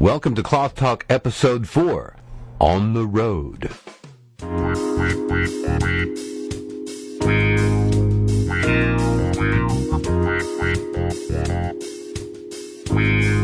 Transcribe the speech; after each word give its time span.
Welcome 0.00 0.34
to 0.36 0.42
Cloth 0.42 0.76
Talk 0.76 1.04
Episode 1.10 1.68
4 1.68 2.16
On 2.58 2.94
the 2.94 3.04
Road. 3.04 3.70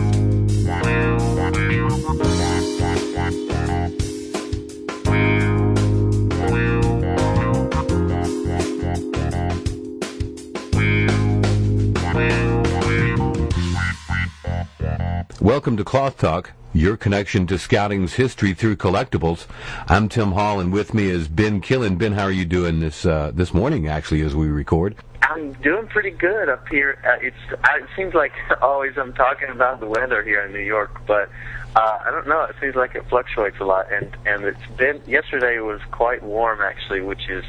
Welcome 15.57 15.79
to 15.79 15.85
Cloth 15.85 16.19
Talk, 16.19 16.53
your 16.75 16.99
connection 16.99 17.47
to 17.47 17.55
scouting's 17.55 18.13
history 18.13 18.53
through 18.53 18.77
collectibles. 18.77 19.47
I'm 19.89 20.07
Tim 20.07 20.33
Hall, 20.33 20.61
and 20.61 20.71
with 20.71 20.93
me 20.93 21.09
is 21.09 21.29
Ben 21.29 21.63
Killen. 21.63 21.97
Ben, 21.97 22.13
how 22.13 22.25
are 22.25 22.31
you 22.31 22.45
doing 22.45 22.79
this 22.81 23.07
uh, 23.07 23.31
this 23.33 23.55
morning? 23.55 23.89
Actually, 23.89 24.21
as 24.21 24.37
we 24.37 24.49
record. 24.49 24.97
I'm 25.23 25.55
doing 25.55 25.87
pretty 25.87 26.11
good 26.11 26.51
up 26.51 26.69
here. 26.69 26.99
Uh, 27.03 27.25
it's 27.25 27.37
it 27.51 27.89
seems 27.97 28.13
like 28.13 28.33
always 28.61 28.99
I'm 28.99 29.15
talking 29.15 29.49
about 29.49 29.81
the 29.81 29.87
weather 29.87 30.23
here 30.23 30.45
in 30.45 30.53
New 30.53 30.59
York, 30.59 31.01
but 31.07 31.31
uh, 31.75 32.01
I 32.05 32.11
don't 32.11 32.29
know. 32.29 32.43
It 32.43 32.57
seems 32.61 32.75
like 32.75 32.95
it 32.95 33.09
fluctuates 33.09 33.57
a 33.59 33.65
lot, 33.65 33.91
and 33.91 34.15
and 34.27 34.45
it's 34.45 34.67
been 34.77 35.01
yesterday 35.07 35.59
was 35.61 35.81
quite 35.91 36.23
warm 36.23 36.61
actually, 36.61 37.01
which 37.01 37.31
is 37.31 37.47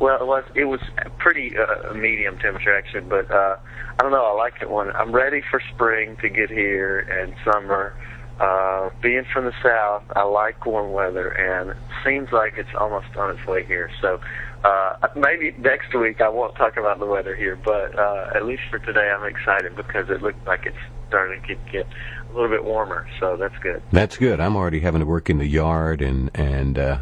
well, 0.00 0.18
it 0.20 0.26
was 0.26 0.44
it 0.54 0.64
was 0.64 0.80
pretty 1.18 1.52
uh, 1.56 1.92
medium 1.92 2.38
temperature 2.38 2.76
actually, 2.76 3.02
but 3.02 3.30
uh, 3.30 3.56
I 3.98 4.02
don't 4.02 4.10
know. 4.10 4.24
I 4.24 4.32
like 4.32 4.54
it 4.62 4.70
when 4.70 4.90
I'm 4.92 5.12
ready 5.12 5.42
for 5.50 5.62
spring 5.74 6.16
to 6.22 6.28
get 6.28 6.50
here 6.50 7.00
and 7.00 7.34
summer. 7.44 7.94
Uh, 8.40 8.88
being 9.02 9.24
from 9.34 9.44
the 9.44 9.52
south, 9.62 10.02
I 10.16 10.22
like 10.22 10.64
warm 10.64 10.92
weather, 10.92 11.28
and 11.28 11.70
it 11.70 11.76
seems 12.02 12.32
like 12.32 12.54
it's 12.56 12.70
almost 12.74 13.14
on 13.14 13.36
its 13.36 13.46
way 13.46 13.66
here. 13.66 13.90
So 14.00 14.18
uh, 14.64 15.08
maybe 15.14 15.54
next 15.58 15.94
week 15.94 16.22
I 16.22 16.30
won't 16.30 16.54
talk 16.56 16.78
about 16.78 16.98
the 16.98 17.04
weather 17.04 17.36
here, 17.36 17.56
but 17.62 17.98
uh, 17.98 18.30
at 18.34 18.46
least 18.46 18.62
for 18.70 18.78
today 18.78 19.10
I'm 19.14 19.26
excited 19.26 19.76
because 19.76 20.08
it 20.08 20.22
looks 20.22 20.38
like 20.46 20.64
it's 20.64 20.76
starting 21.08 21.42
to 21.42 21.54
get 21.70 21.86
a 22.30 22.32
little 22.32 22.48
bit 22.48 22.64
warmer. 22.64 23.06
So 23.20 23.36
that's 23.36 23.58
good. 23.58 23.82
That's 23.92 24.16
good. 24.16 24.40
I'm 24.40 24.56
already 24.56 24.80
having 24.80 25.00
to 25.00 25.06
work 25.06 25.28
in 25.28 25.36
the 25.36 25.46
yard 25.46 26.00
and 26.00 26.30
and 26.34 26.78
uh, 26.78 26.98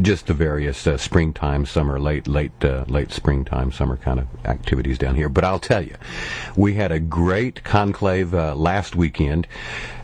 just 0.00 0.26
the 0.26 0.34
various 0.34 0.86
uh, 0.86 0.96
springtime, 0.96 1.66
summer, 1.66 1.98
late, 2.00 2.26
late, 2.26 2.52
uh, 2.64 2.84
late 2.88 3.12
springtime, 3.12 3.72
summer 3.72 3.96
kind 3.96 4.20
of 4.20 4.26
activities 4.44 4.98
down 4.98 5.14
here. 5.14 5.28
But 5.28 5.44
I'll 5.44 5.58
tell 5.58 5.82
you, 5.82 5.96
we 6.56 6.74
had 6.74 6.92
a 6.92 7.00
great 7.00 7.64
conclave 7.64 8.34
uh, 8.34 8.54
last 8.54 8.96
weekend 8.96 9.46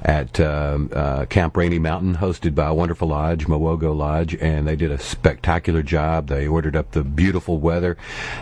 at 0.03 0.41
um, 0.41 0.91
uh, 0.95 1.27
Camp 1.27 1.57
Rainey 1.57 1.79
Mountain, 1.79 2.17
hosted 2.17 2.55
by 2.55 2.67
a 2.67 2.75
wonderful 2.75 3.09
lodge, 3.09 3.47
Mowogo 3.47 3.97
Lodge, 3.97 4.35
and 4.37 4.67
they 4.67 4.77
did 4.77 4.91
a 4.91 4.99
spectacular 4.99 5.83
job. 5.83 6.29
They 6.29 6.47
ordered 6.47 6.77
up 6.77 6.93
the 6.93 7.05
beautiful 7.05 7.59
weather. 7.59 7.97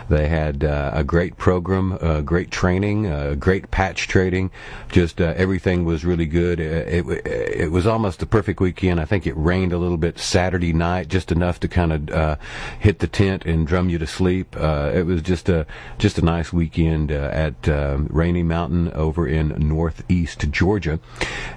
They 0.09 0.27
had 0.27 0.63
uh, 0.63 0.91
a 0.93 1.03
great 1.03 1.37
program, 1.37 1.97
uh, 2.01 2.21
great 2.21 2.51
training, 2.51 3.07
uh, 3.07 3.35
great 3.35 3.71
patch 3.71 4.07
trading. 4.07 4.51
Just 4.89 5.19
uh, 5.19 5.33
everything 5.35 5.85
was 5.85 6.05
really 6.05 6.25
good. 6.25 6.59
It, 6.59 7.05
it, 7.07 7.27
it 7.27 7.71
was 7.71 7.85
almost 7.85 8.19
the 8.19 8.25
perfect 8.25 8.59
weekend. 8.59 8.99
I 8.99 9.05
think 9.05 9.27
it 9.27 9.35
rained 9.35 9.73
a 9.73 9.77
little 9.77 9.97
bit 9.97 10.17
Saturday 10.17 10.73
night, 10.73 11.09
just 11.09 11.31
enough 11.31 11.59
to 11.61 11.67
kind 11.67 11.91
of 11.91 12.09
uh, 12.09 12.35
hit 12.79 12.99
the 12.99 13.07
tent 13.07 13.45
and 13.45 13.67
drum 13.67 13.89
you 13.89 13.97
to 13.99 14.07
sleep. 14.07 14.55
it 14.55 15.05
was 15.05 15.21
just 15.21 15.49
a 15.49 15.65
just 15.97 16.17
a 16.17 16.21
nice 16.21 16.53
weekend 16.53 17.11
at 17.11 17.67
um, 17.67 18.07
Rainey 18.09 18.43
Mountain 18.43 18.91
over 18.93 19.27
in 19.27 19.49
northeast 19.67 20.49
Georgia 20.51 20.99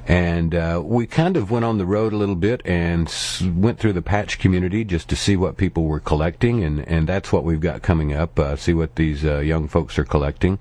and 0.07 0.55
uh, 0.55 0.81
we 0.85 1.07
kind 1.07 1.37
of 1.37 1.51
went 1.51 1.65
on 1.65 1.79
the 1.79 1.87
road 1.87 2.13
a 2.13 2.17
little 2.17 2.35
bit 2.35 2.61
and 2.65 3.13
went 3.57 3.79
through 3.79 3.93
the 3.93 4.03
patch 4.03 4.39
community 4.39 4.85
just 4.85 5.09
to 5.09 5.17
see 5.17 5.37
what 5.37 5.57
people 5.57 5.85
were 5.85 6.01
collecting, 6.01 6.63
and, 6.63 6.81
and 6.89 7.09
that's 7.09 7.33
what 7.33 7.45
we've 7.45 7.61
got 7.61 7.83
coming 7.83 8.13
up. 8.13 8.39
Uh, 8.39 8.57
see 8.57 8.75
what 8.75 8.97
these 8.97 9.25
uh, 9.25 9.39
young 9.39 9.69
folks 9.69 9.99
are 9.99 10.05
collecting, 10.05 10.59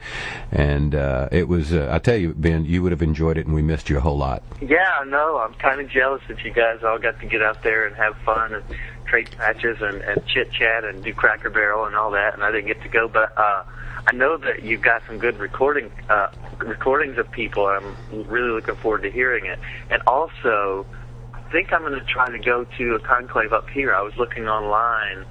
and 0.51 0.95
uh, 0.95 1.29
it 1.31 1.47
was. 1.47 1.73
Uh, 1.73 1.89
I 1.91 1.99
tell 1.99 2.17
you, 2.17 2.33
Ben, 2.33 2.65
you 2.65 2.81
would 2.83 2.91
have 2.91 3.01
enjoyed 3.01 3.37
it, 3.37 3.45
and 3.45 3.55
we 3.55 3.61
missed 3.61 3.89
you 3.89 3.97
a 3.97 4.01
whole 4.01 4.17
lot. 4.17 4.43
Yeah, 4.61 5.03
no, 5.07 5.37
I'm 5.37 5.53
kind 5.55 5.81
of 5.81 5.89
jealous 5.89 6.21
that 6.27 6.43
you 6.43 6.51
guys 6.51 6.83
all 6.83 6.99
got 6.99 7.19
to 7.19 7.25
get 7.25 7.41
out 7.41 7.63
there 7.63 7.87
and 7.87 7.95
have 7.95 8.15
fun 8.25 8.53
and 8.53 8.63
trade 9.05 9.29
patches 9.31 9.81
and, 9.81 10.01
and 10.01 10.25
chit 10.27 10.51
chat 10.51 10.85
and 10.85 11.03
do 11.03 11.13
Cracker 11.13 11.49
Barrel 11.49 11.85
and 11.85 11.95
all 11.95 12.11
that, 12.11 12.33
and 12.33 12.43
I 12.43 12.51
didn't 12.51 12.67
get 12.67 12.81
to 12.83 12.89
go, 12.89 13.07
but. 13.07 13.37
uh 13.37 13.63
I 14.07 14.13
know 14.13 14.37
that 14.37 14.63
you've 14.63 14.81
got 14.81 15.03
some 15.07 15.19
good 15.19 15.37
recording 15.39 15.91
uh, 16.09 16.27
recordings 16.59 17.17
of 17.17 17.31
people. 17.31 17.67
I'm 17.67 17.95
really 18.27 18.49
looking 18.51 18.75
forward 18.75 19.03
to 19.03 19.11
hearing 19.11 19.45
it. 19.45 19.59
And 19.89 20.01
also, 20.07 20.85
I 21.33 21.41
think 21.51 21.71
I'm 21.71 21.81
going 21.81 21.99
to 21.99 22.05
try 22.05 22.29
to 22.29 22.39
go 22.39 22.65
to 22.77 22.95
a 22.95 22.99
conclave 22.99 23.53
up 23.53 23.69
here. 23.69 23.93
I 23.93 24.01
was 24.01 24.15
looking 24.17 24.47
online 24.47 25.25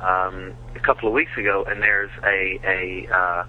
um, 0.00 0.54
a 0.74 0.80
couple 0.80 1.08
of 1.08 1.14
weeks 1.14 1.36
ago, 1.36 1.64
and 1.68 1.82
there's 1.82 2.10
a 2.24 2.60
a 2.64 3.08
uh, 3.14 3.44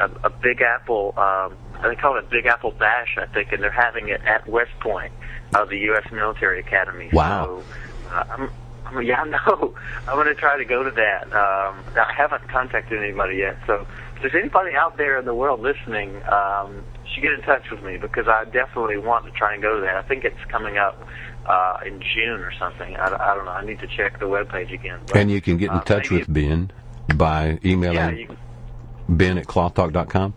a, 0.00 0.10
a 0.24 0.30
Big 0.30 0.60
Apple. 0.62 1.14
Um, 1.16 1.56
they 1.82 1.96
call 1.96 2.16
it 2.16 2.30
Big 2.30 2.46
Apple 2.46 2.70
Bash, 2.70 3.16
I 3.20 3.26
think, 3.26 3.52
and 3.52 3.62
they're 3.62 3.70
having 3.70 4.08
it 4.08 4.20
at 4.22 4.46
West 4.46 4.72
Point 4.80 5.12
of 5.54 5.68
the 5.68 5.78
U.S. 5.78 6.10
Military 6.12 6.60
Academy. 6.60 7.10
Wow. 7.12 7.62
So, 8.08 8.10
uh, 8.10 8.24
I'm, 8.30 8.50
I'm, 8.86 9.02
yeah, 9.02 9.22
I 9.22 9.28
know. 9.28 9.74
I'm 10.06 10.14
going 10.14 10.26
to 10.26 10.34
try 10.34 10.56
to 10.56 10.64
go 10.64 10.82
to 10.82 10.90
that. 10.90 11.24
Um, 11.24 11.84
I 11.96 12.12
haven't 12.16 12.48
contacted 12.48 13.02
anybody 13.02 13.36
yet, 13.36 13.56
so 13.66 13.86
if 14.14 14.22
there's 14.22 14.34
anybody 14.34 14.74
out 14.74 14.96
there 14.96 15.18
in 15.18 15.24
the 15.24 15.34
world 15.34 15.60
listening, 15.60 16.22
um, 16.24 16.82
should 17.12 17.22
get 17.22 17.32
in 17.32 17.42
touch 17.42 17.70
with 17.70 17.82
me 17.82 17.96
because 17.96 18.28
I 18.28 18.44
definitely 18.44 18.98
want 18.98 19.24
to 19.26 19.30
try 19.32 19.54
and 19.54 19.62
go 19.62 19.76
to 19.76 19.80
that. 19.82 19.96
I 19.96 20.02
think 20.02 20.24
it's 20.24 20.44
coming 20.48 20.78
up 20.78 21.00
uh, 21.46 21.78
in 21.84 22.00
June 22.00 22.40
or 22.40 22.52
something. 22.58 22.96
I, 22.96 23.06
I 23.06 23.34
don't 23.34 23.44
know. 23.44 23.52
I 23.52 23.64
need 23.64 23.80
to 23.80 23.86
check 23.86 24.18
the 24.18 24.26
webpage 24.26 24.72
again. 24.72 25.00
But, 25.06 25.16
and 25.16 25.30
you 25.30 25.40
can 25.40 25.56
get 25.56 25.70
in 25.70 25.78
uh, 25.78 25.82
touch 25.82 26.10
with 26.10 26.32
Ben 26.32 26.70
by 27.16 27.58
emailing 27.64 27.96
yeah, 27.96 28.10
you, 28.10 28.36
ben 29.08 29.38
at 29.38 29.46
clothtalk.com. 29.46 30.34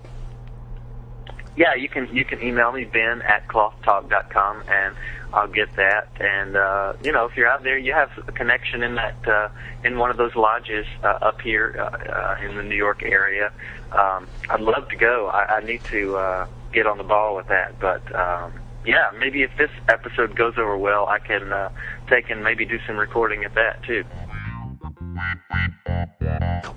Yeah, 1.55 1.73
you 1.73 1.89
can 1.89 2.13
you 2.15 2.23
can 2.23 2.41
email 2.41 2.71
me 2.71 2.83
ben 2.83 3.21
at 3.23 3.47
clothtalk.com 3.47 4.63
and 4.69 4.95
I'll 5.33 5.47
get 5.47 5.75
that. 5.75 6.09
And 6.19 6.55
uh, 6.55 6.93
you 7.03 7.11
know, 7.11 7.25
if 7.25 7.35
you're 7.35 7.47
out 7.47 7.63
there, 7.63 7.77
you 7.77 7.93
have 7.93 8.11
a 8.27 8.31
connection 8.31 8.83
in 8.83 8.95
that 8.95 9.27
uh, 9.27 9.49
in 9.83 9.97
one 9.97 10.09
of 10.09 10.17
those 10.17 10.35
lodges 10.35 10.85
uh, 11.03 11.07
up 11.07 11.41
here 11.41 11.75
uh, 11.77 11.83
uh, 12.11 12.47
in 12.47 12.55
the 12.55 12.63
New 12.63 12.75
York 12.75 13.03
area. 13.03 13.51
Um, 13.91 14.27
I'd 14.49 14.61
love 14.61 14.89
to 14.89 14.95
go. 14.95 15.27
I, 15.27 15.57
I 15.57 15.61
need 15.61 15.83
to 15.85 16.15
uh, 16.17 16.47
get 16.73 16.88
on 16.88 16.97
the 16.97 17.03
ball 17.03 17.35
with 17.35 17.47
that, 17.47 17.79
but. 17.79 18.15
Um, 18.15 18.53
yeah, 18.85 19.11
maybe 19.19 19.43
if 19.43 19.51
this 19.57 19.71
episode 19.89 20.33
goes 20.33 20.53
over 20.57 20.77
well, 20.77 21.07
I 21.07 21.19
can 21.19 21.51
uh, 21.51 21.69
take 22.07 22.29
and 22.29 22.41
maybe 22.41 22.63
do 22.63 22.79
some 22.88 22.95
recording 22.95 23.44
at 23.44 23.53
that 23.55 23.83
too. 23.83 24.05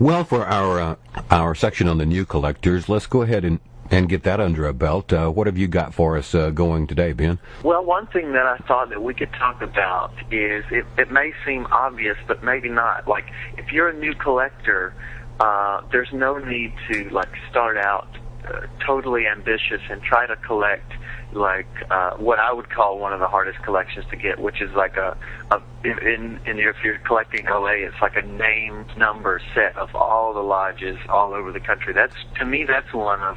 Well, 0.01 0.25
for 0.25 0.45
our 0.45 0.81
uh, 0.81 0.97
our 1.31 1.55
section 1.55 1.87
on 1.87 1.99
the 1.99 2.07
new 2.07 2.25
collectors, 2.25 2.89
let's 2.89 3.07
go 3.07 3.23
ahead 3.23 3.45
and 3.45 3.61
and 3.91 4.09
get 4.09 4.23
that 4.23 4.41
under 4.41 4.67
a 4.67 4.73
belt. 4.73 5.13
Uh, 5.13 5.29
what 5.29 5.47
have 5.47 5.59
you 5.59 5.69
got 5.69 5.93
for 5.93 6.17
us 6.17 6.35
uh, 6.35 6.51
going 6.51 6.87
today, 6.87 7.13
Ben? 7.13 7.39
Well, 7.63 7.85
one 7.85 8.07
thing 8.07 8.33
that 8.33 8.47
I 8.47 8.57
thought 8.59 8.91
that 8.91 9.03
we 9.03 9.15
could 9.15 9.33
talk 9.33 9.61
about 9.61 10.13
is 10.31 10.65
it, 10.71 10.87
it 10.97 11.11
may 11.11 11.33
seem 11.45 11.67
obvious, 11.67 12.17
but 12.27 12.45
maybe 12.45 12.69
not. 12.69 13.09
Like, 13.09 13.27
if 13.59 13.73
you're 13.73 13.89
a 13.89 13.99
new 13.99 14.15
collector, 14.15 14.95
uh, 15.41 15.83
there's 15.91 16.13
no 16.13 16.39
need 16.39 16.73
to 16.93 17.09
like 17.11 17.31
start 17.51 17.77
out 17.77 18.09
uh, 18.47 18.67
totally 18.87 19.27
ambitious 19.27 19.81
and 19.91 20.03
try 20.03 20.27
to 20.27 20.37
collect 20.37 20.93
like 21.33 21.69
uh, 21.91 22.17
what 22.17 22.39
I 22.39 22.53
would 22.53 22.71
call 22.71 22.99
one 22.99 23.13
of 23.13 23.21
the 23.21 23.29
hardest 23.29 23.63
collections 23.63 24.05
to 24.11 24.17
get, 24.17 24.39
which 24.39 24.61
is 24.61 24.71
like 24.75 24.97
a, 24.97 25.17
a 25.51 25.63
in, 25.85 26.41
in 26.45 26.59
if 26.59 26.77
you're 26.83 26.99
collecting 26.99 27.47
LA, 27.47 27.87
it's 27.87 28.01
like 28.03 28.17
a 28.17 28.23
name 28.23 28.85
number 28.97 29.41
set 29.55 29.77
of 29.77 29.95
all 29.95 30.35
the 30.35 30.41
lodges 30.41 30.99
all 31.09 31.33
over 31.33 31.53
the 31.53 31.61
country. 31.61 31.93
That's 31.93 32.15
to 32.39 32.45
me, 32.45 32.65
that's 32.65 32.93
one 32.93 33.21
of 33.21 33.37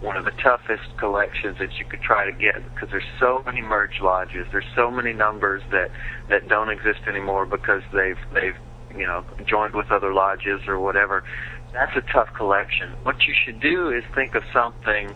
one 0.00 0.16
of 0.16 0.24
the 0.24 0.32
toughest 0.42 0.96
collections 0.98 1.56
that 1.58 1.78
you 1.78 1.84
could 1.84 2.00
try 2.00 2.24
to 2.30 2.32
get 2.32 2.56
because 2.74 2.90
there's 2.90 3.08
so 3.18 3.42
many 3.46 3.62
merge 3.62 4.00
lodges. 4.02 4.46
There's 4.52 4.68
so 4.74 4.90
many 4.90 5.12
numbers 5.12 5.62
that 5.70 5.90
that 6.28 6.48
don't 6.48 6.70
exist 6.70 7.00
anymore 7.06 7.46
because 7.46 7.82
they've 7.92 8.18
they've 8.32 8.56
you 8.96 9.06
know 9.06 9.24
joined 9.46 9.74
with 9.74 9.90
other 9.90 10.12
lodges 10.12 10.60
or 10.66 10.78
whatever. 10.78 11.24
That's 11.72 11.96
a 11.96 12.12
tough 12.12 12.28
collection. 12.36 12.92
What 13.02 13.16
you 13.26 13.34
should 13.44 13.60
do 13.60 13.90
is 13.90 14.04
think 14.14 14.34
of 14.34 14.42
something 14.52 15.14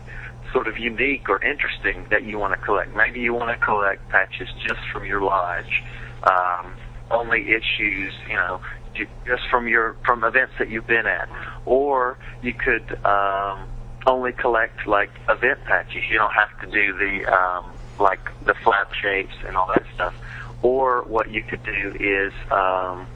sort 0.51 0.67
of 0.67 0.77
unique 0.77 1.29
or 1.29 1.43
interesting 1.43 2.05
that 2.09 2.23
you 2.23 2.39
want 2.39 2.59
to 2.59 2.65
collect. 2.65 2.95
Maybe 2.95 3.19
you 3.19 3.33
want 3.33 3.57
to 3.57 3.65
collect 3.65 4.07
patches 4.09 4.47
just 4.67 4.81
from 4.91 5.05
your 5.05 5.21
lodge, 5.21 5.83
um, 6.23 6.73
only 7.11 7.49
issues, 7.49 8.13
you 8.27 8.35
know, 8.35 8.59
just 8.95 9.43
from 9.49 9.67
your 9.67 9.95
from 10.05 10.23
events 10.23 10.53
that 10.59 10.69
you've 10.69 10.87
been 10.87 11.05
at, 11.05 11.29
or 11.65 12.17
you 12.41 12.53
could 12.53 12.97
um, 13.05 13.69
only 14.09 14.31
collect 14.33 14.87
like 14.87 15.11
event 15.29 15.63
patches. 15.65 16.03
You 16.09 16.17
don't 16.17 16.33
have 16.33 16.59
to 16.61 16.67
do 16.67 16.93
the 16.97 17.25
um, 17.31 17.71
like 17.99 18.19
the 18.45 18.53
flap 18.55 18.93
shapes 18.93 19.35
and 19.45 19.55
all 19.55 19.67
that 19.67 19.85
stuff. 19.95 20.13
Or 20.61 21.03
what 21.03 21.31
you 21.31 21.41
could 21.43 21.63
do 21.63 21.95
is 21.99 22.33
um, 22.51 23.07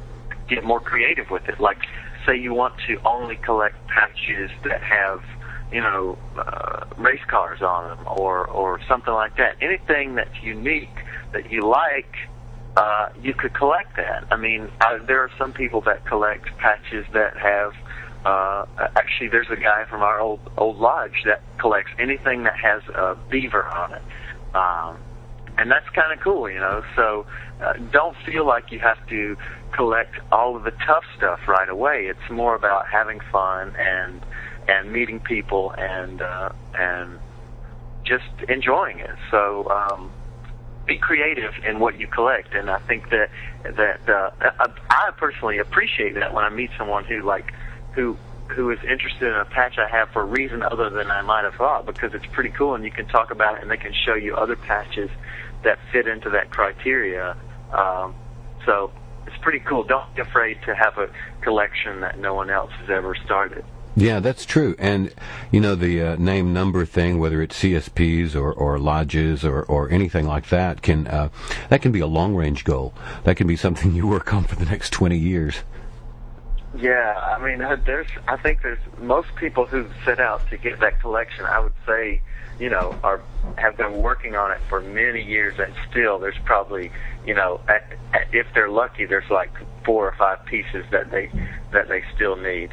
get 0.48 0.64
more 0.64 0.80
creative 0.80 1.30
with 1.30 1.50
it. 1.50 1.60
Like 1.60 1.80
say 2.26 2.38
you 2.38 2.54
want 2.54 2.76
to 2.88 3.02
only 3.06 3.36
collect 3.36 3.76
patches 3.88 4.50
that 4.64 4.82
have 4.82 5.22
you 5.74 5.82
know, 5.82 6.18
uh, 6.38 6.86
race 6.98 7.24
cars 7.28 7.62
on 7.62 7.90
them 7.90 8.06
or 8.08 8.46
or 8.48 8.80
something 8.88 9.14
like 9.14 9.36
that. 9.38 9.58
Anything 9.60 10.16
that's 10.16 10.42
unique 10.44 10.96
that 11.32 11.52
you 11.52 11.68
like, 11.68 12.14
uh, 12.78 13.10
you 13.20 13.34
could 13.34 13.54
collect 13.56 13.96
that. 13.98 14.28
I 14.30 14.38
mean, 14.38 14.70
I, 14.82 15.00
there 15.00 15.22
are 15.22 15.32
some 15.38 15.52
people 15.52 15.82
that 15.82 16.06
collect 16.06 16.46
patches 16.58 17.06
that 17.14 17.36
have. 17.38 17.74
Uh, 18.26 18.66
actually, 18.96 19.28
there's 19.28 19.50
a 19.50 19.56
guy 19.56 19.86
from 19.90 20.02
our 20.02 20.20
old 20.20 20.40
old 20.58 20.78
lodge 20.78 21.24
that 21.26 21.42
collects 21.58 21.92
anything 22.00 22.44
that 22.44 22.56
has 22.56 22.82
a 22.96 23.18
beaver 23.30 23.66
on 23.66 23.94
it, 23.94 24.02
um, 24.56 24.98
and 25.58 25.70
that's 25.70 25.88
kind 25.90 26.14
of 26.14 26.20
cool, 26.24 26.50
you 26.50 26.60
know. 26.60 26.84
So 26.96 27.26
uh, 27.62 27.74
don't 27.92 28.16
feel 28.26 28.46
like 28.46 28.72
you 28.72 28.80
have 28.80 29.06
to 29.10 29.36
collect 29.74 30.16
all 30.32 30.56
of 30.56 30.64
the 30.64 30.72
tough 30.86 31.04
stuff 31.18 31.40
right 31.48 31.68
away. 31.68 32.06
It's 32.06 32.32
more 32.32 32.56
about 32.56 32.88
having 32.88 33.20
fun 33.32 33.76
and 33.78 34.22
and 34.68 34.92
meeting 34.92 35.20
people 35.20 35.74
and 35.78 36.22
uh, 36.22 36.50
and 36.76 37.20
just 38.06 38.24
enjoying 38.48 39.00
it. 39.00 39.16
So 39.32 39.70
um, 39.70 40.12
be 40.86 40.98
creative 40.98 41.54
in 41.68 41.80
what 41.80 42.00
you 42.00 42.08
collect, 42.08 42.54
and 42.54 42.70
I 42.70 42.80
think 42.80 43.10
that 43.10 43.30
that 43.64 44.10
uh, 44.10 44.32
I, 44.60 44.70
I 44.90 45.12
personally 45.18 45.58
appreciate 45.58 46.16
that 46.16 46.34
when 46.34 46.44
I 46.44 46.50
meet 46.50 46.72
someone 46.78 47.06
who 47.06 47.22
like 47.22 47.54
who 47.96 48.18
who 48.50 48.70
is 48.72 48.80
interested 48.84 49.28
in 49.28 49.34
a 49.34 49.46
patch 49.46 49.78
I 49.78 49.88
have 49.88 50.10
for 50.10 50.22
a 50.22 50.26
reason 50.26 50.62
other 50.62 50.90
than 50.90 51.10
I 51.10 51.22
might 51.22 51.44
have 51.44 51.56
thought 51.56 51.86
because 51.86 52.14
it's 52.14 52.26
pretty 52.28 52.50
cool 52.50 52.76
and 52.76 52.84
you 52.84 52.92
can 52.92 53.08
talk 53.08 53.32
about 53.32 53.58
it 53.58 53.62
and 53.62 53.72
they 53.72 53.78
can 53.78 53.94
show 53.94 54.14
you 54.14 54.36
other 54.36 54.56
patches 54.56 55.10
that 55.64 55.80
fit 55.92 56.08
into 56.08 56.30
that 56.32 56.52
criteria. 56.52 57.36
Um, 57.72 58.14
so 58.66 58.92
it's 59.26 59.38
pretty 59.38 59.60
cool. 59.60 59.84
Don't 59.84 60.14
be 60.16 60.22
afraid 60.22 60.62
to 60.66 60.76
have 60.76 60.98
a 60.98 61.10
collection 61.42 62.02
that 62.02 62.20
no 62.20 62.34
one 62.34 62.50
else 62.50 62.72
has 62.80 62.90
ever 62.90 63.16
started. 63.16 63.64
Yeah, 63.96 64.20
that's 64.20 64.46
true. 64.46 64.76
And, 64.80 65.14
you 65.52 65.60
know, 65.60 65.76
the 65.76 66.02
uh, 66.02 66.16
name 66.16 66.52
number 66.52 66.84
thing, 66.84 67.20
whether 67.20 67.44
it's 67.44 67.60
CSPs 67.62 68.36
or, 68.36 68.52
or 68.52 68.80
lodges 68.80 69.46
or, 69.46 69.64
or 69.64 69.90
anything 69.92 70.26
like 70.26 70.50
that, 70.50 70.82
can 70.82 71.06
uh, 71.08 71.30
that 71.70 71.84
can 71.84 71.92
be 71.92 72.00
a 72.00 72.08
long 72.08 72.36
range 72.36 72.64
goal. 72.64 72.94
That 73.24 73.38
can 73.38 73.46
be 73.46 73.56
something 73.56 73.94
you 73.96 74.08
work 74.08 74.34
on 74.34 74.46
for 74.46 74.56
the 74.56 74.66
next 74.66 74.92
20 74.92 75.18
years. 75.18 75.58
Yeah, 76.76 77.14
I 77.16 77.44
mean, 77.44 77.62
uh, 77.62 77.78
there's, 77.86 78.08
I 78.28 78.38
think 78.38 78.64
there's 78.64 78.80
most 79.00 79.36
people 79.36 79.66
who 79.66 79.88
set 80.06 80.20
out 80.20 80.48
to 80.50 80.58
get 80.58 80.80
that 80.80 81.00
collection, 81.02 81.46
I 81.46 81.60
would 81.60 81.74
say, 81.86 82.22
you 82.60 82.70
know, 82.70 82.96
are, 83.04 83.22
have 83.58 83.78
been 83.78 84.02
working 84.02 84.36
on 84.36 84.52
it 84.52 84.60
for 84.70 84.82
many 84.82 85.24
years 85.24 85.60
and 85.60 85.74
still 85.90 86.18
there's 86.20 86.38
probably, 86.46 86.92
you 87.26 87.36
know, 87.36 87.62
if 88.32 88.48
they're 88.54 88.70
lucky, 88.70 89.06
there's 89.06 89.30
like 89.30 89.52
four 89.86 90.08
or 90.08 90.16
five 90.18 90.44
pieces 90.46 90.86
that 90.92 91.12
they, 91.12 91.30
that 91.72 91.90
they 91.90 92.04
still 92.16 92.36
need. 92.36 92.72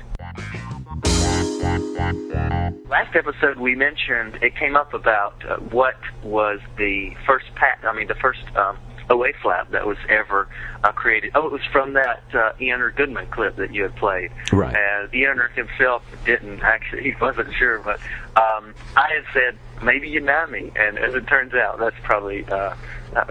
Last 2.89 3.15
episode 3.15 3.59
we 3.59 3.75
mentioned 3.75 4.39
it 4.43 4.57
came 4.57 4.77
up 4.77 4.95
about 4.95 5.35
uh, 5.49 5.57
what 5.57 5.97
was 6.23 6.61
the 6.77 7.15
first 7.27 7.47
pat. 7.55 7.79
I 7.85 7.95
mean, 7.95 8.09
the 8.09 8.15
first 8.15 8.41
um, 8.57 8.79
OA 9.11 9.33
flap 9.43 9.71
that 9.73 9.87
was 9.87 9.99
ever 10.09 10.49
uh, 10.85 10.93
created. 10.93 11.33
Oh, 11.35 11.47
it 11.47 11.53
was 11.53 11.65
from 11.73 11.95
that 11.95 12.23
uh, 12.33 12.53
Goodman 12.97 13.27
clip 13.31 13.57
that 13.57 13.75
you 13.75 13.83
had 13.83 13.97
played. 13.97 14.31
Right. 14.53 14.75
And 14.75 15.13
Urner 15.13 15.51
himself 15.55 16.03
didn't 16.25 16.63
actually. 16.63 17.01
He 17.11 17.15
wasn't 17.21 17.53
sure, 17.55 17.81
but 17.81 17.99
um, 18.37 18.75
I 18.97 19.09
had 19.15 19.25
said 19.33 19.59
maybe 19.83 20.09
you 20.09 20.21
know 20.21 20.47
me. 20.47 20.71
and 20.77 20.99
as 20.99 21.15
it 21.15 21.27
turns 21.27 21.55
out, 21.55 21.79
that's 21.79 21.97
probably. 22.05 22.45
Uh, 22.45 22.75
uh, 23.17 23.25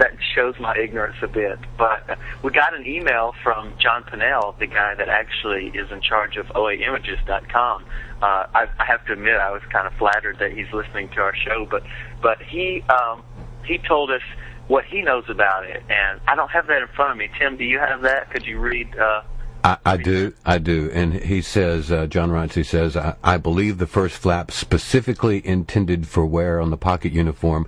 that 0.00 0.16
shows 0.34 0.58
my 0.58 0.74
ignorance 0.76 1.16
a 1.22 1.28
bit. 1.28 1.58
But 1.76 2.18
we 2.42 2.50
got 2.50 2.74
an 2.74 2.86
email 2.86 3.34
from 3.42 3.74
John 3.78 4.02
Pinnell, 4.04 4.58
the 4.58 4.66
guy 4.66 4.94
that 4.94 5.08
actually 5.08 5.66
is 5.68 5.90
in 5.92 6.00
charge 6.00 6.38
of 6.38 6.46
OAimages.com. 6.46 7.84
Uh, 8.22 8.46
I, 8.54 8.66
I 8.78 8.84
have 8.86 9.04
to 9.06 9.12
admit, 9.12 9.34
I 9.36 9.50
was 9.50 9.62
kind 9.70 9.86
of 9.86 9.92
flattered 9.94 10.38
that 10.38 10.52
he's 10.52 10.72
listening 10.72 11.10
to 11.10 11.20
our 11.20 11.36
show, 11.36 11.66
but 11.70 11.82
but 12.22 12.40
he 12.42 12.82
um, 12.88 13.22
he 13.64 13.78
told 13.78 14.10
us 14.10 14.22
what 14.70 14.84
he 14.84 15.02
knows 15.02 15.24
about 15.28 15.64
it, 15.64 15.82
and 15.88 16.20
I 16.28 16.36
don't 16.36 16.50
have 16.52 16.68
that 16.68 16.80
in 16.80 16.86
front 16.94 17.10
of 17.10 17.18
me. 17.18 17.28
Tim, 17.36 17.56
do 17.56 17.64
you 17.64 17.80
have 17.80 18.02
that? 18.02 18.30
Could 18.30 18.46
you 18.46 18.60
read? 18.60 18.96
Uh, 18.96 19.22
I, 19.62 19.76
I 19.84 19.96
do, 19.98 20.32
I 20.44 20.58
do. 20.58 20.90
And 20.92 21.14
he 21.14 21.42
says, 21.42 21.92
uh, 21.92 22.06
John 22.06 22.30
writes, 22.30 22.56
says, 22.68 22.96
I, 22.96 23.16
I, 23.22 23.36
believe 23.36 23.78
the 23.78 23.86
first 23.86 24.16
flap 24.16 24.50
specifically 24.50 25.46
intended 25.46 26.08
for 26.08 26.24
wear 26.24 26.60
on 26.60 26.70
the 26.70 26.76
pocket 26.76 27.12
uniform 27.12 27.66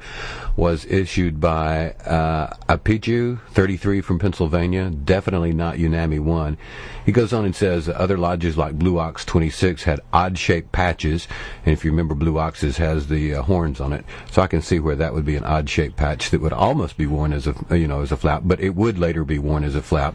was 0.56 0.85
issued 0.87 1.41
by 1.41 1.93
uh, 2.06 2.55
Ajapeu 2.69 3.41
33 3.50 4.00
from 4.00 4.19
Pennsylvania, 4.19 4.91
definitely 4.91 5.53
not 5.53 5.77
Unami 5.77 6.21
1. 6.21 6.56
He 7.05 7.12
goes 7.12 7.33
on 7.33 7.44
and 7.44 7.55
says 7.55 7.89
other 7.89 8.17
lodges 8.17 8.56
like 8.56 8.79
Blue 8.79 8.99
Ox 8.99 9.25
26 9.25 9.83
had 9.85 10.00
odd 10.12 10.39
shaped 10.39 10.73
patches, 10.73 11.27
and 11.65 11.73
if 11.73 11.85
you 11.85 11.91
remember, 11.91 12.15
Blue 12.15 12.39
Ox's 12.39 12.77
has 12.77 13.09
the 13.09 13.35
uh, 13.35 13.43
horns 13.43 13.81
on 13.81 13.93
it, 13.93 14.05
so 14.31 14.41
I 14.41 14.47
can 14.47 14.62
see 14.62 14.79
where 14.79 14.97
that 14.97 15.12
would 15.12 15.25
be 15.25 15.37
an 15.37 15.44
odd 15.44 15.69
shaped 15.69 15.97
patch 15.97 16.31
that 16.31 16.41
would 16.41 16.53
almost 16.53 16.97
be 16.97 17.06
worn 17.06 17.33
as 17.33 17.47
a 17.47 17.55
you 17.77 17.89
know 17.89 18.03
as 18.03 18.12
a 18.12 18.17
flap, 18.17 18.43
but 18.44 18.61
it 18.61 18.77
would 18.77 18.99
later 18.99 19.25
be 19.25 19.39
worn 19.39 19.65
as 19.65 19.75
a 19.75 19.83
flap, 19.83 20.15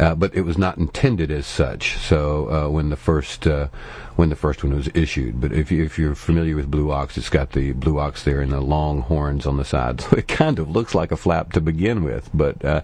uh, 0.00 0.14
but 0.14 0.34
it 0.34 0.42
was 0.42 0.58
not 0.58 0.76
intended 0.76 1.13
as 1.30 1.46
such. 1.46 1.96
So 1.98 2.50
uh, 2.50 2.68
when 2.70 2.90
the 2.90 2.96
first 2.96 3.46
uh, 3.46 3.68
when 4.16 4.28
the 4.28 4.36
first 4.36 4.62
one 4.62 4.74
was 4.74 4.88
issued. 4.94 5.40
But 5.40 5.52
if, 5.52 5.72
you, 5.72 5.82
if 5.84 5.98
you're 5.98 6.14
familiar 6.14 6.54
with 6.56 6.70
Blue 6.70 6.90
Ox, 6.92 7.18
it's 7.18 7.28
got 7.28 7.50
the 7.50 7.72
Blue 7.72 7.98
Ox 7.98 8.22
there 8.22 8.40
and 8.40 8.52
the 8.52 8.60
long 8.60 9.02
horns 9.02 9.46
on 9.46 9.56
the 9.56 9.64
side, 9.64 10.00
so 10.02 10.16
it 10.16 10.28
kind 10.28 10.58
of 10.58 10.70
looks 10.70 10.94
like 10.94 11.12
a 11.12 11.16
flap 11.16 11.52
to 11.52 11.60
begin 11.60 12.04
with. 12.04 12.30
But 12.32 12.64
uh, 12.64 12.82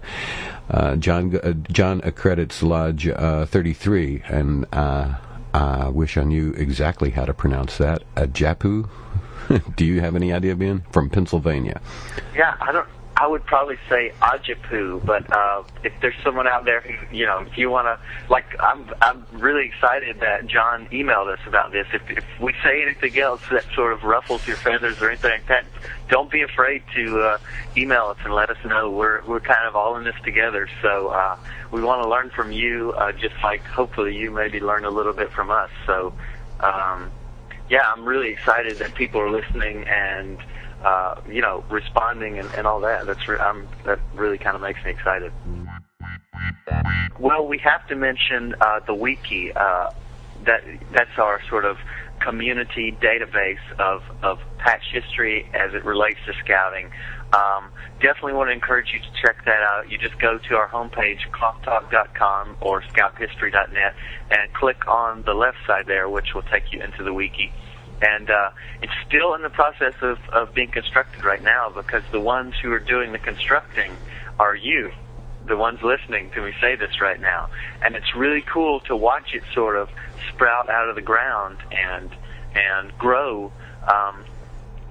uh, 0.69 0.95
John 0.97 1.35
uh, 1.37 1.53
John 1.71 2.01
accredits 2.01 2.61
Lodge 2.61 3.07
uh, 3.07 3.45
33, 3.45 4.23
and 4.27 4.65
I 4.73 5.89
wish 5.89 6.17
I 6.17 6.23
knew 6.23 6.51
exactly 6.53 7.11
how 7.11 7.25
to 7.25 7.33
pronounce 7.33 7.77
that. 7.77 8.03
Ajapeu. 8.15 8.89
Do 9.75 9.85
you 9.85 9.99
have 10.01 10.15
any 10.15 10.31
idea, 10.31 10.55
Ben? 10.55 10.83
From 10.91 11.09
Pennsylvania. 11.09 11.81
Yeah, 12.35 12.55
I 12.61 12.71
don't. 12.71 12.87
I 13.21 13.27
would 13.27 13.45
probably 13.45 13.77
say 13.87 14.11
Ajapeu, 14.19 15.05
but 15.05 15.31
uh, 15.31 15.61
if 15.83 15.93
there's 16.01 16.15
someone 16.23 16.47
out 16.47 16.65
there 16.65 16.81
who, 16.81 17.15
you 17.15 17.27
know, 17.27 17.45
if 17.47 17.55
you 17.55 17.69
want 17.69 17.85
to, 17.85 17.99
like, 18.31 18.47
I'm, 18.59 18.89
I'm 18.99 19.27
really 19.33 19.67
excited 19.67 20.21
that 20.21 20.47
John 20.47 20.87
emailed 20.87 21.31
us 21.31 21.39
about 21.45 21.71
this. 21.71 21.85
If, 21.93 22.01
if 22.09 22.25
we 22.41 22.55
say 22.63 22.81
anything 22.81 23.19
else 23.19 23.41
that 23.51 23.65
sort 23.75 23.93
of 23.93 24.01
ruffles 24.05 24.47
your 24.47 24.57
feathers 24.57 24.99
or 25.03 25.09
anything 25.09 25.29
like 25.33 25.45
that, 25.49 25.65
don't 26.09 26.31
be 26.31 26.41
afraid 26.41 26.81
to 26.95 27.19
uh, 27.21 27.37
email 27.77 28.05
us 28.05 28.17
and 28.23 28.33
let 28.33 28.49
us 28.49 28.57
know. 28.65 28.89
We're 28.89 29.21
we're 29.27 29.39
kind 29.39 29.67
of 29.67 29.75
all 29.75 29.97
in 29.97 30.03
this 30.03 30.19
together, 30.23 30.67
so 30.81 31.09
uh, 31.09 31.37
we 31.69 31.83
want 31.83 32.01
to 32.01 32.09
learn 32.09 32.31
from 32.31 32.51
you, 32.51 32.91
uh, 32.93 33.11
just 33.11 33.35
like 33.43 33.63
hopefully 33.65 34.17
you 34.17 34.31
maybe 34.31 34.59
learn 34.59 34.83
a 34.83 34.89
little 34.89 35.13
bit 35.13 35.31
from 35.31 35.51
us. 35.51 35.69
So, 35.85 36.11
um, 36.59 37.11
yeah, 37.69 37.83
I'm 37.85 38.03
really 38.03 38.29
excited 38.31 38.77
that 38.79 38.95
people 38.95 39.21
are 39.21 39.29
listening 39.29 39.83
and 39.87 40.39
uh, 40.83 41.21
you 41.27 41.41
know, 41.41 41.63
responding 41.69 42.39
and, 42.39 42.49
and 42.55 42.67
all 42.67 42.79
that. 42.81 43.05
That's 43.05 43.27
re- 43.27 43.39
I'm, 43.39 43.67
that 43.85 43.99
really 44.15 44.37
kind 44.37 44.55
of 44.55 44.61
makes 44.61 44.83
me 44.83 44.91
excited. 44.91 45.31
Well, 47.19 47.47
we 47.47 47.59
have 47.59 47.87
to 47.87 47.95
mention 47.95 48.55
uh, 48.59 48.79
the 48.85 48.95
wiki. 48.95 49.51
Uh, 49.53 49.91
that 50.45 50.63
that's 50.91 51.17
our 51.17 51.39
sort 51.49 51.65
of 51.65 51.77
community 52.19 52.97
database 53.01 53.61
of 53.79 54.01
of 54.23 54.39
patch 54.57 54.83
history 54.91 55.49
as 55.53 55.73
it 55.73 55.83
relates 55.85 56.19
to 56.25 56.33
scouting. 56.43 56.91
Um, 57.33 57.71
definitely 58.01 58.33
want 58.33 58.49
to 58.49 58.53
encourage 58.53 58.91
you 58.93 58.99
to 58.99 59.21
check 59.25 59.45
that 59.45 59.61
out. 59.61 59.89
You 59.89 59.97
just 59.97 60.19
go 60.19 60.37
to 60.37 60.55
our 60.55 60.67
homepage, 60.67 61.19
clothtalk.com 61.31 62.57
or 62.59 62.81
scouthistory.net, 62.81 63.95
and 64.31 64.53
click 64.53 64.87
on 64.87 65.23
the 65.23 65.33
left 65.33 65.57
side 65.65 65.85
there, 65.87 66.09
which 66.09 66.33
will 66.35 66.43
take 66.43 66.73
you 66.73 66.81
into 66.81 67.03
the 67.03 67.13
wiki 67.13 67.53
and 68.01 68.29
uh, 68.29 68.49
it's 68.81 68.93
still 69.07 69.35
in 69.35 69.43
the 69.43 69.49
process 69.49 69.93
of, 70.01 70.17
of 70.29 70.53
being 70.53 70.71
constructed 70.71 71.23
right 71.23 71.43
now 71.43 71.69
because 71.69 72.03
the 72.11 72.19
ones 72.19 72.55
who 72.61 72.71
are 72.71 72.79
doing 72.79 73.11
the 73.11 73.19
constructing 73.19 73.95
are 74.39 74.55
you, 74.55 74.91
the 75.47 75.55
ones 75.55 75.79
listening 75.83 76.31
to 76.31 76.41
me 76.41 76.53
say 76.59 76.75
this 76.75 76.99
right 76.99 77.19
now, 77.19 77.49
and 77.83 77.95
it's 77.95 78.15
really 78.15 78.41
cool 78.41 78.79
to 78.81 78.95
watch 78.95 79.33
it 79.33 79.43
sort 79.53 79.75
of 79.75 79.89
sprout 80.33 80.69
out 80.69 80.89
of 80.89 80.95
the 80.95 81.01
ground 81.01 81.57
and 81.71 82.09
and 82.55 82.97
grow. 82.97 83.51
Um, 83.87 84.25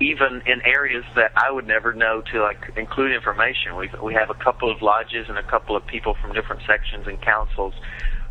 even 0.01 0.41
in 0.47 0.63
areas 0.65 1.05
that 1.15 1.31
I 1.37 1.51
would 1.51 1.67
never 1.67 1.93
know 1.93 2.23
to 2.33 2.43
like 2.43 2.73
include 2.77 3.13
information. 3.13 3.77
We 3.77 3.91
we 4.03 4.15
have 4.15 4.31
a 4.31 4.35
couple 4.35 4.71
of 4.71 4.81
lodges 4.81 5.29
and 5.29 5.37
a 5.37 5.43
couple 5.43 5.77
of 5.77 5.87
people 5.87 6.15
from 6.15 6.33
different 6.33 6.63
sections 6.67 7.07
and 7.07 7.21
councils 7.21 7.75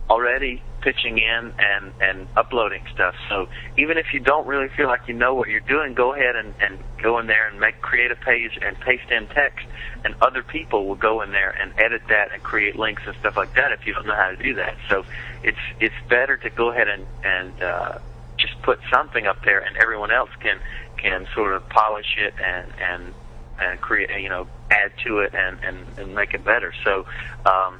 already 0.09 0.63
pitching 0.81 1.17
in 1.17 1.53
and 1.57 1.91
and 2.01 2.27
uploading 2.36 2.81
stuff. 2.93 3.15
So 3.29 3.48
even 3.77 3.98
if 3.98 4.13
you 4.13 4.19
don't 4.19 4.48
really 4.48 4.69
feel 4.69 4.88
like 4.88 5.07
you 5.07 5.13
know 5.13 5.33
what 5.33 5.50
you're 5.50 5.59
doing, 5.62 5.93
go 5.93 6.13
ahead 6.13 6.36
and, 6.36 6.53
and 6.62 6.79
go 7.01 7.19
in 7.19 7.27
there 7.27 7.48
and 7.48 7.59
make 7.59 7.81
create 7.81 8.12
a 8.12 8.15
page 8.15 8.57
and 8.62 8.79
paste 8.79 9.09
in 9.12 9.27
text, 9.27 9.65
and 10.03 10.15
other 10.21 10.43
people 10.43 10.88
will 10.88 10.95
go 10.95 11.21
in 11.21 11.31
there 11.31 11.51
and 11.51 11.74
edit 11.77 12.01
that 12.09 12.31
and 12.33 12.41
create 12.43 12.77
links 12.77 13.03
and 13.05 13.15
stuff 13.17 13.38
like 13.38 13.53
that 13.55 13.71
if 13.71 13.86
you 13.86 13.93
don't 13.93 14.05
know 14.07 14.15
how 14.15 14.29
to 14.29 14.38
do 14.38 14.55
that. 14.55 14.75
So 14.89 15.05
it's 15.43 15.57
it's 15.79 15.95
better 16.07 16.38
to 16.38 16.50
go 16.50 16.71
ahead 16.71 16.88
and 16.88 17.05
and 17.24 17.63
uh, 17.63 17.98
just 18.38 18.62
put 18.62 18.79
something 18.91 19.27
up 19.27 19.43
there, 19.43 19.59
and 19.59 19.77
everyone 19.77 20.12
else 20.12 20.29
can 20.39 20.59
can 20.98 21.27
sort 21.33 21.53
of 21.53 21.67
polish 21.69 22.17
it 22.17 22.33
and 22.43 22.71
and 22.81 23.13
and 23.59 23.81
create 23.81 24.09
you 24.21 24.29
know 24.29 24.48
add 24.71 24.91
to 25.05 25.19
it 25.19 25.33
and 25.33 25.59
and, 25.63 25.77
and 25.98 26.15
make 26.15 26.33
it 26.33 26.43
better. 26.43 26.74
So. 26.83 27.05
Um, 27.45 27.79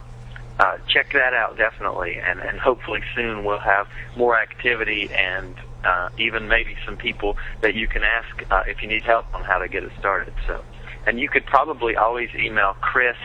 uh, 0.60 0.78
check 0.88 1.14
that 1.14 1.34
out 1.34 1.58
definitely, 1.58 2.18
and, 2.18 2.40
and 2.40 2.60
hopefully 2.60 3.02
soon 3.16 3.44
we'll 3.44 3.60
have 3.60 3.88
more 4.18 4.40
activity 4.40 5.10
and 5.14 5.56
uh, 5.86 6.10
even 6.18 6.48
maybe 6.48 6.76
some 6.86 6.98
people 6.98 7.38
that 7.62 7.76
you 7.76 7.88
can 7.88 8.04
ask 8.04 8.44
uh, 8.52 8.64
if 8.68 8.82
you 8.82 8.88
need 8.88 9.04
help 9.04 9.26
on 9.34 9.44
how 9.44 9.58
to 9.58 9.68
get 9.68 9.84
it 9.84 9.92
started. 9.98 10.34
So, 10.46 10.64
and 11.08 11.20
you 11.20 11.30
could 11.30 11.46
probably 11.46 11.96
always 11.96 12.30
email 12.36 12.76
Chris 12.82 13.16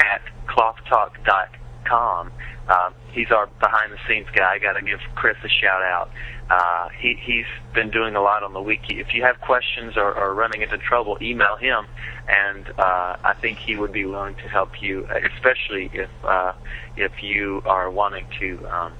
at 0.00 0.22
clothtalk.com. 0.46 1.60
Uh, 1.88 2.90
he's 3.12 3.30
our 3.30 3.46
behind 3.58 3.92
the 3.92 3.98
scenes 4.06 4.28
guy. 4.34 4.54
I 4.54 4.58
got 4.58 4.74
to 4.74 4.82
give 4.82 5.00
Chris 5.14 5.36
a 5.44 5.48
shout 5.48 5.82
out. 5.82 6.10
Uh, 6.50 6.88
he, 6.98 7.16
he's 7.20 7.46
been 7.74 7.90
doing 7.90 8.16
a 8.16 8.20
lot 8.20 8.42
on 8.42 8.52
the 8.52 8.60
wiki. 8.60 9.00
If 9.00 9.14
you 9.14 9.22
have 9.22 9.40
questions 9.40 9.96
or, 9.96 10.12
or 10.12 10.34
running 10.34 10.62
into 10.62 10.78
trouble, 10.78 11.16
email 11.20 11.56
him, 11.56 11.86
and 12.28 12.68
uh, 12.78 13.16
I 13.24 13.34
think 13.40 13.58
he 13.58 13.76
would 13.76 13.92
be 13.92 14.04
willing 14.04 14.34
to 14.36 14.48
help 14.48 14.82
you, 14.82 15.06
especially 15.36 15.90
if 15.92 16.10
uh, 16.24 16.52
if 16.96 17.22
you 17.22 17.62
are 17.66 17.90
wanting 17.90 18.26
to 18.40 18.66
um, 18.68 18.92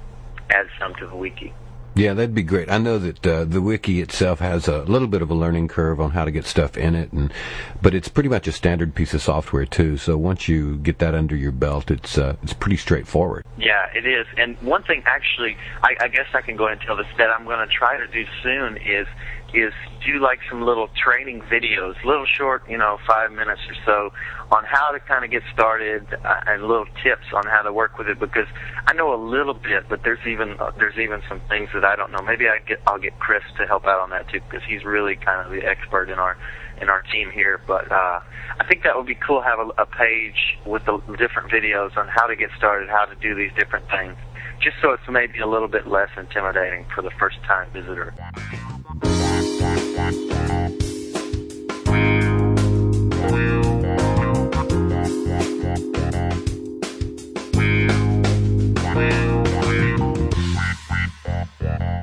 add 0.50 0.66
some 0.78 0.94
to 0.96 1.06
the 1.06 1.16
wiki. 1.16 1.52
Yeah, 2.00 2.14
that'd 2.14 2.34
be 2.34 2.42
great. 2.42 2.70
I 2.70 2.78
know 2.78 2.98
that 2.98 3.26
uh, 3.26 3.44
the 3.44 3.60
wiki 3.60 4.00
itself 4.00 4.38
has 4.38 4.68
a 4.68 4.84
little 4.84 5.06
bit 5.06 5.20
of 5.20 5.30
a 5.30 5.34
learning 5.34 5.68
curve 5.68 6.00
on 6.00 6.12
how 6.12 6.24
to 6.24 6.30
get 6.30 6.46
stuff 6.46 6.78
in 6.78 6.94
it, 6.94 7.12
and 7.12 7.30
but 7.82 7.94
it's 7.94 8.08
pretty 8.08 8.30
much 8.30 8.48
a 8.48 8.52
standard 8.52 8.94
piece 8.94 9.12
of 9.12 9.20
software 9.20 9.66
too. 9.66 9.98
So 9.98 10.16
once 10.16 10.48
you 10.48 10.78
get 10.78 10.98
that 11.00 11.14
under 11.14 11.36
your 11.36 11.52
belt, 11.52 11.90
it's 11.90 12.16
uh, 12.16 12.36
it's 12.42 12.54
pretty 12.54 12.78
straightforward. 12.78 13.44
Yeah, 13.58 13.86
it 13.94 14.06
is. 14.06 14.26
And 14.38 14.56
one 14.62 14.82
thing, 14.84 15.02
actually, 15.04 15.58
I, 15.82 15.94
I 16.00 16.08
guess 16.08 16.24
I 16.32 16.40
can 16.40 16.56
go 16.56 16.68
ahead 16.68 16.78
and 16.78 16.86
tell 16.86 16.96
this 16.96 17.06
that 17.18 17.28
I'm 17.28 17.44
going 17.44 17.68
to 17.68 17.74
try 17.74 17.98
to 17.98 18.06
do 18.06 18.24
soon 18.42 18.78
is 18.78 19.06
is 19.52 19.72
do 20.06 20.18
like 20.20 20.38
some 20.48 20.62
little 20.62 20.88
training 21.02 21.42
videos, 21.42 21.94
little 22.04 22.26
short, 22.26 22.62
you 22.68 22.78
know, 22.78 22.98
five 23.06 23.32
minutes 23.32 23.60
or 23.68 23.74
so, 23.84 24.10
on 24.56 24.64
how 24.64 24.90
to 24.90 25.00
kind 25.00 25.24
of 25.24 25.30
get 25.30 25.42
started 25.52 26.06
uh, 26.24 26.40
and 26.46 26.62
little 26.62 26.86
tips 27.02 27.26
on 27.34 27.44
how 27.46 27.62
to 27.62 27.72
work 27.72 27.98
with 27.98 28.08
it. 28.08 28.18
Because 28.18 28.46
I 28.86 28.92
know 28.92 29.12
a 29.14 29.20
little 29.22 29.54
bit, 29.54 29.88
but 29.88 30.02
there's 30.04 30.24
even 30.26 30.58
uh, 30.60 30.70
there's 30.78 30.98
even 30.98 31.20
some 31.28 31.40
things 31.48 31.68
that 31.74 31.84
I 31.84 31.96
don't 31.96 32.12
know. 32.12 32.22
Maybe 32.22 32.48
I 32.48 32.58
get 32.66 32.80
I'll 32.86 32.98
get 32.98 33.18
Chris 33.18 33.42
to 33.58 33.66
help 33.66 33.84
out 33.84 34.00
on 34.00 34.10
that 34.10 34.28
too, 34.28 34.40
because 34.40 34.66
he's 34.68 34.84
really 34.84 35.16
kind 35.16 35.44
of 35.44 35.52
the 35.52 35.66
expert 35.66 36.08
in 36.10 36.18
our 36.18 36.36
in 36.80 36.88
our 36.88 37.02
team 37.12 37.30
here. 37.30 37.60
But 37.66 37.90
uh, 37.92 38.20
I 38.58 38.64
think 38.68 38.84
that 38.84 38.96
would 38.96 39.06
be 39.06 39.16
cool. 39.16 39.42
Have 39.42 39.58
a, 39.58 39.82
a 39.82 39.86
page 39.86 40.58
with 40.64 40.84
the 40.86 40.98
different 41.18 41.50
videos 41.52 41.96
on 41.96 42.08
how 42.08 42.26
to 42.26 42.36
get 42.36 42.50
started, 42.56 42.88
how 42.88 43.04
to 43.04 43.14
do 43.16 43.34
these 43.34 43.52
different 43.58 43.88
things, 43.90 44.16
just 44.62 44.76
so 44.80 44.92
it's 44.92 45.02
maybe 45.08 45.40
a 45.40 45.46
little 45.46 45.68
bit 45.68 45.86
less 45.86 46.10
intimidating 46.16 46.86
for 46.94 47.02
the 47.02 47.10
first 47.18 47.36
time 47.44 47.70
visitor. 47.72 48.14
Thank 53.20 53.32
you. 53.32 53.59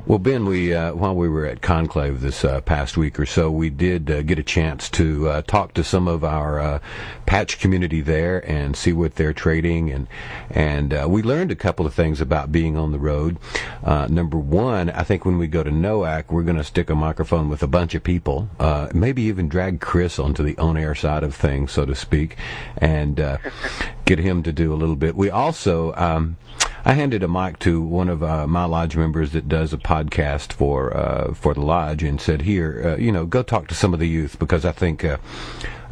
Well, 0.08 0.18
Ben, 0.18 0.46
we 0.46 0.72
uh, 0.72 0.94
while 0.94 1.14
we 1.14 1.28
were 1.28 1.44
at 1.44 1.60
Conclave 1.60 2.22
this 2.22 2.42
uh, 2.42 2.62
past 2.62 2.96
week 2.96 3.20
or 3.20 3.26
so, 3.26 3.50
we 3.50 3.68
did 3.68 4.10
uh, 4.10 4.22
get 4.22 4.38
a 4.38 4.42
chance 4.42 4.88
to 4.92 5.28
uh, 5.28 5.42
talk 5.42 5.74
to 5.74 5.84
some 5.84 6.08
of 6.08 6.24
our 6.24 6.58
uh, 6.58 6.78
patch 7.26 7.60
community 7.60 8.00
there 8.00 8.38
and 8.50 8.74
see 8.74 8.94
what 8.94 9.16
they're 9.16 9.34
trading, 9.34 9.90
and 9.90 10.08
and 10.48 10.94
uh, 10.94 11.06
we 11.10 11.22
learned 11.22 11.52
a 11.52 11.54
couple 11.54 11.84
of 11.84 11.92
things 11.92 12.22
about 12.22 12.50
being 12.50 12.74
on 12.74 12.90
the 12.90 12.98
road. 12.98 13.36
number 13.84 14.38
one, 14.38 14.88
I 14.88 15.02
think 15.02 15.26
when 15.26 15.36
we 15.36 15.46
go 15.46 15.62
to 15.62 15.70
NOAC, 15.70 16.30
we're 16.30 16.42
going 16.42 16.56
to 16.56 16.64
stick 16.64 16.88
a 16.88 16.94
microphone 16.94 17.50
with 17.50 17.62
a 17.62 17.68
bunch 17.68 17.94
of 17.94 18.02
people, 18.02 18.48
maybe 18.94 19.20
even 19.24 19.46
drag 19.46 19.78
Chris 19.78 20.18
onto 20.18 20.42
the 20.42 20.56
on-air 20.56 20.94
side 20.94 21.22
of 21.22 21.34
things, 21.34 21.72
so 21.72 21.84
to 21.84 21.94
speak, 21.94 22.38
and 22.78 23.16
get 24.06 24.18
him 24.18 24.42
to 24.42 24.52
do 24.52 24.72
a 24.72 24.76
little 24.76 24.96
bit. 24.96 25.16
We 25.16 25.28
also 25.28 25.92
um, 25.96 26.38
I 26.88 26.94
handed 26.94 27.22
a 27.22 27.28
mic 27.28 27.58
to 27.58 27.82
one 27.82 28.08
of 28.08 28.22
uh, 28.22 28.46
my 28.46 28.64
lodge 28.64 28.96
members 28.96 29.32
that 29.32 29.46
does 29.46 29.74
a 29.74 29.76
podcast 29.76 30.54
for 30.54 30.96
uh, 30.96 31.34
for 31.34 31.52
the 31.52 31.60
lodge 31.60 32.02
and 32.02 32.18
said, 32.18 32.40
"Here, 32.40 32.82
uh, 32.82 32.96
you 32.96 33.12
know, 33.12 33.26
go 33.26 33.42
talk 33.42 33.68
to 33.68 33.74
some 33.74 33.92
of 33.92 34.00
the 34.00 34.08
youth 34.08 34.38
because 34.38 34.64
I 34.64 34.72
think 34.72 35.04
uh, 35.04 35.18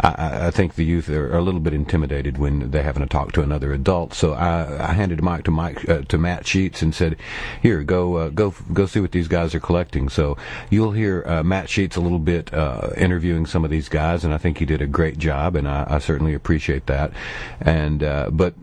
I, 0.00 0.46
I, 0.46 0.50
think 0.50 0.74
the 0.74 0.86
youth 0.86 1.10
are 1.10 1.36
a 1.36 1.42
little 1.42 1.60
bit 1.60 1.74
intimidated 1.74 2.38
when 2.38 2.70
they're 2.70 2.82
having 2.82 3.02
to 3.02 3.08
talk 3.08 3.32
to 3.32 3.42
another 3.42 3.74
adult. 3.74 4.14
So 4.14 4.32
I, 4.32 4.88
I 4.88 4.92
handed 4.94 5.18
a 5.18 5.22
mic 5.22 5.44
to 5.44 5.50
Mike 5.50 5.86
uh, 5.86 6.00
to 6.02 6.16
Matt 6.16 6.46
Sheets 6.46 6.80
and 6.80 6.94
said, 6.94 7.16
"Here, 7.60 7.82
go 7.82 8.14
uh, 8.16 8.28
go 8.30 8.54
go 8.72 8.86
see 8.86 9.00
what 9.00 9.12
these 9.12 9.28
guys 9.28 9.54
are 9.54 9.60
collecting." 9.60 10.08
So 10.08 10.38
you'll 10.70 10.92
hear 10.92 11.42
Matt 11.44 11.68
Sheets 11.68 11.96
a 11.96 12.00
little 12.00 12.18
bit 12.18 12.54
interviewing 12.96 13.44
some 13.44 13.66
of 13.66 13.70
these 13.70 13.90
guys, 13.90 14.24
and 14.24 14.32
I 14.32 14.38
think 14.38 14.56
he 14.56 14.64
did 14.64 14.80
a 14.80 14.86
great 14.86 15.18
job, 15.18 15.56
and 15.56 15.68
I, 15.68 15.84
I 15.90 15.98
certainly 15.98 16.32
appreciate 16.32 16.86
that. 16.86 17.12
And 17.60 18.00
but 18.34 18.54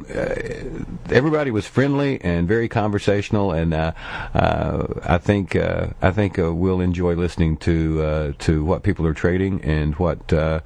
everybody 1.11 1.51
was 1.51 1.67
friendly 1.67 2.22
and 2.23 2.47
very 2.47 2.67
conversational, 2.67 3.51
and 3.51 3.75
I 3.75 5.17
think 5.21 5.55
I 5.55 6.11
think 6.11 6.37
we'll 6.37 6.81
enjoy 6.81 7.15
listening 7.15 7.57
to 7.57 8.33
to 8.39 8.65
what 8.65 8.83
people 8.83 9.05
are 9.05 9.13
trading 9.13 9.61
and 9.63 9.95
what 9.95 10.33
uh, 10.33 10.61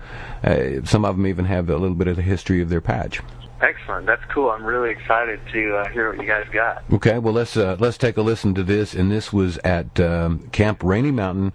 some 0.86 1.06
of 1.06 1.18
them 1.18 1.28
even 1.28 1.46
have 1.46 1.70
a 1.70 1.78
little 1.78 1.96
bit 1.96 2.08
of 2.08 2.16
the 2.16 2.22
history 2.22 2.62
of 2.62 2.70
their 2.70 2.82
patch. 2.82 3.22
Excellent. 3.62 4.06
That's 4.06 4.24
cool. 4.26 4.52
I'm 4.52 4.64
really 4.64 4.92
excited 4.92 5.40
to 5.52 5.78
uh, 5.78 5.90
hear 5.90 6.12
what 6.12 6.22
you 6.22 6.28
guys 6.28 6.46
got. 6.52 6.84
Okay, 6.94 7.18
well 7.18 7.34
let's 7.34 7.58
uh, 7.58 7.76
let's 7.80 7.98
take 7.98 8.16
a 8.18 8.22
listen 8.22 8.54
to 8.54 8.64
this. 8.64 8.94
And 8.94 9.12
this 9.12 9.34
was 9.34 9.58
at 9.60 10.00
um, 10.00 10.48
Camp 10.50 10.84
Rainey 10.84 11.10
Mountain. 11.10 11.54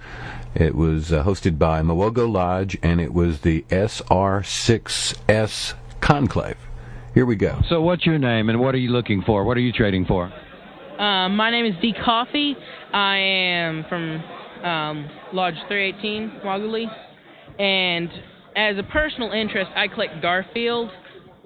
It 0.54 0.74
was 0.74 1.12
uh, 1.12 1.22
hosted 1.22 1.58
by 1.58 1.82
Mowogo 1.82 2.28
Lodge, 2.30 2.76
and 2.82 3.00
it 3.00 3.14
was 3.14 3.42
the 3.42 3.64
SR6S 3.70 5.74
Conclave. 6.00 6.56
Here 7.14 7.26
we 7.26 7.36
go. 7.36 7.60
So, 7.68 7.82
what's 7.82 8.06
your 8.06 8.18
name, 8.18 8.48
and 8.48 8.58
what 8.58 8.74
are 8.74 8.78
you 8.78 8.90
looking 8.90 9.22
for? 9.22 9.44
What 9.44 9.58
are 9.58 9.60
you 9.60 9.72
trading 9.72 10.06
for? 10.06 10.32
Um, 10.98 11.36
my 11.36 11.50
name 11.50 11.66
is 11.66 11.74
D 11.82 11.92
Coffee. 12.04 12.56
I 12.92 13.16
am 13.18 13.84
from 13.86 14.24
um, 14.64 15.10
Lodge 15.34 15.56
318, 15.68 16.40
Waguli, 16.42 16.86
and 17.60 18.08
as 18.56 18.78
a 18.78 18.82
personal 18.84 19.30
interest, 19.32 19.70
I 19.76 19.88
collect 19.88 20.22
Garfield, 20.22 20.90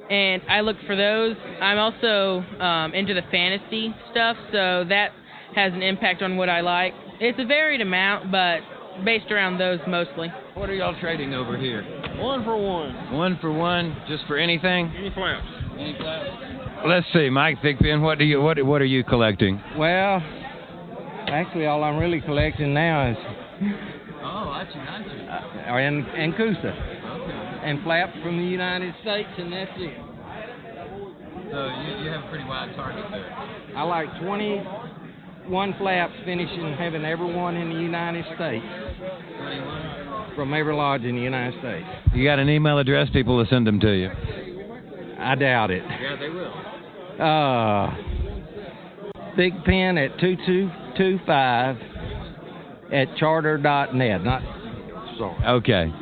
and 0.08 0.40
I 0.48 0.60
look 0.60 0.76
for 0.86 0.94
those. 0.94 1.34
I'm 1.60 1.78
also 1.78 2.44
um, 2.60 2.94
into 2.94 3.14
the 3.14 3.22
fantasy 3.32 3.92
stuff, 4.12 4.36
so 4.52 4.84
that 4.88 5.08
has 5.56 5.72
an 5.72 5.82
impact 5.82 6.22
on 6.22 6.36
what 6.36 6.48
I 6.48 6.60
like. 6.60 6.92
It's 7.18 7.40
a 7.40 7.44
varied 7.44 7.80
amount, 7.80 8.30
but 8.30 8.60
based 9.04 9.30
around 9.32 9.58
those 9.58 9.80
mostly. 9.88 10.28
What 10.54 10.70
are 10.70 10.74
y'all 10.74 10.98
trading 11.00 11.34
over 11.34 11.58
here? 11.58 11.82
One 12.18 12.44
for 12.44 12.56
one. 12.56 13.12
One 13.12 13.38
for 13.40 13.52
one, 13.52 13.96
just 14.08 14.24
for 14.26 14.38
anything? 14.38 14.92
Any 14.96 15.10
flaps. 15.10 15.55
Any 15.78 15.96
flaps. 15.98 16.86
Let's 16.86 17.06
see, 17.12 17.30
Mike 17.30 17.60
Thigpen, 17.62 18.00
what 18.02 18.18
do 18.18 18.24
you 18.24 18.40
what 18.40 18.62
what 18.64 18.80
are 18.80 18.86
you 18.86 19.02
collecting? 19.04 19.60
Well, 19.76 20.22
actually, 21.28 21.66
all 21.66 21.82
I'm 21.82 21.96
really 21.96 22.20
collecting 22.20 22.74
now 22.74 23.10
is. 23.10 23.16
Oh, 24.22 24.50
I 24.50 24.64
got 24.64 25.04
you. 25.06 25.22
Uh, 25.22 25.76
and 25.76 26.06
and 26.06 26.36
Coosa 26.36 26.96
and 27.66 27.82
flap 27.82 28.12
from 28.22 28.36
the 28.36 28.44
United 28.44 28.94
States, 29.02 29.28
and 29.38 29.52
that's 29.52 29.70
it. 29.76 29.98
So 31.50 31.66
you, 31.66 32.04
you 32.04 32.10
have 32.10 32.24
a 32.24 32.28
pretty 32.28 32.44
wide 32.44 32.72
target 32.76 33.04
there. 33.10 33.32
I 33.76 33.82
like 33.82 34.08
21 34.20 35.74
flaps 35.78 36.14
finishing 36.24 36.74
having 36.78 37.04
every 37.04 37.32
one 37.34 37.56
in 37.56 37.68
the 37.68 37.80
United 37.80 38.24
States. 38.36 38.64
21? 39.38 40.34
From 40.36 40.54
every 40.54 40.74
lodge 40.74 41.02
in 41.02 41.16
the 41.16 41.22
United 41.22 41.58
States. 41.60 41.86
You 42.14 42.24
got 42.24 42.38
an 42.38 42.48
email 42.48 42.78
address 42.78 43.08
people 43.12 43.36
will 43.36 43.46
send 43.48 43.66
them 43.66 43.80
to 43.80 43.92
you? 43.92 44.10
I 45.18 45.34
doubt 45.34 45.70
it. 45.70 45.82
Yeah, 45.86 46.16
they 46.16 46.28
will. 46.28 46.52
Uh, 47.18 47.94
Thigpen 49.36 49.98
at 49.98 50.18
2225 50.18 51.76
at 52.92 53.16
charter.net. 53.16 54.24
Not 54.24 54.42
sorry. 55.18 55.46
Okay 55.46 55.92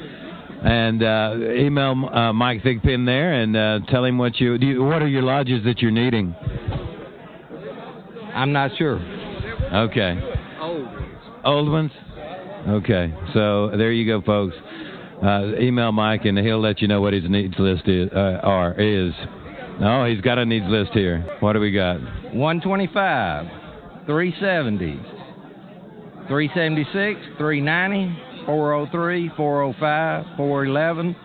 and 0.64 1.02
uh, 1.02 1.34
email 1.52 2.08
uh, 2.10 2.32
Mike 2.32 2.62
Thigpen 2.62 3.04
there 3.04 3.34
and 3.34 3.54
uh, 3.54 3.80
tell 3.90 4.02
him 4.02 4.16
what 4.16 4.40
you, 4.40 4.54
you, 4.54 4.82
What 4.82 5.02
are 5.02 5.06
your 5.06 5.22
lodges 5.22 5.62
that 5.64 5.80
you're 5.80 5.90
needing? 5.90 6.34
I'm 8.34 8.52
not 8.52 8.70
sure. 8.78 8.96
Okay. 9.74 10.18
Old 10.60 10.86
ones. 10.86 11.14
Old 11.44 11.70
ones. 11.70 11.90
Okay. 12.66 13.14
So 13.34 13.72
there 13.76 13.92
you 13.92 14.06
go, 14.06 14.22
folks. 14.24 14.56
Uh, 15.24 15.58
email 15.58 15.90
Mike 15.90 16.24
and 16.24 16.36
he'll 16.38 16.60
let 16.60 16.82
you 16.82 16.88
know 16.88 17.00
what 17.00 17.12
his 17.12 17.24
needs 17.28 17.54
list 17.58 17.88
is. 17.88 18.10
Uh, 18.14 18.40
are 18.42 18.74
is. 18.80 19.12
Oh, 19.80 20.04
he's 20.04 20.20
got 20.20 20.38
a 20.38 20.44
needs 20.44 20.66
list 20.68 20.92
here. 20.92 21.20
What 21.40 21.54
do 21.54 21.60
we 21.60 21.72
got? 21.72 22.00
125, 22.34 23.46
370, 24.06 25.00
376, 26.28 27.20
390. 27.38 28.34
403, 28.46 29.30
405, 29.36 30.36
411, 30.36 31.16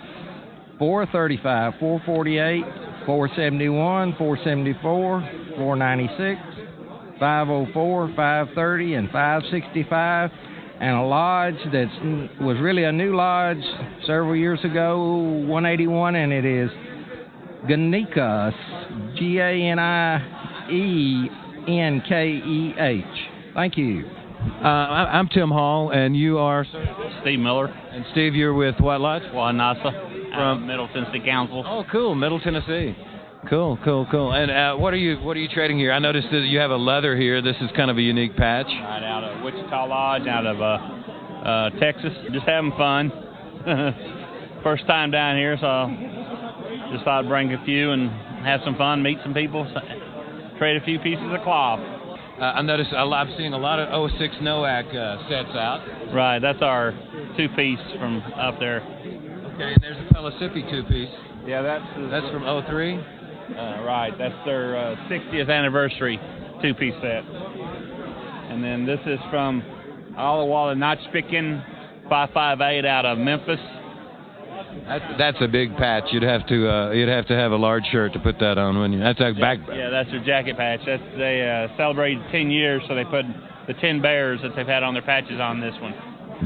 435, 0.79 1.73
448, 1.79 2.63
471, 3.05 4.15
474, 4.17 5.29
496, 5.57 6.41
504, 7.19 8.07
530, 8.15 8.93
and 8.93 9.07
565. 9.11 10.31
And 10.81 10.95
a 10.95 11.01
lodge 11.01 11.57
that 11.73 12.37
was 12.39 12.57
really 12.61 12.85
a 12.85 12.91
new 12.91 13.13
lodge 13.15 13.61
several 14.05 14.35
years 14.35 14.59
ago, 14.63 14.97
181, 15.45 16.15
and 16.15 16.31
it 16.31 16.45
is 16.45 16.69
Ganienkeh, 17.67 19.15
G 19.17 19.39
A 19.39 19.51
N 19.71 19.77
I 19.77 20.69
E 20.71 21.29
N 21.67 22.01
K 22.07 22.27
E 22.29 22.73
H. 22.79 23.03
Thank 23.53 23.77
you. 23.77 24.05
Uh, 24.63 24.67
I- 24.67 25.19
I'm 25.19 25.27
Tim 25.27 25.49
Hall, 25.49 25.89
and 25.89 26.15
you 26.15 26.37
are 26.37 26.65
Steve 27.21 27.39
Miller. 27.39 27.67
And 27.91 28.05
Steve, 28.13 28.35
you're 28.35 28.53
with 28.53 28.79
what 28.79 29.01
lodge? 29.01 29.23
Wa-Hi-Nasa 29.33 30.33
from 30.33 30.65
Middle 30.65 30.87
Tennessee 30.93 31.19
Council. 31.19 31.65
Oh, 31.67 31.83
cool, 31.91 32.15
Middle 32.15 32.39
Tennessee. 32.39 32.95
Cool, 33.47 33.79
cool, 33.85 34.05
cool. 34.11 34.33
And 34.33 34.51
uh, 34.51 34.75
what 34.75 34.93
are 34.93 34.97
you 34.97 35.17
what 35.21 35.37
are 35.37 35.39
you 35.39 35.47
trading 35.47 35.79
here? 35.79 35.93
I 35.93 35.99
noticed 35.99 36.27
that 36.31 36.41
you 36.41 36.59
have 36.59 36.71
a 36.71 36.75
leather 36.75 37.15
here. 37.15 37.41
This 37.41 37.55
is 37.61 37.69
kind 37.75 37.89
of 37.89 37.97
a 37.97 38.01
unique 38.01 38.35
patch. 38.35 38.65
Right 38.67 39.03
out 39.03 39.23
of 39.23 39.41
Wichita 39.43 39.85
Lodge, 39.85 40.27
out 40.27 40.45
of 40.45 40.59
uh, 40.59 41.47
uh, 41.47 41.69
Texas. 41.79 42.11
Just 42.33 42.45
having 42.45 42.71
fun. 42.71 43.11
First 44.63 44.85
time 44.87 45.09
down 45.09 45.37
here, 45.37 45.55
so 45.55 45.87
just 46.91 47.05
thought 47.05 47.23
I'd 47.23 47.29
bring 47.29 47.53
a 47.53 47.63
few 47.63 47.91
and 47.91 48.09
have 48.45 48.59
some 48.65 48.75
fun, 48.75 49.01
meet 49.01 49.17
some 49.23 49.33
people, 49.33 49.63
trade 50.57 50.75
a 50.75 50.83
few 50.83 50.99
pieces 50.99 51.23
of 51.31 51.41
cloth. 51.43 51.79
Uh, 51.79 52.43
I 52.43 52.61
noticed 52.61 52.91
a 52.91 53.05
lot, 53.05 53.27
I'm 53.27 53.37
seeing 53.37 53.53
a 53.53 53.57
lot 53.57 53.79
of 53.79 54.11
06 54.11 54.35
NOAC 54.41 54.95
uh, 54.95 55.29
sets 55.29 55.55
out. 55.55 56.13
Right, 56.13 56.39
that's 56.39 56.61
our 56.61 56.91
two 57.37 57.47
piece 57.55 57.79
from 57.99 58.21
up 58.35 58.59
there. 58.59 58.81
Okay, 58.81 59.73
and 59.73 59.81
there's 59.81 59.97
a 59.97 60.13
Felicipi 60.13 60.69
two 60.69 60.83
piece. 60.83 61.09
Yeah, 61.45 61.61
that's 61.61 61.83
That's 62.11 62.27
from 62.31 62.43
03. 62.67 62.99
Uh, 63.49 63.83
right, 63.83 64.11
that's 64.17 64.45
their 64.45 64.77
uh, 64.77 64.95
60th 65.09 65.49
anniversary 65.49 66.19
two 66.61 66.73
piece 66.73 66.93
set. 67.01 67.23
And 68.49 68.63
then 68.63 68.85
this 68.85 68.99
is 69.05 69.19
from 69.29 69.63
Ahoalan-Nachpikin 70.17 71.63
558 72.09 72.85
out 72.85 73.05
of 73.05 73.17
Memphis. 73.17 73.59
That's, 74.87 75.05
that's 75.17 75.37
a 75.41 75.47
big 75.47 75.75
patch. 75.77 76.05
You'd 76.11 76.23
have 76.23 76.45
to 76.47 76.69
uh, 76.69 76.91
you'd 76.91 77.09
have 77.09 77.27
to 77.27 77.33
have 77.33 77.51
a 77.51 77.55
large 77.55 77.83
shirt 77.91 78.13
to 78.13 78.19
put 78.19 78.39
that 78.39 78.57
on, 78.57 78.77
wouldn't 78.77 78.95
you? 78.95 78.99
That's 78.99 79.19
a 79.19 79.33
back. 79.39 79.59
Yeah, 79.69 79.89
that's 79.89 80.09
their 80.09 80.23
jacket 80.23 80.57
patch. 80.57 80.81
That's 80.85 81.03
they 81.17 81.41
uh, 81.47 81.75
celebrated 81.77 82.23
10 82.31 82.51
years, 82.51 82.83
so 82.87 82.95
they 82.95 83.05
put 83.05 83.25
the 83.67 83.73
10 83.73 84.01
bears 84.01 84.41
that 84.41 84.55
they've 84.55 84.67
had 84.67 84.83
on 84.83 84.93
their 84.93 85.03
patches 85.03 85.39
on 85.39 85.59
this 85.59 85.73
one. 85.81 85.93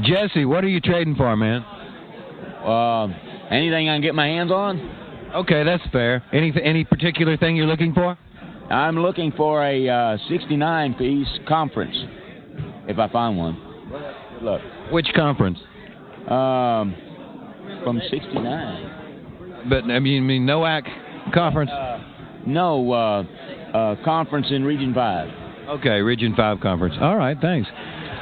Jesse, 0.02 0.44
what 0.44 0.64
are 0.64 0.68
you 0.68 0.80
trading 0.80 1.16
for, 1.16 1.36
man? 1.36 1.64
Um, 2.64 3.14
anything 3.50 3.88
I 3.88 3.94
can 3.94 4.02
get 4.02 4.14
my 4.14 4.26
hands 4.26 4.50
on? 4.50 5.03
Okay, 5.34 5.64
that's 5.64 5.82
fair. 5.90 6.22
Any 6.32 6.52
any 6.62 6.84
particular 6.84 7.36
thing 7.36 7.56
you're 7.56 7.66
looking 7.66 7.92
for? 7.92 8.16
I'm 8.70 8.96
looking 8.98 9.32
for 9.36 9.64
a 9.64 9.88
uh, 9.88 10.16
69 10.28 10.94
piece 10.94 11.28
conference, 11.46 11.96
if 12.88 12.98
I 12.98 13.08
find 13.08 13.36
one. 13.36 13.60
Look, 14.42 14.60
Which 14.90 15.08
conference? 15.14 15.58
um, 16.28 16.94
from 17.82 18.00
69. 18.10 19.66
But 19.68 19.84
I 19.84 19.98
mean, 19.98 20.22
I 20.22 20.26
mean 20.26 20.46
NOAC 20.46 21.32
conference. 21.34 21.70
No, 22.46 22.92
uh, 22.92 23.22
uh, 23.76 23.96
conference 24.04 24.46
in 24.50 24.64
Region 24.64 24.94
5. 24.94 25.28
Okay, 25.68 26.00
Region 26.00 26.34
Five 26.36 26.60
conference. 26.60 26.94
All 27.00 27.16
right, 27.16 27.36
thanks. 27.40 27.68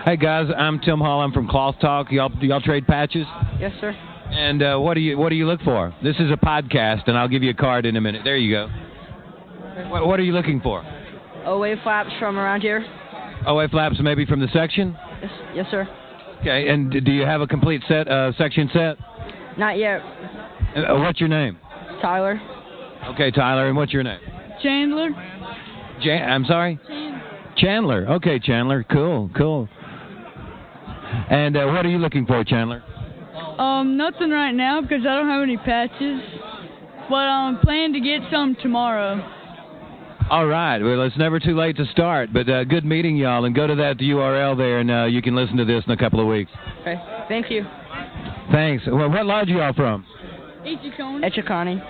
Hey 0.04 0.16
guys, 0.16 0.46
I'm 0.56 0.78
Tim 0.78 0.98
Hall. 0.98 1.20
I'm 1.20 1.32
from 1.32 1.48
Cloth 1.48 1.74
Talk. 1.80 2.10
Y'all 2.10 2.28
do 2.28 2.46
y'all 2.46 2.60
trade 2.60 2.86
patches? 2.86 3.26
Yes, 3.60 3.72
sir. 3.80 3.96
And 4.32 4.62
uh, 4.62 4.78
what 4.78 4.94
do 4.94 5.00
you 5.00 5.18
what 5.18 5.28
do 5.28 5.34
you 5.34 5.46
look 5.46 5.60
for? 5.60 5.94
This 6.02 6.16
is 6.16 6.30
a 6.30 6.36
podcast, 6.36 7.02
and 7.06 7.18
I'll 7.18 7.28
give 7.28 7.42
you 7.42 7.50
a 7.50 7.54
card 7.54 7.84
in 7.84 7.96
a 7.96 8.00
minute. 8.00 8.22
There 8.24 8.36
you 8.36 8.50
go. 8.54 8.68
What, 9.90 10.06
what 10.06 10.18
are 10.18 10.22
you 10.22 10.32
looking 10.32 10.60
for? 10.60 10.82
OA 11.44 11.74
flaps 11.82 12.10
from 12.18 12.38
around 12.38 12.62
here. 12.62 12.84
OA 13.46 13.68
flaps, 13.68 13.96
maybe 14.00 14.24
from 14.24 14.40
the 14.40 14.48
section. 14.52 14.96
Yes, 15.20 15.30
yes 15.54 15.66
sir. 15.70 15.88
Okay, 16.40 16.68
and 16.68 16.90
do 16.90 17.12
you 17.12 17.22
have 17.22 17.40
a 17.40 17.46
complete 17.46 17.82
set 17.88 18.08
uh, 18.08 18.32
section 18.38 18.70
set? 18.72 18.96
Not 19.58 19.76
yet. 19.76 20.00
Uh, 20.00 20.98
what's 20.98 21.20
your 21.20 21.28
name? 21.28 21.58
Tyler. 22.00 22.40
Okay, 23.10 23.30
Tyler, 23.30 23.68
and 23.68 23.76
what's 23.76 23.92
your 23.92 24.02
name? 24.02 24.20
Chandler. 24.62 25.10
Jan- 26.02 26.30
I'm 26.30 26.44
sorry. 26.46 26.80
Chandler. 27.56 28.08
Okay, 28.12 28.38
Chandler. 28.38 28.84
Cool, 28.90 29.30
cool. 29.36 29.68
And 31.30 31.56
uh, 31.56 31.66
what 31.66 31.84
are 31.84 31.90
you 31.90 31.98
looking 31.98 32.24
for, 32.24 32.42
Chandler? 32.44 32.82
Um, 33.58 33.96
nothing 33.96 34.30
right 34.30 34.52
now 34.52 34.80
because 34.80 35.00
I 35.02 35.16
don't 35.16 35.28
have 35.28 35.42
any 35.42 35.56
patches. 35.56 36.20
But 37.08 37.16
I'm 37.16 37.58
planning 37.58 37.92
to 37.94 38.00
get 38.00 38.20
some 38.30 38.56
tomorrow. 38.62 39.20
All 40.30 40.46
right. 40.46 40.78
Well, 40.78 41.02
it's 41.02 41.18
never 41.18 41.38
too 41.38 41.56
late 41.56 41.76
to 41.76 41.84
start. 41.86 42.32
But 42.32 42.48
uh, 42.48 42.64
good 42.64 42.84
meeting 42.84 43.16
y'all, 43.16 43.44
and 43.44 43.54
go 43.54 43.66
to 43.66 43.74
that 43.74 43.98
URL 43.98 44.56
there, 44.56 44.78
and 44.78 44.90
uh, 44.90 45.04
you 45.04 45.20
can 45.20 45.34
listen 45.34 45.56
to 45.58 45.64
this 45.64 45.84
in 45.84 45.92
a 45.92 45.96
couple 45.96 46.20
of 46.20 46.26
weeks. 46.26 46.50
Okay. 46.80 46.94
Thank 47.28 47.50
you. 47.50 47.64
Thanks. 48.50 48.84
Well, 48.86 49.10
what 49.10 49.26
lodge 49.26 49.48
are 49.48 49.50
you 49.50 49.60
all 49.60 49.72
from? 49.74 50.06
Echeconnee. 50.64 51.24
Echeconnee. 51.24 51.82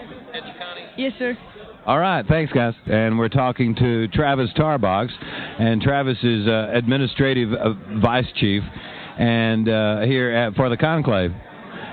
Yes, 0.96 1.12
sir. 1.18 1.36
All 1.84 1.98
right, 1.98 2.24
thanks, 2.26 2.52
guys. 2.52 2.74
And 2.86 3.18
we're 3.18 3.28
talking 3.28 3.74
to 3.76 4.08
Travis 4.08 4.50
Tarbox, 4.56 5.08
and 5.58 5.82
Travis 5.82 6.16
is 6.22 6.46
uh, 6.46 6.70
administrative 6.72 7.52
uh, 7.52 7.74
vice 8.00 8.26
chief, 8.36 8.62
and 9.18 9.68
uh, 9.68 10.00
here 10.02 10.30
at, 10.30 10.54
for 10.54 10.68
the 10.68 10.76
conclave. 10.76 11.32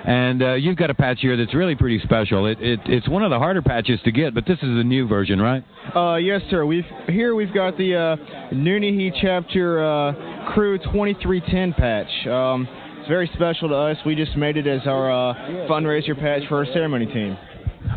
And 0.06 0.42
uh, 0.42 0.54
you've 0.54 0.78
got 0.78 0.90
a 0.90 0.94
patch 0.94 1.20
here 1.22 1.36
that's 1.36 1.54
really 1.54 1.76
pretty 1.76 2.00
special. 2.00 2.46
It, 2.46 2.60
it 2.62 2.80
it's 2.86 3.08
one 3.10 3.24
of 3.24 3.30
the 3.30 3.38
harder 3.38 3.62
patches 3.62 4.00
to 4.06 4.12
get, 4.12 4.34
but 4.34 4.46
this 4.46 4.58
is 4.58 4.64
a 4.70 4.84
new 4.84 5.08
version, 5.08 5.42
right? 5.42 5.64
Uh, 5.96 6.16
yes, 6.16 6.42
sir. 6.50 6.66
We've 6.66 6.86
here 7.08 7.36
we've 7.36 7.54
got 7.54 7.78
the 7.78 7.96
uh, 7.96 8.54
Noonahee 8.54 9.12
chapter 9.22 9.84
uh, 9.84 10.54
crew 10.54 10.78
2310 10.78 11.74
patch. 11.74 12.28
Um, 12.28 12.68
it's 13.00 13.08
very 13.08 13.30
special 13.34 13.70
to 13.70 13.76
us. 13.76 13.98
We 14.06 14.16
just 14.16 14.36
made 14.38 14.58
it 14.58 14.68
as 14.68 14.82
our 14.86 15.12
uh, 15.12 15.34
fundraiser 15.70 16.18
patch 16.18 16.48
for 16.48 16.58
our 16.58 16.66
ceremony 16.74 17.06
team. 17.06 17.38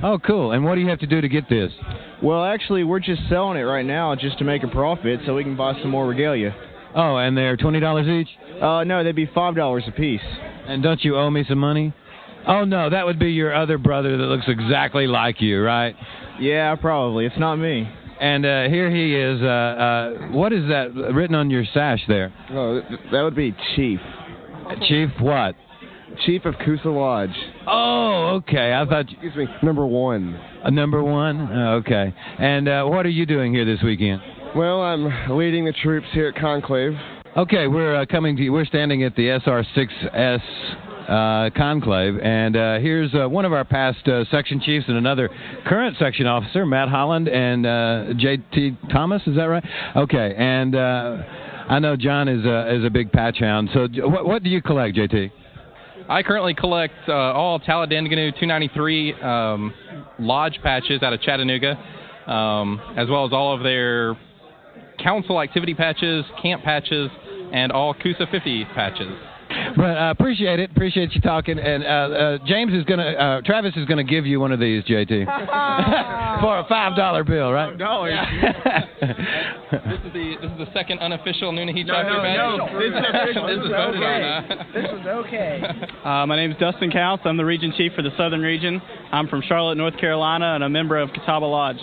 Oh, 0.03 0.19
cool. 0.19 0.53
And 0.53 0.65
what 0.65 0.75
do 0.75 0.81
you 0.81 0.89
have 0.89 1.01
to 1.01 1.07
do 1.07 1.21
to 1.21 1.29
get 1.29 1.49
this? 1.49 1.71
Well, 2.23 2.45
actually, 2.45 2.85
we're 2.85 3.01
just 3.01 3.23
selling 3.29 3.59
it 3.59 3.63
right 3.63 3.85
now 3.87 4.15
just 4.15 4.39
to 4.39 4.45
make 4.45 4.63
a 4.63 4.69
profit, 4.69 5.21
so 5.27 5.35
we 5.35 5.45
can 5.45 5.57
buy 5.57 5.75
some 5.81 5.91
more 5.91 6.07
regalia. 6.07 6.55
Oh, 6.95 7.17
and 7.17 7.37
they're 7.37 7.57
twenty 7.57 7.81
dollars 7.81 8.07
each. 8.07 8.29
Uh, 8.61 8.85
no, 8.85 9.03
they'd 9.03 9.17
be 9.17 9.31
five 9.35 9.57
dollars 9.57 9.85
a 9.87 9.93
piece. 9.93 10.21
And 10.67 10.83
don't 10.83 11.03
you 11.05 11.17
owe 11.17 11.31
me 11.31 11.45
some 11.49 11.59
money? 11.59 11.93
Oh 12.47 12.65
no, 12.65 12.91
that 12.91 13.07
would 13.07 13.19
be 13.19 13.31
your 13.31 13.55
other 13.55 13.79
brother 13.79 14.17
that 14.17 14.25
looks 14.25 14.47
exactly 14.49 15.07
like 15.07 15.41
you, 15.41 15.63
right? 15.63 15.95
Yeah, 16.41 16.75
probably. 16.77 17.27
It's 17.27 17.39
not 17.39 17.57
me. 17.57 17.89
And 18.21 18.47
uh, 18.47 18.69
here 18.69 18.91
he 18.91 19.17
is. 19.17 19.43
Uh, 19.43 19.47
uh, 19.47 20.11
what 20.31 20.53
is 20.53 20.69
that 20.69 20.93
written 21.13 21.35
on 21.35 21.51
your 21.51 21.65
sash 21.73 22.01
there? 22.07 22.33
Oh, 22.51 22.81
that 23.11 23.23
would 23.23 23.35
be 23.35 23.55
Chief. 23.75 24.01
Chief 24.87 25.09
what? 25.21 25.55
Chief 26.27 26.45
of 26.45 26.55
Coosa 26.65 26.89
Lodge. 26.89 27.35
Oh, 27.67 28.41
okay. 28.43 28.73
I 28.73 28.85
thought. 28.85 29.11
Excuse 29.11 29.35
me. 29.35 29.47
Number 29.63 29.87
one. 29.87 30.39
Uh, 30.65 30.71
number 30.71 31.03
one. 31.03 31.49
Oh, 31.53 31.75
okay. 31.77 32.15
And 32.39 32.69
uh, 32.69 32.85
what 32.85 33.07
are 33.07 33.11
you 33.11 33.27
doing 33.27 33.53
here 33.55 33.65
this 33.65 33.83
weekend? 33.83 34.21
Well, 34.55 34.83
I'm 34.83 35.37
leading 35.37 35.65
the 35.65 35.73
troops 35.73 36.07
here 36.13 36.29
at 36.29 36.37
Conclave. 36.37 36.93
Okay, 37.35 37.67
we're 37.67 37.97
uh, 37.97 38.05
coming 38.05 38.37
to 38.37 38.43
you. 38.43 38.53
We're 38.53 38.67
standing 38.67 39.05
at 39.05 39.17
the 39.17 39.41
SR6S 39.47 40.43
uh, 41.09 41.51
conclave, 41.57 42.19
and 42.23 42.55
uh, 42.55 42.79
here's 42.79 43.15
uh, 43.15 43.27
one 43.27 43.47
of 43.47 43.55
our 43.55 43.65
past 43.65 44.07
uh, 44.07 44.27
section 44.31 44.61
chiefs 44.61 44.85
and 44.87 44.99
another 44.99 45.31
current 45.65 45.97
section 45.99 46.27
officer, 46.27 46.67
Matt 46.67 46.91
Holland 46.91 47.29
and 47.29 47.65
uh, 47.65 48.13
J.T. 48.19 48.77
Thomas. 48.91 49.23
Is 49.27 49.37
that 49.37 49.45
right? 49.45 49.65
Okay, 49.97 50.35
and 50.37 50.77
I 50.77 51.79
know 51.79 51.97
John 51.97 52.29
is 52.29 52.45
a 52.45 52.77
is 52.77 52.85
a 52.85 52.91
big 52.91 53.11
patch 53.11 53.39
hound. 53.39 53.71
So, 53.73 53.89
what, 54.07 54.27
what 54.27 54.43
do 54.43 54.51
you 54.51 54.61
collect, 54.61 54.95
J.T.? 54.97 55.33
I 56.11 56.23
currently 56.23 56.53
collect 56.53 57.09
all 57.09 57.59
Talidandaganu 57.61 58.39
293 58.39 59.15
um, 59.23 59.73
lodge 60.19 60.59
patches 60.63 61.03
out 61.03 61.15
of 61.15 61.23
Chattanooga, 61.23 61.79
um, 62.31 62.79
as 62.99 63.09
well 63.09 63.25
as 63.25 63.33
all 63.33 63.55
of 63.57 63.63
their 63.63 64.19
council 65.03 65.41
activity 65.41 65.75
patches, 65.75 66.25
camp 66.43 66.63
patches, 66.65 67.11
and 67.53 67.73
all 67.73 67.95
Coosa 67.95 68.27
50 68.31 68.65
patches. 68.75 69.13
But 69.77 69.99
uh, 69.99 70.11
appreciate 70.11 70.61
it. 70.61 70.71
Appreciate 70.71 71.13
you 71.15 71.21
talking. 71.21 71.59
And 71.59 71.85
uh, 71.85 71.87
uh, 71.87 72.39
James 72.47 72.73
is 72.73 72.85
gonna, 72.85 73.03
uh, 73.05 73.41
Travis 73.43 73.75
is 73.77 73.85
gonna 73.85 74.03
give 74.05 74.25
you 74.25 74.41
one 74.41 74.51
of 74.51 74.59
these, 74.59 74.83
JT, 74.85 75.27
for 76.41 76.59
a 76.59 76.65
five 76.71 76.97
dollar 76.97 77.23
bill, 77.23 77.53
right? 77.53 77.77
dollars. 77.77 78.15
This 79.03 79.99
is 80.05 80.13
the 80.13 80.37
this 80.43 80.51
is 80.51 80.59
the 80.59 80.73
second 80.75 80.99
unofficial 81.01 81.51
Noonahee 81.53 81.87
No, 81.87 81.95
chapter 81.95 82.13
no, 82.13 82.23
badge. 82.23 82.37
no. 82.37 82.79
This 82.79 82.93
is 82.93 83.05
official. 83.09 83.47
this 83.47 83.57
This 83.57 83.65
is 83.65 83.65
is 83.65 83.73
voted 83.73 84.03
okay. 84.03 84.23
on. 84.23 84.45
huh? 84.45 84.65
This 84.75 84.85
is 85.01 85.07
okay. 85.07 85.63
Uh, 86.05 86.27
my 86.27 86.37
name 86.37 86.51
is 86.51 86.57
Dustin 86.59 86.91
Kaus. 86.91 87.21
I'm 87.25 87.37
the 87.37 87.45
region 87.45 87.73
chief 87.77 87.93
for 87.95 88.03
the 88.03 88.11
Southern 88.19 88.41
Region. 88.43 88.83
I'm 89.13 89.29
from 89.29 89.41
Charlotte, 89.49 89.77
North 89.79 89.97
Carolina, 89.99 90.55
and 90.57 90.65
a 90.65 90.69
member 90.69 90.99
of 90.99 91.11
Catawba 91.11 91.45
Lodge. 91.47 91.79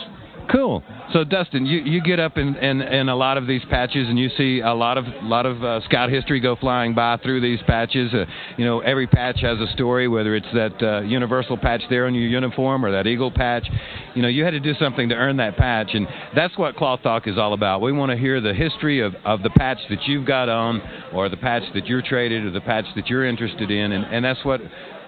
Cool. 0.51 0.81
So 1.13 1.23
Dustin, 1.23 1.67
you, 1.67 1.79
you 1.79 2.01
get 2.01 2.19
up 2.19 2.37
in, 2.37 2.55
in, 2.55 2.81
in 2.81 3.09
a 3.09 3.15
lot 3.15 3.37
of 3.37 3.45
these 3.45 3.61
patches, 3.69 4.07
and 4.09 4.17
you 4.17 4.29
see 4.35 4.61
a 4.61 4.73
lot 4.73 4.97
of 4.97 5.05
lot 5.21 5.45
of 5.45 5.63
uh, 5.63 5.79
scout 5.85 6.09
history 6.09 6.39
go 6.39 6.55
flying 6.55 6.95
by 6.95 7.17
through 7.17 7.41
these 7.41 7.59
patches. 7.67 8.11
Uh, 8.13 8.25
you 8.57 8.65
know, 8.65 8.79
every 8.79 9.05
patch 9.05 9.41
has 9.41 9.59
a 9.59 9.67
story, 9.73 10.07
whether 10.07 10.35
it's 10.35 10.47
that 10.53 10.81
uh, 10.81 11.01
universal 11.01 11.55
patch 11.55 11.81
there 11.91 12.07
on 12.07 12.15
your 12.15 12.27
uniform 12.27 12.83
or 12.83 12.91
that 12.91 13.05
eagle 13.05 13.29
patch. 13.29 13.67
You 14.15 14.23
know, 14.23 14.27
you 14.27 14.43
had 14.43 14.51
to 14.51 14.59
do 14.59 14.73
something 14.79 15.09
to 15.09 15.15
earn 15.15 15.37
that 15.37 15.55
patch, 15.55 15.89
and 15.93 16.07
that's 16.35 16.57
what 16.57 16.75
Cloth 16.75 17.01
Talk 17.03 17.27
is 17.27 17.37
all 17.37 17.53
about. 17.53 17.81
We 17.81 17.91
want 17.91 18.11
to 18.11 18.17
hear 18.17 18.41
the 18.41 18.53
history 18.53 19.01
of, 19.01 19.13
of 19.25 19.43
the 19.43 19.51
patch 19.51 19.77
that 19.89 20.07
you've 20.07 20.25
got 20.25 20.49
on, 20.49 20.81
or 21.13 21.29
the 21.29 21.37
patch 21.37 21.63
that 21.75 21.85
you're 21.85 22.01
traded, 22.01 22.45
or 22.45 22.51
the 22.51 22.61
patch 22.61 22.85
that 22.95 23.07
you're 23.07 23.25
interested 23.25 23.69
in, 23.69 23.91
and, 23.91 24.03
and 24.05 24.25
that's 24.25 24.43
what 24.43 24.61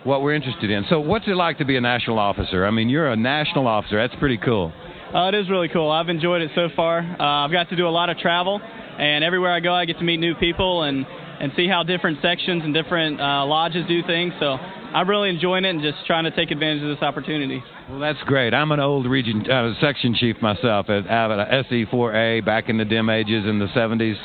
what 0.04 0.23
we're 0.23 0.34
interested 0.34 0.71
in. 0.71 0.84
So, 0.89 0.99
what's 0.99 1.27
it 1.27 1.36
like 1.36 1.58
to 1.60 1.65
be 1.65 1.77
a 1.77 1.82
national 1.82 2.19
officer? 2.19 2.65
I 2.65 2.71
mean, 2.71 2.89
you're 2.89 3.12
a 3.12 3.15
national 3.15 3.67
officer. 3.67 3.97
That's 3.97 4.19
pretty 4.19 4.38
cool. 4.38 4.71
Uh, 5.13 5.28
it 5.28 5.36
is 5.36 5.50
really 5.50 5.67
cool. 5.67 5.91
I've 5.91 6.08
enjoyed 6.08 6.41
it 6.41 6.52
so 6.56 6.69
far. 6.74 7.00
Uh, 7.00 7.45
I've 7.45 7.52
got 7.52 7.67
to 7.69 7.76
do 7.76 7.86
a 7.86 7.91
lot 7.91 8.10
of 8.10 8.17
travel, 8.17 8.62
And 8.97 9.24
everywhere 9.24 9.52
I 9.52 9.60
go, 9.60 9.74
I 9.74 9.86
get 9.86 9.97
to 9.97 10.04
meet 10.06 10.17
new 10.17 10.36
people 10.36 10.84
and 10.84 11.06
and 11.41 11.52
see 11.56 11.67
how 11.67 11.82
different 11.82 12.21
sections 12.21 12.62
and 12.63 12.71
different 12.71 13.19
uh, 13.19 13.43
lodges 13.45 13.88
do 13.88 14.04
things. 14.04 14.32
So 14.39 14.45
I'm 14.45 15.10
really 15.10 15.30
enjoying 15.30 15.65
it 15.65 15.69
and 15.71 15.82
just 15.82 16.06
trying 16.06 16.26
to 16.26 16.32
take 16.32 16.52
advantage 16.52 16.84
of 16.84 16.89
this 16.89 17.02
opportunity. 17.02 17.63
Well, 17.89 18.00
that's 18.00 18.21
great. 18.26 18.54
I'm 18.54 18.71
an 18.71 18.80
old 18.80 19.08
region 19.08 19.50
uh, 19.50 19.74
section 19.82 20.13
chief 20.13 20.36
myself 20.39 20.88
at, 20.89 21.08
at 21.08 21.65
SE4A 21.65 22.45
back 22.45 22.69
in 22.69 22.78
the 22.78 22.86
dim 22.86 23.10
ages 23.10 23.45
in 23.47 23.58
the 23.58 23.65
70s. 23.76 24.15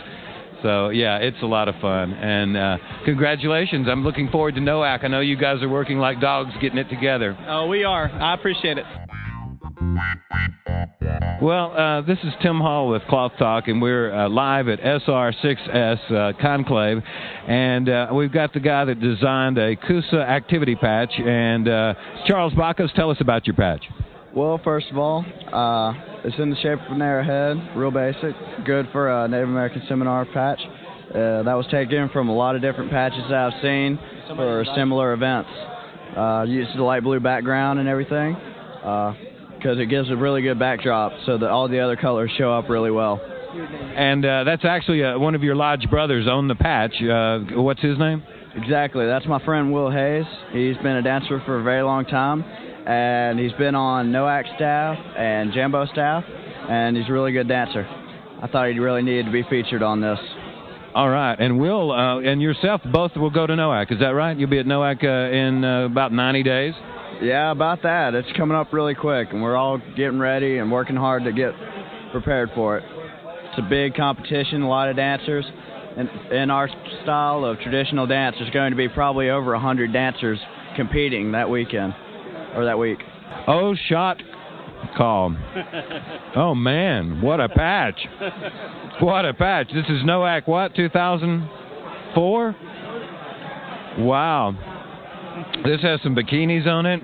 So 0.63 0.91
yeah, 0.91 1.17
it's 1.17 1.37
a 1.43 1.47
lot 1.47 1.69
of 1.69 1.75
fun, 1.81 2.13
and 2.13 2.57
uh, 2.57 2.77
congratulations! 3.05 3.87
I'm 3.91 4.03
looking 4.03 4.29
forward 4.31 4.55
to 4.55 4.61
NOAC. 4.61 5.05
I 5.05 5.09
know 5.09 5.21
you 5.21 5.37
guys 5.37 5.63
are 5.63 5.69
working 5.69 5.99
like 5.99 6.19
dogs 6.21 6.51
getting 6.61 6.79
it 6.79 6.89
together. 6.89 7.37
Oh, 7.47 7.67
we 7.67 7.85
are. 7.85 8.09
I 8.11 8.35
appreciate 8.35 8.79
it. 8.79 8.85
Well, 11.43 11.77
uh, 11.77 12.01
this 12.01 12.19
is 12.25 12.33
Tim 12.41 12.59
Hall 12.61 12.89
with 12.89 13.03
Cloth 13.11 13.33
Talk, 13.39 13.69
and 13.69 13.83
we're 13.83 14.11
uh, 14.11 14.27
live 14.27 14.69
at 14.69 14.81
SR6S 14.81 16.11
uh, 16.11 16.33
Conclave, 16.41 17.03
and 17.47 17.91
uh, 17.91 18.09
we've 18.15 18.33
got 18.33 18.55
the 18.55 18.61
guy 18.61 18.87
that 18.87 19.01
designed 19.01 19.59
a 19.59 19.77
Coosa 19.77 20.17
activity 20.17 20.75
patch. 20.77 21.13
And 21.19 21.69
uh, 21.69 21.93
Charles 22.27 22.55
Bacchus, 22.55 22.91
tell 22.97 23.11
us 23.11 23.19
about 23.21 23.47
your 23.47 23.55
patch. 23.55 23.85
Well, 24.35 24.59
first 24.65 24.87
of 24.91 24.97
all, 24.97 25.27
uh, 25.53 25.93
it's 26.25 26.39
in 26.39 26.49
the 26.49 26.57
shape 26.57 26.79
of 26.81 26.93
an 26.97 27.03
arrowhead, 27.03 27.77
real 27.77 27.91
basic, 27.91 28.35
good 28.65 28.89
for 28.91 29.11
a 29.11 29.29
Native 29.29 29.51
American 29.51 29.83
seminar 29.91 30.25
patch. 30.25 30.61
Uh, 31.11 31.43
that 31.43 31.55
was 31.55 31.67
taken 31.71 32.09
from 32.15 32.31
a 32.31 32.35
lot 32.35 32.57
of 32.57 32.63
different 32.63 32.91
patches 32.91 33.23
that 33.29 33.53
I've 33.53 33.61
seen 33.61 33.99
for 34.29 34.65
similar 34.75 35.13
events. 35.13 35.51
Uh, 36.17 36.47
used 36.49 36.75
the 36.75 36.83
light 36.83 37.03
blue 37.03 37.21
background 37.21 37.79
and 37.79 37.89
everything 37.91 38.37
because 39.57 39.79
it 39.79 39.87
gives 39.87 40.11
a 40.11 40.17
really 40.17 40.43
good 40.43 40.59
backdrop 40.59 41.13
so 41.25 41.39
that 41.39 41.51
all 41.51 41.69
the 41.69 41.81
other 41.81 41.97
colors 41.97 42.31
show 42.37 42.53
up 42.53 42.69
really 42.69 42.91
well. 42.91 43.21
And 43.97 44.25
uh, 44.25 44.45
that's 44.45 44.65
actually 44.65 45.03
uh, 45.03 45.19
one 45.19 45.35
of 45.35 45.43
your 45.43 45.55
lodge 45.55 45.89
brothers 45.91 46.27
owned 46.29 46.51
the 46.51 46.55
patch. 46.55 46.95
Uh, 47.03 47.61
what's 47.61 47.81
his 47.81 47.99
name? 47.99 48.23
Exactly. 48.55 49.07
That's 49.07 49.27
my 49.27 49.43
friend 49.45 49.73
Will 49.73 49.91
Hayes. 49.91 50.25
He's 50.53 50.77
been 50.79 50.97
a 50.97 51.03
dancer 51.03 51.43
for 51.45 51.61
a 51.61 51.63
very 51.63 51.83
long 51.83 52.05
time, 52.05 52.43
and 52.87 53.39
he's 53.39 53.53
been 53.53 53.75
on 53.75 54.13
NOAC 54.13 54.55
staff 54.57 54.99
and 55.17 55.53
Jambo 55.53 55.87
staff, 55.87 56.25
and 56.69 56.97
he's 56.97 57.09
a 57.09 57.13
really 57.13 57.33
good 57.33 57.49
dancer. 57.49 57.87
I 58.43 58.47
thought 58.49 58.69
he 58.69 58.79
really 58.79 59.03
needed 59.03 59.27
to 59.27 59.33
be 59.33 59.43
featured 59.45 59.83
on 59.83 60.01
this. 60.01 60.19
All 60.95 61.11
right, 61.11 61.39
and 61.39 61.59
Will 61.59 61.93
uh, 61.93 62.21
and 62.21 62.41
yourself 62.41 62.81
both 62.91 63.15
will 63.17 63.31
go 63.31 63.47
to 63.47 63.53
NOAC. 63.53 63.93
Is 63.93 64.01
that 64.01 64.11
right? 64.11 64.37
You'll 64.37 64.49
be 64.49 64.59
at 64.59 64.67
NOAC 64.67 65.05
uh, 65.05 65.35
in 65.35 65.63
uh, 65.63 65.85
about 65.85 66.13
90 66.13 66.43
days. 66.43 66.75
Yeah, 67.23 67.51
about 67.51 67.83
that. 67.83 68.15
It's 68.15 68.29
coming 68.37 68.57
up 68.57 68.73
really 68.73 68.95
quick, 68.95 69.29
and 69.33 69.43
we're 69.43 69.57
all 69.57 69.79
getting 69.97 70.19
ready 70.19 70.59
and 70.59 70.71
working 70.71 70.97
hard 70.97 71.25
to 71.25 71.33
get 71.33 71.53
prepared 72.13 72.51
for 72.55 72.79
it. 72.79 72.85
It's 73.51 73.59
a 73.59 73.69
big 73.69 73.95
competition, 73.95 74.63
a 74.63 74.69
lot 74.69 74.91
of 74.91 74.97
dancers. 74.97 75.45
And 75.97 76.11
in 76.31 76.51
our 76.51 76.69
style 77.03 77.45
of 77.45 77.59
traditional 77.61 78.07
dance, 78.07 78.37
there's 78.39 78.51
going 78.51 78.71
to 78.71 78.77
be 78.77 78.89
probably 78.89 79.31
over 79.31 79.53
100 79.53 79.93
dancers 79.93 80.39
competing 80.77 81.33
that 81.33 81.49
weekend 81.49 81.95
or 82.55 82.67
that 82.67 82.79
week. 82.79 82.99
Oh, 83.49 83.75
shot 83.89 84.23
call. 84.97 85.35
oh, 86.37 86.55
man, 86.55 87.23
what 87.23 87.41
a 87.41 87.49
patch. 87.49 87.99
What 89.01 89.25
a 89.25 89.33
patch. 89.33 89.69
This 89.69 89.87
is 89.89 90.03
NOAC, 90.03 90.47
what, 90.47 90.75
2004? 90.75 92.57
Wow. 94.01 94.76
This 95.65 95.83
has 95.83 96.01
some 96.03 96.15
bikinis 96.15 96.67
on 96.67 96.87
it, 96.87 97.01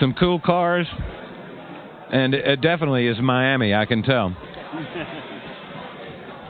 some 0.00 0.14
cool 0.14 0.40
cars, 0.40 0.86
and 2.12 2.34
it 2.34 2.60
definitely 2.60 3.06
is 3.06 3.16
Miami, 3.20 3.74
I 3.74 3.86
can 3.86 4.02
tell. 4.02 4.34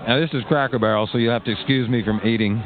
Now, 0.06 0.18
this 0.18 0.30
is 0.32 0.42
Cracker 0.48 0.80
Barrel, 0.80 1.08
so 1.12 1.18
you'll 1.18 1.32
have 1.32 1.44
to 1.44 1.52
excuse 1.52 1.88
me 1.88 2.02
from 2.04 2.20
eating. 2.26 2.60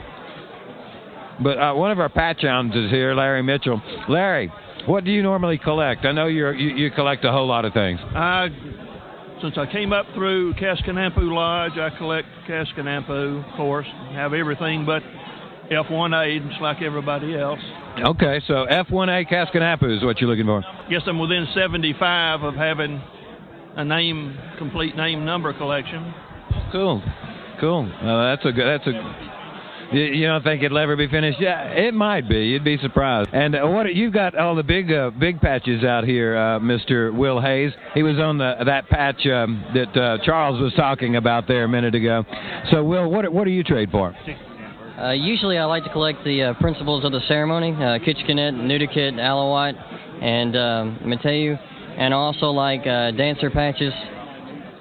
But 1.42 1.58
uh, 1.58 1.74
one 1.74 1.90
of 1.90 2.00
our 2.00 2.08
patch 2.08 2.40
hounds 2.40 2.74
is 2.74 2.90
here, 2.90 3.14
Larry 3.14 3.42
Mitchell. 3.42 3.82
Larry, 4.08 4.50
what 4.86 5.04
do 5.04 5.10
you 5.10 5.22
normally 5.22 5.58
collect? 5.58 6.06
I 6.06 6.12
know 6.12 6.28
you're, 6.28 6.54
you, 6.54 6.74
you 6.74 6.90
collect 6.90 7.26
a 7.26 7.30
whole 7.30 7.46
lot 7.46 7.66
of 7.66 7.74
things. 7.74 8.00
I, 8.02 8.48
since 9.42 9.58
I 9.58 9.70
came 9.70 9.92
up 9.92 10.06
through 10.14 10.54
Kaskanampo 10.54 11.18
Lodge, 11.18 11.76
I 11.76 11.90
collect 11.98 12.26
Kaskanampo, 12.48 13.46
of 13.46 13.56
course, 13.56 13.86
have 14.12 14.32
everything 14.32 14.86
but 14.86 15.02
F1A, 15.70 16.48
just 16.48 16.62
like 16.62 16.80
everybody 16.80 17.36
else. 17.38 17.60
Okay, 18.04 18.42
so 18.46 18.66
F1A 18.70 19.26
Kaskanampo 19.26 19.96
is 19.96 20.04
what 20.04 20.20
you're 20.20 20.28
looking 20.28 20.44
for. 20.44 20.62
Guess 20.90 21.02
I'm 21.06 21.18
within 21.18 21.46
75 21.54 22.42
of 22.42 22.54
having 22.54 23.00
a 23.76 23.84
name, 23.84 24.38
complete 24.58 24.96
name 24.96 25.24
number 25.24 25.52
collection. 25.54 26.12
Cool, 26.72 27.02
cool. 27.58 27.90
Uh, 28.02 28.36
that's 28.36 28.44
a 28.44 28.52
good. 28.52 28.66
That's 28.66 28.86
a. 28.86 29.36
You, 29.92 30.02
you 30.02 30.26
don't 30.26 30.42
think 30.42 30.62
it'll 30.62 30.78
ever 30.78 30.96
be 30.96 31.08
finished? 31.08 31.40
Yeah, 31.40 31.68
it 31.68 31.94
might 31.94 32.28
be. 32.28 32.46
You'd 32.46 32.64
be 32.64 32.76
surprised. 32.78 33.30
And 33.32 33.54
uh, 33.54 33.66
what 33.66 33.94
you've 33.94 34.12
got 34.12 34.36
all 34.36 34.54
the 34.56 34.62
big 34.62 34.92
uh, 34.92 35.10
big 35.10 35.40
patches 35.40 35.84
out 35.84 36.04
here, 36.04 36.36
uh, 36.36 36.58
Mr. 36.58 37.14
Will 37.14 37.40
Hayes. 37.40 37.72
He 37.94 38.02
was 38.02 38.18
on 38.18 38.36
the 38.36 38.56
that 38.66 38.88
patch 38.88 39.24
um, 39.26 39.64
that 39.74 39.96
uh, 39.96 40.18
Charles 40.24 40.60
was 40.60 40.74
talking 40.74 41.16
about 41.16 41.48
there 41.48 41.64
a 41.64 41.68
minute 41.68 41.94
ago. 41.94 42.24
So, 42.70 42.84
Will, 42.84 43.10
what 43.10 43.32
what 43.32 43.44
do 43.44 43.50
you 43.50 43.62
trade 43.62 43.90
for? 43.90 44.14
Uh, 44.98 45.10
usually, 45.10 45.58
I 45.58 45.64
like 45.66 45.84
to 45.84 45.90
collect 45.90 46.24
the 46.24 46.42
uh, 46.42 46.54
principles 46.54 47.04
of 47.04 47.12
the 47.12 47.20
ceremony: 47.28 47.72
uh, 47.72 47.98
Kichkinet, 47.98 48.54
Nutiket, 48.54 49.12
Allowat, 49.18 49.74
and 50.22 50.56
um, 50.56 50.98
Meteu, 51.04 51.58
and 51.98 52.14
also 52.14 52.46
like 52.46 52.80
uh, 52.86 53.10
dancer 53.10 53.50
patches. 53.50 53.92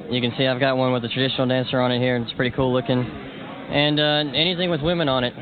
You 0.10 0.22
can 0.22 0.32
see 0.38 0.48
I've 0.48 0.60
got 0.62 0.78
one 0.78 0.94
with 0.94 1.04
a 1.04 1.10
traditional 1.10 1.48
dancer 1.48 1.82
on 1.82 1.92
it 1.92 2.00
here. 2.00 2.16
It's 2.16 2.32
pretty 2.34 2.56
cool 2.56 2.72
looking, 2.72 2.98
and 2.98 4.00
uh, 4.00 4.24
anything 4.34 4.70
with 4.70 4.82
women 4.82 5.10
on 5.10 5.26
it. 5.26 5.34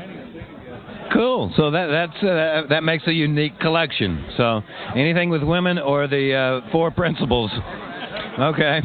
Cool. 1.12 1.52
So 1.56 1.70
that 1.70 1.86
that's 1.86 2.24
uh, 2.24 2.62
that 2.70 2.82
makes 2.82 3.06
a 3.06 3.12
unique 3.12 3.60
collection. 3.60 4.26
So 4.36 4.60
anything 4.96 5.30
with 5.30 5.44
women 5.44 5.78
or 5.78 6.08
the 6.08 6.62
uh, 6.64 6.70
four 6.72 6.90
principles. 6.90 7.52
Okay. 8.40 8.80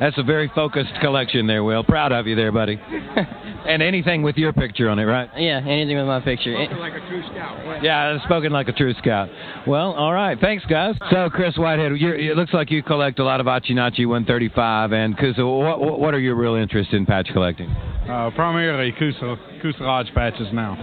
That's 0.00 0.18
a 0.18 0.22
very 0.22 0.50
focused 0.54 0.92
collection 1.00 1.46
there, 1.46 1.64
Will. 1.64 1.84
Proud 1.84 2.12
of 2.12 2.26
you 2.26 2.34
there, 2.34 2.52
buddy. 2.52 2.80
and 3.66 3.82
anything 3.82 4.22
with 4.22 4.36
your 4.36 4.52
picture 4.52 4.88
on 4.88 4.98
it, 4.98 5.04
right? 5.04 5.28
Yeah, 5.36 5.58
anything 5.58 5.96
with 5.96 6.06
my 6.06 6.20
picture. 6.20 6.54
Spoken 6.54 6.78
like 6.78 6.94
a 6.94 7.08
true 7.08 7.22
scout. 7.30 7.82
Yeah, 7.82 8.24
spoken 8.24 8.52
like 8.52 8.68
a 8.68 8.72
true 8.72 8.94
scout. 8.94 9.28
Well, 9.66 9.92
all 9.92 10.12
right. 10.12 10.38
Thanks, 10.40 10.64
guys. 10.66 10.94
So, 11.10 11.30
Chris 11.30 11.56
Whitehead, 11.56 11.96
you're, 11.96 12.18
it 12.18 12.36
looks 12.36 12.52
like 12.52 12.70
you 12.70 12.82
collect 12.82 13.18
a 13.18 13.24
lot 13.24 13.40
of 13.40 13.46
Achinachi 13.46 14.06
135. 14.06 14.92
And 14.92 15.18
Coosa, 15.18 15.46
what, 15.46 16.00
what 16.00 16.14
are 16.14 16.20
your 16.20 16.34
real 16.34 16.54
interests 16.54 16.92
in 16.92 17.06
patch 17.06 17.28
collecting? 17.32 17.70
Uh, 17.70 18.30
primarily 18.34 18.92
Coosa, 18.98 19.36
Coosa 19.62 19.82
Lodge 19.82 20.08
patches 20.14 20.48
now. 20.52 20.76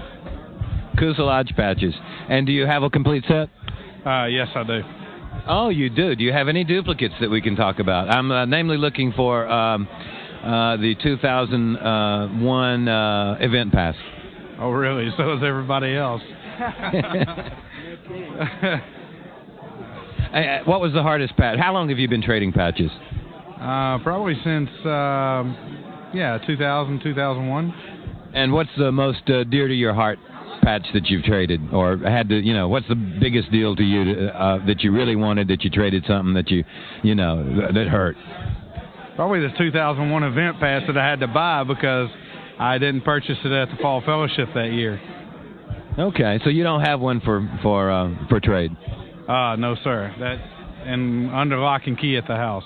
Coosa 0.98 1.22
Lodge 1.22 1.52
patches. 1.56 1.94
And 2.30 2.46
do 2.46 2.52
you 2.52 2.66
have 2.66 2.84
a 2.84 2.90
complete 2.90 3.24
set? 3.28 3.50
Uh, 4.06 4.26
yes, 4.26 4.48
I 4.56 4.64
do. 4.64 4.82
Oh, 5.48 5.70
you 5.70 5.90
do. 5.90 6.16
Do 6.16 6.24
you 6.24 6.32
have 6.32 6.48
any 6.48 6.64
duplicates 6.64 7.16
that 7.20 7.30
we 7.30 7.42
can 7.42 7.56
talk 7.56 7.80
about? 7.80 8.10
I'm 8.10 8.32
uh, 8.32 8.46
namely 8.46 8.78
looking 8.78 9.12
for 9.14 9.48
um, 9.48 9.88
uh, 10.44 10.78
the 10.78 10.96
2001 11.02 12.88
uh, 12.88 13.38
event 13.40 13.74
pass. 13.74 13.96
Oh, 14.60 14.70
really? 14.70 15.12
So 15.18 15.34
is 15.34 15.44
everybody 15.44 15.96
else. 15.96 16.22
Uh, 20.32 20.60
what 20.64 20.80
was 20.80 20.94
the 20.94 21.02
hardest 21.02 21.36
patch? 21.36 21.60
How 21.60 21.74
long 21.74 21.90
have 21.90 22.00
you 22.00 22.08
been 22.08 22.22
trading 22.22 22.54
patches? 22.54 22.90
Uh, 23.60 24.00
probably 24.00 24.34
since, 24.46 24.70
um, 24.86 26.10
yeah, 26.14 26.38
2000, 26.48 27.02
2001. 27.04 27.74
And 28.34 28.54
what's 28.54 28.70
the 28.78 28.94
most 28.94 29.30
uh, 29.30 29.44
dear 29.44 29.68
to 29.68 29.74
your 29.74 29.94
heart 29.94 30.20
patch 30.62 30.86
that 30.94 31.08
you've 31.08 31.24
traded, 31.24 31.62
or 31.74 31.98
had 31.98 32.30
to, 32.30 32.36
you 32.36 32.54
know, 32.54 32.68
what's 32.70 32.88
the 32.88 32.96
biggest 32.96 33.52
deal 33.52 33.76
to 33.76 33.84
you 33.84 34.04
to, 34.04 34.28
uh, 34.30 34.66
that 34.66 34.82
you 34.82 34.92
really 34.92 35.16
wanted 35.16 35.48
that 35.50 35.64
you 35.64 35.70
traded 35.70 36.06
something 36.08 36.34
that 36.34 36.50
you, 36.50 36.64
you 37.04 37.16
know, 37.16 37.44
that, 37.62 37.74
that 37.74 37.88
hurt? 37.88 38.16
Probably 39.16 39.42
the 39.42 39.50
2001 39.58 40.24
event 40.24 40.60
pass 40.60 40.84
that 40.88 40.98
I 40.98 41.08
had 41.08 41.20
to 41.20 41.28
buy 41.28 41.64
because 41.64 42.10
I 42.60 42.78
didn't 42.78 43.02
purchase 43.02 43.38
it 43.44 43.52
at 43.52 43.70
the 43.70 43.78
Fall 43.82 44.02
Fellowship 44.02 44.50
that 44.56 44.72
year. 44.72 45.00
Okay, 46.00 46.40
so 46.44 46.50
you 46.50 46.64
don't 46.64 46.82
have 46.82 47.02
one 47.02 47.20
for 47.22 47.48
for 47.62 47.92
uh, 47.92 48.28
for 48.30 48.40
trade. 48.40 48.72
Uh, 49.28 49.56
no, 49.58 49.76
sir. 49.84 50.16
That 50.20 50.38
and 50.88 51.30
under 51.32 51.58
lock 51.58 51.84
and 51.86 52.00
key 52.00 52.18
at 52.18 52.28
the 52.28 52.36
house. 52.36 52.64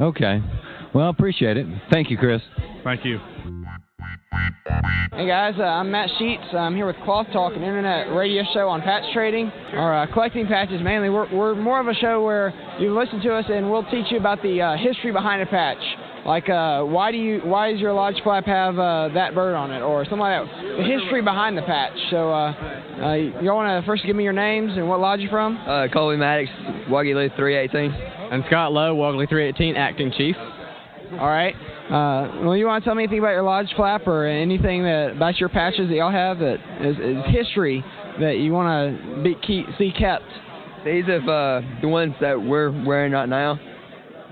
Okay. 0.00 0.40
Well, 0.94 1.08
appreciate 1.08 1.56
it. 1.56 1.66
Thank 1.90 2.10
you, 2.10 2.18
Chris. 2.18 2.42
Thank 2.84 3.04
you. 3.04 3.18
Hey 4.32 5.26
guys, 5.26 5.54
uh, 5.58 5.62
I'm 5.62 5.90
Matt 5.90 6.10
Sheets. 6.18 6.42
I'm 6.52 6.74
here 6.74 6.86
with 6.86 6.96
Cloth 7.04 7.28
Talk, 7.32 7.52
an 7.54 7.62
internet 7.62 8.12
radio 8.14 8.42
show 8.52 8.68
on 8.68 8.82
patch 8.82 9.04
trading 9.14 9.50
or 9.72 9.94
uh, 9.94 10.12
collecting 10.12 10.46
patches 10.46 10.80
mainly. 10.82 11.08
We're, 11.08 11.32
we're 11.34 11.54
more 11.54 11.80
of 11.80 11.86
a 11.86 11.94
show 11.94 12.24
where 12.24 12.52
you 12.78 12.98
listen 12.98 13.20
to 13.20 13.34
us 13.34 13.44
and 13.48 13.70
we'll 13.70 13.84
teach 13.84 14.06
you 14.10 14.18
about 14.18 14.42
the 14.42 14.60
uh, 14.60 14.76
history 14.76 15.12
behind 15.12 15.42
a 15.42 15.46
patch. 15.46 15.78
Like, 16.26 16.48
uh, 16.48 16.82
why 16.82 17.12
do 17.12 17.18
you, 17.18 17.40
why 17.44 17.70
does 17.70 17.80
your 17.80 17.92
lodge 17.92 18.16
flap 18.24 18.46
have 18.46 18.78
uh, 18.78 19.10
that 19.14 19.32
bird 19.32 19.54
on 19.54 19.70
it, 19.70 19.80
or 19.80 20.04
something 20.04 20.18
like 20.18 20.44
that? 20.44 20.76
The 20.78 20.82
history 20.82 21.22
behind 21.22 21.56
the 21.56 21.62
patch. 21.62 21.92
So, 22.10 22.32
uh, 22.32 22.52
uh, 23.00 23.14
you 23.14 23.48
all 23.48 23.58
want 23.58 23.80
to 23.80 23.86
first 23.86 24.04
give 24.04 24.16
me 24.16 24.24
your 24.24 24.32
names 24.32 24.72
and 24.76 24.88
what 24.88 24.98
lodge 24.98 25.20
you're 25.20 25.30
from? 25.30 25.56
Uh, 25.58 25.86
Colby 25.92 26.16
Maddox, 26.16 26.50
Waguli 26.90 27.34
318. 27.36 27.92
And 28.32 28.42
Scott 28.48 28.72
Lowe, 28.72 28.96
Waguli 28.96 29.28
318, 29.28 29.76
acting 29.76 30.12
chief. 30.16 30.34
All 31.12 31.28
right. 31.28 31.54
Uh, 31.86 32.42
well, 32.42 32.56
you 32.56 32.66
want 32.66 32.82
to 32.82 32.88
tell 32.88 32.96
me 32.96 33.04
anything 33.04 33.20
about 33.20 33.30
your 33.30 33.44
lodge 33.44 33.72
flap 33.76 34.08
or 34.08 34.26
anything 34.26 34.82
that 34.82 35.12
about 35.14 35.38
your 35.38 35.48
patches 35.48 35.88
that 35.88 35.94
y'all 35.94 36.10
have 36.10 36.40
that 36.40 36.56
is, 36.80 36.96
is 36.96 37.34
history 37.34 37.84
that 38.18 38.38
you 38.38 38.52
want 38.52 38.98
to 38.98 39.22
be 39.22 39.36
keep, 39.46 39.66
see 39.78 39.92
kept? 39.96 40.24
These 40.84 41.04
are 41.08 41.20
uh, 41.58 41.80
the 41.80 41.88
ones 41.88 42.14
that 42.20 42.40
we're 42.40 42.70
wearing 42.84 43.12
right 43.12 43.28
now. 43.28 43.58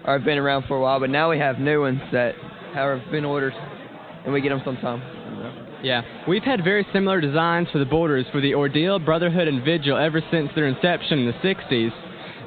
Or 0.05 0.19
have 0.19 0.25
been 0.25 0.37
around 0.37 0.65
for 0.69 0.77
a 0.77 0.81
while, 0.81 1.01
but 1.01 1.09
now 1.09 1.31
we 1.31 1.39
have 1.39 1.59
new 1.59 1.81
ones 1.81 2.01
that 2.13 2.35
have 2.75 3.01
been 3.11 3.25
ordered, 3.25 3.55
and 4.25 4.35
we 4.35 4.43
get 4.43 4.51
them 4.51 4.61
sometime. 4.63 5.01
Yeah, 5.83 6.03
we've 6.29 6.43
had 6.43 6.63
very 6.63 6.87
similar 6.93 7.21
designs 7.21 7.69
for 7.73 7.79
the 7.79 7.87
borders 7.87 8.27
for 8.33 8.41
the 8.41 8.55
Ordeal, 8.55 8.99
Brotherhood, 8.99 9.49
and 9.49 9.65
Vigil 9.65 9.97
ever 9.97 10.23
since 10.31 10.51
their 10.55 10.67
inception 10.67 11.21
in 11.21 11.27
the 11.27 11.33
60s. 11.33 11.91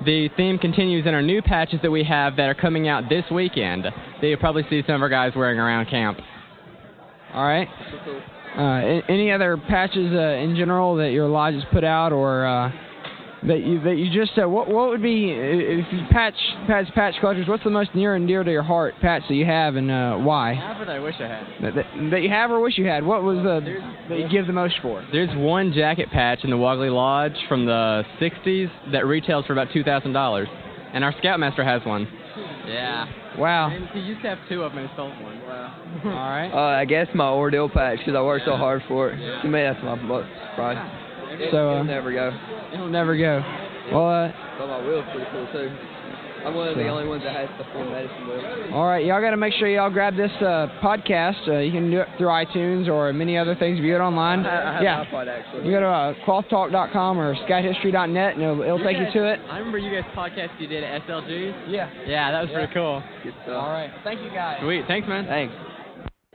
The 0.06 0.30
theme 0.38 0.58
continues 0.58 1.06
in 1.06 1.14
our 1.14 1.22
new 1.22 1.42
patches 1.42 1.80
that 1.82 1.92
we 1.92 2.04
have 2.04 2.36
that 2.38 2.50
are 2.50 2.54
coming 2.56 2.88
out 2.88 3.10
this 3.10 3.26
weekend. 3.32 3.84
That 3.84 3.94
you'll 4.22 4.40
probably 4.40 4.64
see 4.70 4.84
some 4.86 4.96
of 4.96 5.02
our 5.02 5.10
guys 5.10 5.34
wearing 5.36 5.60
around 5.60 5.88
camp. 5.90 6.20
All 7.34 7.46
right. 7.46 7.68
Uh, 8.58 9.02
any 9.12 9.32
other 9.32 9.58
patches 9.58 10.14
uh, 10.14 10.44
in 10.44 10.56
general 10.56 10.96
that 10.96 11.12
your 11.12 11.28
lodge 11.28 11.56
has 11.56 11.64
put 11.72 11.84
out, 11.84 12.12
or 12.12 12.46
uh, 12.46 12.72
that 13.44 13.64
you 13.64 13.80
that 13.82 13.96
you 13.98 14.12
just 14.12 14.34
said. 14.36 14.46
what 14.46 14.68
what 14.68 14.90
would 14.90 15.02
be 15.02 15.32
if 15.32 15.86
you 15.92 16.00
patch 16.12 16.34
patch 16.66 16.88
patch 16.96 17.16
collectors? 17.20 17.48
What's 17.48 17.64
the 17.64 17.70
most 17.70 17.94
near 17.94 18.16
and 18.16 18.28
dear 18.28 18.44
to 18.44 18.52
your 18.52 18.64
heart 18.64 18.96
patch 19.02 19.24
that 19.30 19.36
you 19.36 19.46
have, 19.46 19.76
and 19.76 19.92
uh, 19.92 20.18
why? 20.18 20.54
Half 20.54 20.80
that 20.80 20.90
I 20.90 21.00
wish 21.00 21.16
I 21.20 21.28
had. 21.28 21.44
That, 21.62 21.76
that, 21.76 21.86
that 22.12 22.22
you 22.22 22.30
have 22.30 22.50
or 22.50 22.60
wish 22.60 22.78
you 22.78 22.86
had? 22.86 23.06
What 23.06 23.24
was 23.24 23.40
uh, 23.40 23.60
that 24.10 24.20
you 24.20 24.28
give 24.30 24.48
the 24.48 24.54
most 24.54 24.76
for? 24.82 25.06
There's 25.12 25.36
one 25.38 25.72
jacket 25.74 26.10
patch 26.12 26.44
in 26.44 26.50
the 26.50 26.56
Waguli 26.56 26.92
Lodge 26.92 27.36
from 27.48 27.66
the 27.66 28.04
60s 28.20 28.92
that 28.92 29.06
retails 29.06 29.46
for 29.46 29.54
about 29.54 29.70
$2,000. 29.70 30.46
And 30.94 31.04
our 31.04 31.14
Scoutmaster 31.20 31.64
has 31.64 31.86
one. 31.86 32.08
Yeah. 32.66 33.06
Wow. 33.38 33.70
And 33.70 33.88
he 33.90 34.00
used 34.00 34.22
to 34.24 34.30
have 34.30 34.40
two 34.50 34.64
of 34.64 34.72
them 34.72 34.80
and 34.80 34.90
sold 34.96 35.12
one. 35.22 35.40
Wow. 35.42 35.76
All 36.06 36.12
right. 36.12 36.52
Uh, 36.52 36.80
I 36.80 36.86
guess 36.86 37.08
my 37.14 37.30
ordeal 37.30 37.70
patch 37.70 38.00
because 38.00 38.16
I 38.16 38.22
worked 38.22 38.46
so 38.46 38.56
hard 38.56 38.82
for 38.88 39.10
it. 39.10 39.42
To 39.42 39.48
me, 39.48 39.62
that's 39.62 39.84
my 39.84 39.96
most 39.96 40.28
prize. 40.56 41.07
So, 41.52 41.70
uh, 41.70 41.74
it'll 41.74 41.84
never 41.84 42.12
go. 42.12 42.32
It'll 42.74 42.90
never 42.90 43.18
go. 43.18 43.44
Well, 43.92 44.10
uh, 44.10 44.32
But 44.58 44.68
my 44.68 44.88
wheel's 44.88 45.06
pretty 45.12 45.28
cool 45.32 45.48
too. 45.52 45.72
I'm 46.46 46.54
one 46.56 46.70
of 46.70 46.78
the 46.78 46.88
only 46.88 47.08
ones 47.08 47.24
that 47.24 47.36
has 47.36 47.50
the 47.58 47.66
full 47.74 47.84
medicine 47.90 48.28
wheel. 48.28 48.74
All 48.74 48.86
right, 48.86 49.04
y'all 49.04 49.20
got 49.20 49.32
to 49.32 49.38
make 49.38 49.54
sure 49.54 49.68
y'all 49.68 49.90
grab 49.90 50.16
this 50.16 50.32
uh, 50.40 50.68
podcast. 50.82 51.46
Uh, 51.48 51.60
you 51.60 51.72
can 51.72 51.92
do 51.92 52.00
it 52.02 52.08
through 52.18 52.28
iTunes 52.28 52.88
or 52.88 53.12
many 53.12 53.38
other 53.38 53.56
things. 53.56 53.80
If 53.80 53.84
you 53.84 53.96
it 53.96 54.00
online, 54.00 54.46
I 54.46 54.74
have 54.76 54.84
yeah, 54.84 55.06
iPod 55.06 55.28
actually. 55.28 55.66
you 55.66 55.72
go 55.72 55.82
to 55.82 55.88
uh, 55.88 56.14
clothtalk.com 56.26 57.20
or 57.20 57.36
scouthistory.net, 57.36 58.36
and 58.36 58.42
it'll, 58.42 58.62
it'll 58.62 58.84
take 58.84 58.98
you 58.98 59.12
to 59.12 59.28
it. 59.34 59.40
I 59.50 59.58
remember 59.58 59.78
you 59.78 59.92
guys 59.92 60.10
podcast 60.16 60.50
you 60.60 60.68
did 60.68 60.84
at 60.84 61.02
SLG. 61.06 61.70
Yeah. 61.70 61.90
Yeah, 62.06 62.32
that 62.32 62.42
was 62.44 62.52
pretty 62.52 62.74
cool. 62.74 63.04
Good 63.24 63.34
stuff. 63.44 63.64
All 63.64 63.70
right, 63.70 63.92
thank 64.04 64.22
you 64.22 64.30
guys. 64.30 64.60
Sweet. 64.62 64.86
Thanks, 64.88 65.08
man. 65.08 65.26
Thanks. 65.26 65.54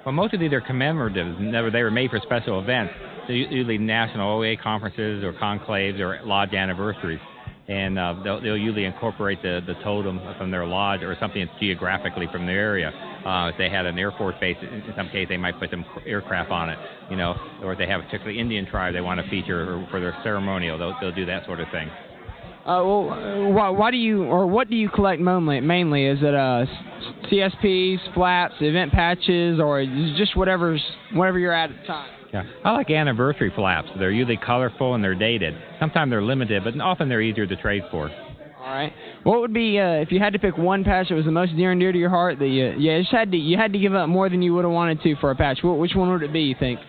Well, 0.05 0.13
most 0.13 0.35
of 0.35 0.41
these 0.41 0.53
are 0.53 0.61
commemoratives. 0.61 1.39
Never, 1.41 1.71
they 1.71 1.83
were 1.83 1.91
made 1.91 2.11
for 2.11 2.19
special 2.23 2.61
events. 2.61 2.93
Usually 3.29 3.79
national 3.79 4.39
OA 4.39 4.57
conferences 4.57 5.25
or 5.25 5.33
conclaves 5.33 6.01
or 6.01 6.21
lodge 6.25 6.53
anniversaries. 6.53 7.21
And 7.69 7.99
uh, 7.99 8.17
they'll, 8.25 8.41
they'll 8.41 8.57
usually 8.57 8.85
incorporate 8.85 9.41
the, 9.41 9.61
the 9.67 9.75
totem 9.85 10.21
from 10.37 10.51
their 10.51 10.67
lodge 10.67 11.03
or 11.03 11.17
something 11.21 11.47
that's 11.47 11.61
geographically 11.61 12.27
from 12.33 12.45
their 12.45 12.59
area. 12.59 12.89
Uh, 13.25 13.51
if 13.51 13.57
they 13.57 13.71
had 13.71 13.87
an 13.87 13.99
Air 13.99 14.13
Force 14.19 14.35
base, 14.41 14.57
in 14.61 14.83
some 14.97 15.09
case 15.11 15.29
they 15.29 15.37
might 15.37 15.59
put 15.61 15.71
some 15.71 15.85
aircraft 16.05 16.51
on 16.51 16.71
it, 16.71 16.79
you 17.09 17.17
know, 17.17 17.35
or 17.63 17.73
if 17.73 17.79
they 17.79 17.87
have 17.87 18.01
a 18.01 18.03
particular 18.03 18.33
Indian 18.33 18.67
tribe 18.67 18.95
they 18.95 19.01
want 19.01 19.21
to 19.23 19.31
feature 19.31 19.77
or 19.77 19.87
for 19.91 20.01
their 20.01 20.17
ceremonial, 20.25 20.77
they'll, 20.77 20.97
they'll 21.01 21.15
do 21.15 21.25
that 21.25 21.47
sort 21.47 21.61
of 21.61 21.69
thing. 21.71 21.89
Uh, 22.63 22.79
well, 22.85 23.53
why, 23.53 23.69
why 23.71 23.91
do 23.91 23.97
you 23.97 24.25
or 24.25 24.47
what 24.47 24.69
do 24.69 24.77
you 24.77 24.89
collect 24.89 25.21
mainly? 25.21 25.61
Mainly, 25.61 26.07
is 26.07 26.19
it 26.23 26.35
uh, 26.35 26.65
CSPs, 27.31 28.15
flaps, 28.15 28.55
event 28.61 28.93
patches, 28.93 29.59
or 29.59 29.85
just 30.17 30.37
whatever's 30.37 30.83
whatever 31.13 31.41
you're 31.41 31.53
at 31.53 31.71
at 31.71 31.81
the 31.81 31.87
time? 31.87 32.11
Yeah, 32.33 32.45
I 32.65 32.71
like 32.73 32.91
anniversary 32.91 33.53
flaps. 33.55 33.89
They're 33.99 34.11
usually 34.11 34.39
colorful 34.39 34.95
and 34.95 35.05
they're 35.05 35.15
dated. 35.15 35.55
Sometimes 35.79 36.11
they're 36.11 36.23
limited, 36.23 36.65
but 36.65 36.79
often 36.81 37.09
they're 37.09 37.21
easier 37.21 37.47
to 37.47 37.57
trade 37.57 37.83
for. 37.91 38.09
All 38.09 38.69
right. 38.69 38.93
What 39.25 39.41
would 39.41 39.53
be 39.53 39.79
uh, 39.79 40.01
if 40.01 40.11
you 40.13 40.19
had 40.19 40.33
to 40.33 40.39
pick 40.39 40.57
one 40.57 40.85
patch 40.85 41.09
that 41.09 41.15
was 41.15 41.25
the 41.25 41.33
most 41.33 41.53
near 41.53 41.73
and 41.73 41.81
dear 41.81 41.93
to 41.93 41.99
your 41.99 42.11
heart 42.11 42.39
that 42.39 42.47
you 42.47 42.75
yeah 42.79 43.01
just 43.01 43.11
had 43.13 43.31
to 43.33 43.37
you 43.37 43.59
had 43.59 43.73
to 43.73 43.79
give 43.79 43.95
up 43.95 44.09
more 44.09 44.29
than 44.29 44.41
you 44.41 44.55
would 44.55 44.65
have 44.65 44.73
wanted 44.73 45.03
to 45.03 45.17
for 45.17 45.31
a 45.31 45.37
patch? 45.37 45.59
Wh- 45.61 45.79
which 45.79 45.95
one 45.95 46.11
would 46.11 46.23
it 46.23 46.33
be? 46.33 46.41
You 46.43 46.55
think? 46.59 46.81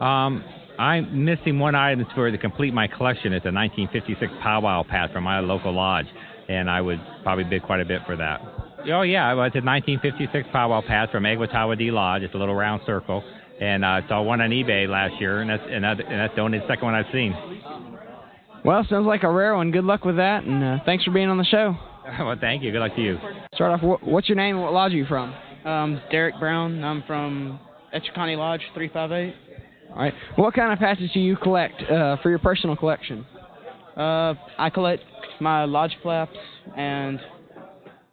Um, 0.00 0.44
I'm 0.78 1.24
missing 1.24 1.58
one 1.58 1.74
item 1.74 2.06
for 2.14 2.30
to 2.30 2.38
complete 2.38 2.72
my 2.72 2.86
collection. 2.88 3.32
It's 3.32 3.44
a 3.44 3.52
1956 3.52 4.32
powwow 4.42 4.84
patch 4.88 5.12
from 5.12 5.24
my 5.24 5.40
local 5.40 5.74
lodge, 5.74 6.06
and 6.48 6.70
I 6.70 6.80
would 6.80 7.00
probably 7.22 7.44
bid 7.44 7.62
quite 7.62 7.80
a 7.80 7.84
bit 7.84 8.02
for 8.06 8.16
that. 8.16 8.40
Oh 8.90 9.02
yeah, 9.02 9.32
well, 9.34 9.44
it's 9.44 9.54
a 9.54 9.62
1956 9.62 10.48
powwow 10.52 10.80
patch 10.86 11.10
from 11.10 11.24
Egwa 11.24 11.52
Tawa 11.52 11.76
Dee 11.76 11.90
Lodge. 11.90 12.22
It's 12.22 12.34
a 12.34 12.38
little 12.38 12.54
round 12.54 12.82
circle, 12.86 13.22
and 13.60 13.84
uh, 13.84 13.88
I 13.88 14.08
saw 14.08 14.22
one 14.22 14.40
on 14.40 14.50
eBay 14.50 14.88
last 14.88 15.20
year, 15.20 15.40
and 15.40 15.50
that's 15.50 15.62
and, 15.68 15.84
that, 15.84 16.00
and 16.00 16.20
that's 16.20 16.34
the 16.34 16.40
only 16.40 16.60
second 16.68 16.84
one 16.84 16.94
I've 16.94 17.12
seen. 17.12 17.34
Well, 18.64 18.86
sounds 18.88 19.06
like 19.06 19.24
a 19.24 19.30
rare 19.30 19.56
one. 19.56 19.70
Good 19.70 19.84
luck 19.84 20.04
with 20.04 20.16
that, 20.16 20.44
and 20.44 20.62
uh, 20.62 20.84
thanks 20.84 21.04
for 21.04 21.10
being 21.10 21.28
on 21.28 21.38
the 21.38 21.44
show. 21.44 21.76
well, 22.20 22.36
thank 22.40 22.62
you. 22.62 22.70
Good 22.72 22.80
luck 22.80 22.94
to 22.96 23.02
you. 23.02 23.18
Start 23.54 23.72
off. 23.72 23.80
Wh- 23.80 24.06
what's 24.06 24.28
your 24.28 24.36
name? 24.36 24.56
And 24.56 24.64
what 24.64 24.72
lodge 24.72 24.92
are 24.92 24.96
you 24.96 25.06
from? 25.06 25.34
Um, 25.64 26.00
Derek 26.10 26.38
Brown. 26.38 26.82
I'm 26.82 27.02
from 27.06 27.60
Echeconnee 27.94 28.36
Lodge 28.36 28.62
358. 28.74 29.34
All 29.90 29.98
right. 29.98 30.14
What 30.36 30.54
kind 30.54 30.72
of 30.72 30.78
patches 30.78 31.10
do 31.12 31.20
you 31.20 31.36
collect 31.36 31.82
uh, 31.82 32.16
for 32.22 32.30
your 32.30 32.38
personal 32.38 32.76
collection? 32.76 33.26
Uh, 33.96 34.34
I 34.58 34.70
collect 34.72 35.02
my 35.40 35.64
lodge 35.64 35.96
flaps, 36.02 36.36
and 36.76 37.20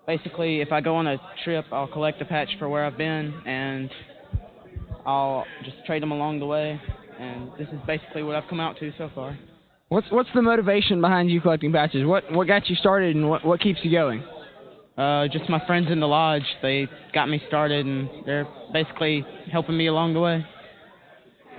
basically, 0.05 0.61
if 0.61 0.71
I 0.71 0.81
go 0.81 0.95
on 0.95 1.07
a 1.07 1.17
trip, 1.43 1.65
I'll 1.71 1.87
collect 1.87 2.21
a 2.21 2.25
patch 2.25 2.49
for 2.59 2.67
where 2.67 2.85
I've 2.85 2.97
been, 2.97 3.33
and 3.45 3.89
I'll 5.05 5.45
just 5.63 5.77
trade 5.85 6.01
them 6.01 6.11
along 6.11 6.39
the 6.39 6.45
way. 6.45 6.79
And 7.19 7.51
this 7.57 7.67
is 7.67 7.79
basically 7.85 8.23
what 8.23 8.35
I've 8.35 8.47
come 8.49 8.59
out 8.59 8.77
to 8.79 8.91
so 8.97 9.09
far. 9.13 9.37
What's 9.89 10.07
what's 10.11 10.29
the 10.35 10.41
motivation 10.41 11.01
behind 11.01 11.31
you 11.31 11.41
collecting 11.41 11.73
patches? 11.73 12.05
What 12.05 12.31
what 12.31 12.47
got 12.47 12.69
you 12.69 12.75
started, 12.75 13.15
and 13.15 13.27
what 13.29 13.43
what 13.43 13.59
keeps 13.59 13.79
you 13.83 13.91
going? 13.91 14.23
Uh, 14.97 15.27
just 15.27 15.49
my 15.49 15.65
friends 15.65 15.87
in 15.89 15.99
the 15.99 16.07
lodge, 16.07 16.43
they 16.61 16.87
got 17.13 17.27
me 17.27 17.41
started, 17.47 17.85
and 17.85 18.09
they're 18.25 18.47
basically 18.71 19.25
helping 19.51 19.77
me 19.77 19.87
along 19.87 20.13
the 20.13 20.19
way. 20.19 20.45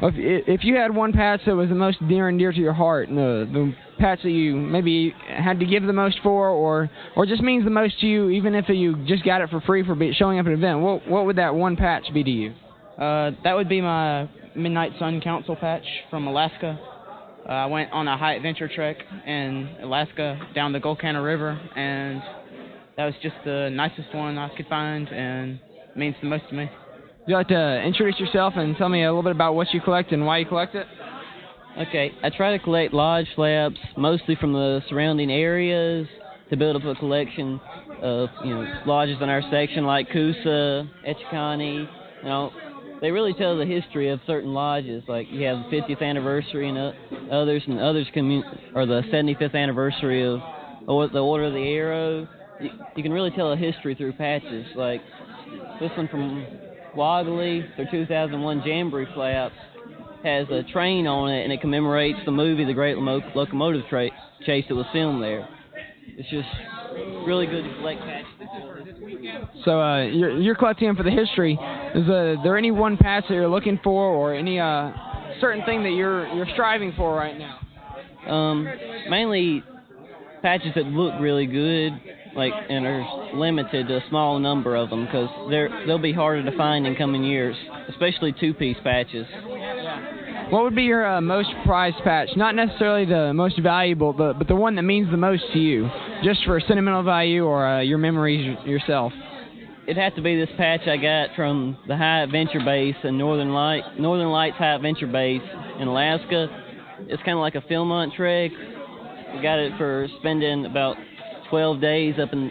Well, 0.01 0.13
if 0.15 0.45
if 0.47 0.65
you 0.65 0.77
had 0.77 0.95
one 0.95 1.13
patch 1.13 1.41
that 1.47 1.57
was 1.57 1.69
the 1.69 1.75
most 1.75 2.01
near 2.01 2.29
and 2.29 2.39
dear 2.39 2.53
to 2.53 2.59
your 2.59 2.73
heart, 2.73 3.09
and 3.09 3.19
the 3.19 3.49
the 3.53 3.75
patch 3.99 4.23
that 4.23 4.31
you 4.31 4.57
maybe 4.57 5.15
had 5.29 5.59
to 5.59 5.67
give 5.67 5.83
the 5.83 5.93
most 5.93 6.19
for, 6.23 6.51
or 6.51 6.89
or 7.17 7.27
just 7.27 7.43
means 7.43 7.65
the 7.65 7.71
most 7.71 7.99
to 8.01 8.07
you, 8.07 8.31
even 8.31 8.55
if 8.55 8.69
you 8.69 8.97
just 9.07 9.25
got 9.25 9.41
it 9.41 9.51
for 9.51 9.61
free 9.63 9.85
for 9.85 9.97
showing 10.13 10.39
up 10.39 10.47
at 10.47 10.53
an 10.53 10.59
event, 10.59 10.81
what 10.81 11.09
what 11.09 11.27
would 11.27 11.37
that 11.37 11.55
one 11.55 11.77
patch 11.77 12.05
be 12.15 12.23
to 12.23 12.31
you? 12.31 12.55
Uh, 13.01 13.31
that 13.45 13.55
would 13.55 13.69
be 13.69 13.81
my 13.81 14.29
Midnight 14.55 14.93
Sun 14.99 15.23
Council 15.23 15.57
patch 15.57 15.87
from 16.11 16.27
Alaska. 16.27 16.79
Uh, 17.49 17.53
I 17.53 17.67
went 17.67 17.91
on 17.93 18.07
a 18.07 18.17
high 18.19 18.35
adventure 18.35 18.69
trek 18.69 18.99
in 19.27 19.75
Alaska 19.83 20.39
down 20.55 20.73
the 20.73 20.81
Gulkana 20.81 21.25
River, 21.25 21.59
and 21.77 22.21
that 22.99 23.07
was 23.07 23.15
just 23.23 23.37
the 23.47 23.71
nicest 23.73 24.15
one 24.15 24.37
I 24.37 24.55
could 24.55 24.67
find, 24.67 25.09
and 25.09 25.59
means 25.97 26.15
the 26.21 26.29
most 26.29 26.45
to 26.51 26.55
me. 26.55 26.65
Would 26.65 27.29
you 27.29 27.35
like 27.37 27.49
to 27.49 27.83
introduce 27.83 28.21
yourself 28.21 28.53
and 28.57 28.77
tell 28.77 28.91
me 28.91 29.05
a 29.05 29.09
little 29.09 29.23
bit 29.23 29.33
about 29.33 29.55
what 29.55 29.73
you 29.73 29.81
collect 29.81 30.13
and 30.13 30.27
why 30.27 30.39
you 30.39 30.47
collect 30.47 30.75
it? 30.75 30.87
Okay, 31.79 32.13
I 32.23 32.29
try 32.29 32.55
to 32.55 32.63
collect 32.63 32.93
lodge 32.93 33.29
flaps 33.35 33.79
mostly 33.97 34.37
from 34.37 34.53
the 34.53 34.83
surrounding 34.91 35.31
areas 35.31 36.07
to 36.51 36.57
build 36.57 36.77
up 36.77 36.85
a 36.85 36.95
collection 36.99 37.61
of 38.03 38.29
you 38.45 38.51
know 38.51 38.83
lodges 38.85 39.17
in 39.23 39.31
our 39.31 39.43
section 39.51 39.87
like 39.87 40.11
Coosa, 40.11 40.87
Echeconnee. 41.07 41.89
You 42.23 42.29
know, 42.29 42.53
they 43.01 43.11
really 43.11 43.33
tell 43.33 43.57
the 43.57 43.67
history 43.67 44.11
of 44.11 44.21
certain 44.27 44.53
lodges. 44.53 45.03
Like 45.09 45.29
you 45.31 45.47
have 45.47 45.71
the 45.71 45.77
50th 45.77 46.03
anniversary 46.03 46.69
and 46.69 46.79
others, 47.31 47.63
and 47.67 47.81
others 47.81 48.07
commun- 48.13 48.45
or 48.75 48.87
the 48.87 49.03
75th 49.13 49.55
anniversary 49.55 50.27
of 50.27 50.41
or 50.87 51.09
the 51.09 51.21
Order 51.21 51.45
of 51.45 51.53
the 51.53 51.69
Arrow. 51.69 52.29
You, 52.61 53.03
can 53.03 53.13
really 53.13 53.31
tell 53.31 53.53
a 53.53 53.57
history 53.57 53.95
through 53.95 54.13
patches. 54.15 54.67
Like 54.75 55.01
this 55.81 55.91
one 55.97 56.09
from 56.09 56.47
Waguli, 56.97 57.65
their 57.77 57.89
2001 57.91 58.63
Jamboree 58.67 59.07
flaps 59.15 59.55
has 60.23 60.47
a 60.51 60.63
train 60.71 61.07
on 61.07 61.31
it, 61.31 61.45
and 61.45 61.53
it 61.53 61.61
commemorates 61.61 62.19
the 62.27 62.31
movie 62.31 62.65
The 62.65 62.75
Great 62.75 62.99
Locomotive 62.99 63.83
Tra- 63.89 64.11
Chase 64.45 64.67
that 64.69 64.75
was 64.75 64.87
filmed 64.93 65.23
there. 65.23 65.49
It's 66.17 66.29
just 66.29 66.49
really 67.27 67.47
good 67.47 67.63
to 67.63 67.75
collect 67.77 68.01
patches. 68.01 68.27
So 69.65 69.81
uh, 69.81 70.03
you're 70.05 70.41
you're 70.41 70.55
collecting 70.55 70.89
them 70.89 70.97
for 70.97 71.03
the 71.03 71.11
history. 71.11 71.55
Is 71.95 72.09
uh, 72.09 72.37
there 72.43 72.57
any 72.57 72.71
one 72.71 72.97
patch 72.97 73.25
that 73.29 73.35
you're 73.35 73.49
looking 73.49 73.79
for, 73.83 74.03
or 74.03 74.35
any 74.35 74.59
uh, 74.59 74.93
certain 75.41 75.65
thing 75.65 75.83
that 75.83 75.91
you're 75.91 76.27
you're 76.35 76.49
striving 76.53 76.93
for 76.97 77.15
right 77.15 77.37
now? 77.39 77.59
Um, 78.27 78.65
mainly 79.09 79.63
patches 80.43 80.73
that 80.75 80.87
look 80.87 81.21
really 81.21 81.47
good, 81.47 81.93
like 82.35 82.53
and 82.69 82.87
are 82.87 83.35
limited 83.35 83.89
to 83.89 83.97
a 83.97 84.09
small 84.09 84.39
number 84.39 84.77
of 84.77 84.91
them 84.91 85.05
because 85.05 85.29
they're 85.51 85.87
they'll 85.87 85.99
be 85.99 86.13
harder 86.13 86.49
to 86.51 86.57
find 86.57 86.87
in 86.87 86.97
coming 86.97 87.25
years, 87.25 87.57
especially 87.89 88.35
two-piece 88.39 88.77
patches. 88.83 89.27
What 90.51 90.65
would 90.65 90.75
be 90.75 90.83
your 90.83 91.07
uh, 91.07 91.21
most 91.21 91.51
prized 91.65 91.99
patch? 92.03 92.31
Not 92.37 92.55
necessarily 92.57 93.05
the 93.05 93.33
most 93.33 93.61
valuable, 93.61 94.13
but 94.13 94.39
but 94.39 94.49
the 94.49 94.57
one 94.57 94.75
that 94.77 94.83
means 94.83 95.11
the 95.11 95.17
most 95.17 95.45
to 95.53 95.59
you, 95.59 95.89
just 96.23 96.45
for 96.45 96.61
sentimental 96.61 97.03
value 97.03 97.45
or 97.45 97.67
uh, 97.67 97.81
your 97.81 97.99
memories 97.99 98.59
yourself. 98.65 99.13
it'd 99.85 99.97
have 99.97 100.15
to 100.17 100.23
be 100.23 100.37
this 100.39 100.51
patch 100.57 100.83
I 100.87 100.97
got 100.97 101.31
from 101.35 101.79
the 101.89 101.97
High 101.97 102.23
Adventure 102.23 102.61
Base 102.65 102.97
in 103.05 103.17
Northern 103.17 103.53
Light, 103.53 103.83
Northern 103.99 104.29
Lights 104.29 104.57
High 104.57 104.75
Adventure 104.75 105.07
Base 105.07 105.43
in 105.79 105.89
Alaska. 105.89 106.49
It's 107.01 107.23
kind 107.23 107.37
of 107.37 107.41
like 107.41 107.55
a 107.55 107.63
Philmont 107.63 108.15
trek. 108.15 108.51
We 109.35 109.43
got 109.43 109.59
it 109.59 109.73
for 109.79 110.09
spending 110.19 110.67
about 110.67 110.97
12 111.49 111.81
days 111.81 112.15
up 112.21 112.33
in 112.33 112.51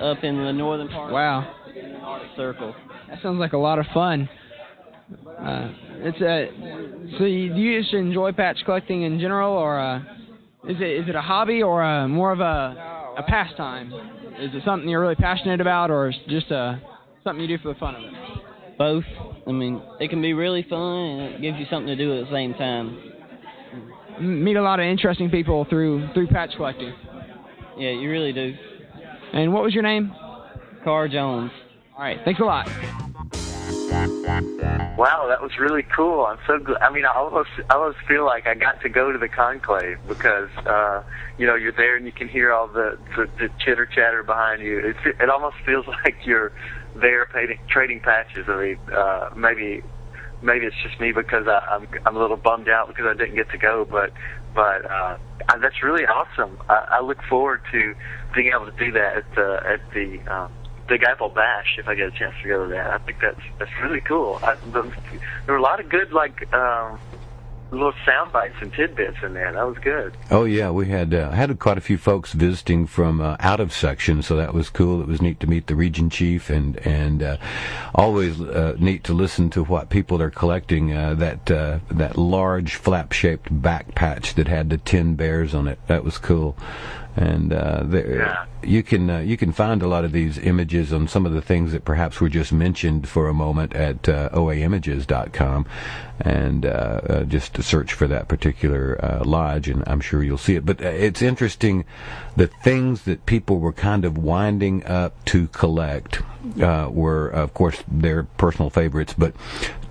up 0.00 0.22
in 0.22 0.36
the 0.36 0.52
northern 0.52 0.88
part. 0.88 1.12
Wow. 1.12 1.54
Arctic 2.02 2.30
Circle. 2.36 2.74
That 3.08 3.20
sounds 3.22 3.40
like 3.40 3.52
a 3.52 3.58
lot 3.58 3.78
of 3.78 3.86
fun. 3.92 4.28
Uh, 5.40 5.72
it's 6.00 6.20
a. 6.20 7.18
So 7.18 7.24
you, 7.24 7.54
do 7.54 7.60
you 7.60 7.80
just 7.80 7.94
enjoy 7.94 8.32
patch 8.32 8.58
collecting 8.64 9.02
in 9.02 9.18
general, 9.18 9.52
or 9.52 9.80
uh, 9.80 9.98
is 10.68 10.76
it 10.80 11.02
is 11.02 11.08
it 11.08 11.14
a 11.14 11.22
hobby 11.22 11.62
or 11.62 11.82
uh 11.82 12.06
more 12.06 12.32
of 12.32 12.40
a 12.40 12.97
a 13.18 13.22
pastime? 13.24 13.92
Is 14.38 14.54
it 14.54 14.62
something 14.64 14.88
you're 14.88 15.00
really 15.00 15.16
passionate 15.16 15.60
about, 15.60 15.90
or 15.90 16.08
is 16.08 16.16
it 16.24 16.30
just 16.30 16.50
uh, 16.52 16.76
something 17.24 17.42
you 17.42 17.48
do 17.48 17.62
for 17.62 17.74
the 17.74 17.78
fun 17.78 17.96
of 17.96 18.02
it? 18.04 18.12
Both. 18.78 19.04
I 19.46 19.50
mean, 19.50 19.82
it 19.98 20.08
can 20.08 20.22
be 20.22 20.32
really 20.34 20.62
fun 20.62 20.80
and 20.80 21.34
it 21.34 21.42
gives 21.42 21.58
you 21.58 21.66
something 21.68 21.88
to 21.88 21.96
do 21.96 22.16
at 22.16 22.26
the 22.26 22.32
same 22.32 22.54
time. 22.54 22.96
Meet 24.20 24.56
a 24.56 24.62
lot 24.62 24.78
of 24.78 24.86
interesting 24.86 25.30
people 25.30 25.66
through 25.68 26.08
through 26.14 26.28
patch 26.28 26.50
collecting. 26.56 26.94
Yeah, 27.76 27.90
you 27.90 28.10
really 28.10 28.32
do. 28.32 28.54
And 29.32 29.52
what 29.52 29.62
was 29.62 29.74
your 29.74 29.82
name? 29.82 30.14
Car 30.84 31.08
Jones. 31.08 31.50
All 31.96 32.02
right, 32.02 32.18
thanks 32.24 32.40
a 32.40 32.44
lot. 32.44 32.68
Wow, 34.98 35.28
that 35.28 35.40
was 35.40 35.52
really 35.60 35.84
cool. 35.84 36.26
I'm 36.26 36.40
so 36.44 36.58
glad. 36.58 36.82
I 36.82 36.90
mean, 36.90 37.04
I 37.04 37.16
almost, 37.16 37.50
I 37.70 37.74
almost 37.76 37.98
feel 38.08 38.26
like 38.26 38.48
I 38.48 38.54
got 38.54 38.82
to 38.82 38.88
go 38.88 39.12
to 39.12 39.18
the 39.18 39.28
conclave 39.28 39.96
because, 40.08 40.50
uh, 40.66 41.04
you 41.38 41.46
know, 41.46 41.54
you're 41.54 41.70
there 41.70 41.96
and 41.96 42.04
you 42.04 42.10
can 42.10 42.26
hear 42.26 42.52
all 42.52 42.66
the 42.66 42.98
the, 43.16 43.30
the 43.38 43.48
chitter 43.60 43.86
chatter 43.86 44.24
behind 44.24 44.60
you. 44.60 44.80
It 44.80 44.96
it 45.20 45.30
almost 45.30 45.54
feels 45.64 45.86
like 46.04 46.16
you're 46.24 46.50
there 46.96 47.26
trading 47.26 47.60
trading 47.68 48.00
patches. 48.00 48.46
I 48.48 48.60
mean, 48.60 48.78
uh, 48.92 49.30
maybe 49.36 49.84
maybe 50.42 50.66
it's 50.66 50.82
just 50.82 50.98
me 51.00 51.12
because 51.12 51.46
I, 51.46 51.60
I'm 51.70 51.86
I'm 52.04 52.16
a 52.16 52.18
little 52.18 52.36
bummed 52.36 52.68
out 52.68 52.88
because 52.88 53.06
I 53.06 53.14
didn't 53.14 53.36
get 53.36 53.48
to 53.52 53.58
go, 53.58 53.86
but 53.88 54.12
but 54.52 54.84
uh, 54.84 55.16
uh, 55.48 55.58
that's 55.58 55.80
really 55.80 56.06
awesome. 56.06 56.58
I, 56.68 56.98
I 56.98 57.00
look 57.02 57.22
forward 57.30 57.60
to 57.70 57.94
being 58.34 58.50
able 58.52 58.66
to 58.66 58.76
do 58.76 58.90
that 58.90 59.18
at 59.18 59.34
the 59.36 59.60
at 59.64 59.80
the 59.94 60.20
um, 60.26 60.52
Big 60.88 61.02
Apple 61.02 61.28
Bash 61.28 61.76
if 61.78 61.86
I 61.86 61.94
get 61.94 62.08
a 62.08 62.10
chance 62.10 62.34
to 62.42 62.48
go 62.48 62.64
to 62.64 62.70
that. 62.70 62.90
I 62.90 62.98
think 62.98 63.18
that's 63.20 63.40
that's 63.58 63.70
really 63.82 64.00
cool. 64.00 64.38
I, 64.42 64.54
the, 64.72 64.82
there 65.46 65.54
were 65.54 65.56
a 65.56 65.62
lot 65.62 65.80
of 65.80 65.88
good 65.88 66.12
like 66.12 66.52
um, 66.52 66.98
little 67.70 67.92
sound 68.06 68.32
bites 68.32 68.54
and 68.60 68.72
tidbits 68.72 69.18
in 69.22 69.34
there. 69.34 69.52
That 69.52 69.66
was 69.66 69.78
good. 69.78 70.16
Oh 70.30 70.44
yeah, 70.44 70.70
we 70.70 70.88
had 70.88 71.12
uh, 71.12 71.30
had 71.30 71.56
quite 71.58 71.78
a 71.78 71.82
few 71.82 71.98
folks 71.98 72.32
visiting 72.32 72.86
from 72.86 73.20
uh, 73.20 73.36
out 73.40 73.60
of 73.60 73.72
section, 73.72 74.22
so 74.22 74.36
that 74.36 74.54
was 74.54 74.70
cool. 74.70 75.00
It 75.02 75.06
was 75.06 75.20
neat 75.20 75.40
to 75.40 75.46
meet 75.46 75.66
the 75.66 75.74
region 75.74 76.10
chief, 76.10 76.50
and 76.50 76.76
and 76.86 77.22
uh, 77.22 77.36
always 77.94 78.40
uh, 78.40 78.76
neat 78.78 79.04
to 79.04 79.12
listen 79.12 79.50
to 79.50 79.64
what 79.64 79.90
people 79.90 80.22
are 80.22 80.30
collecting. 80.30 80.96
Uh, 80.96 81.14
that 81.14 81.50
uh, 81.50 81.78
that 81.90 82.16
large 82.16 82.76
flap 82.76 83.12
shaped 83.12 83.48
back 83.62 83.94
patch 83.94 84.34
that 84.34 84.48
had 84.48 84.70
the 84.70 84.78
tin 84.78 85.14
bears 85.14 85.54
on 85.54 85.68
it. 85.68 85.78
That 85.86 86.04
was 86.04 86.18
cool. 86.18 86.56
And 87.18 87.52
uh, 87.52 87.82
there, 87.84 88.46
you 88.62 88.84
can 88.84 89.10
uh, 89.10 89.18
you 89.18 89.36
can 89.36 89.50
find 89.50 89.82
a 89.82 89.88
lot 89.88 90.04
of 90.04 90.12
these 90.12 90.38
images 90.38 90.92
on 90.92 91.08
some 91.08 91.26
of 91.26 91.32
the 91.32 91.42
things 91.42 91.72
that 91.72 91.84
perhaps 91.84 92.20
were 92.20 92.28
just 92.28 92.52
mentioned 92.52 93.08
for 93.08 93.28
a 93.28 93.34
moment 93.34 93.74
at 93.74 94.08
uh, 94.08 94.28
oaimages.com, 94.32 95.66
and 96.20 96.64
uh, 96.64 96.68
uh, 96.68 97.24
just 97.24 97.54
to 97.54 97.62
search 97.64 97.92
for 97.92 98.06
that 98.06 98.28
particular 98.28 99.04
uh, 99.04 99.24
lodge, 99.24 99.68
and 99.68 99.82
I'm 99.88 100.00
sure 100.00 100.22
you'll 100.22 100.38
see 100.38 100.54
it. 100.54 100.64
But 100.64 100.80
uh, 100.80 100.90
it's 100.90 101.20
interesting 101.20 101.84
the 102.36 102.46
things 102.46 103.02
that 103.02 103.26
people 103.26 103.58
were 103.58 103.72
kind 103.72 104.04
of 104.04 104.16
winding 104.16 104.86
up 104.86 105.24
to 105.24 105.48
collect 105.48 106.22
uh, 106.62 106.88
were, 106.88 107.28
of 107.28 107.52
course, 107.52 107.82
their 107.88 108.22
personal 108.22 108.70
favorites, 108.70 109.12
but 109.18 109.34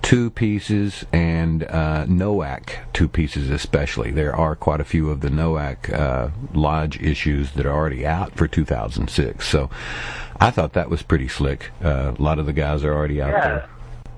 two 0.07 0.29
pieces 0.29 1.05
and 1.11 1.63
uh, 1.63 2.05
NOAC 2.07 2.77
two 2.93 3.09
pieces 3.09 3.49
especially. 3.49 4.09
There 4.09 4.33
are 4.33 4.55
quite 4.55 4.79
a 4.79 4.85
few 4.85 5.09
of 5.09 5.19
the 5.19 5.27
NOAC 5.27 5.91
uh, 5.91 6.29
lodge 6.53 6.97
issues 7.01 7.51
that 7.51 7.65
are 7.65 7.73
already 7.73 8.05
out 8.05 8.33
for 8.33 8.47
2006. 8.47 9.45
So 9.45 9.69
I 10.39 10.49
thought 10.49 10.71
that 10.73 10.89
was 10.89 11.01
pretty 11.01 11.27
slick. 11.27 11.71
Uh, 11.83 12.13
a 12.17 12.21
lot 12.21 12.39
of 12.39 12.45
the 12.45 12.53
guys 12.53 12.85
are 12.85 12.93
already 12.93 13.21
out 13.21 13.31
Yeah. 13.31 13.47
there. 13.49 13.69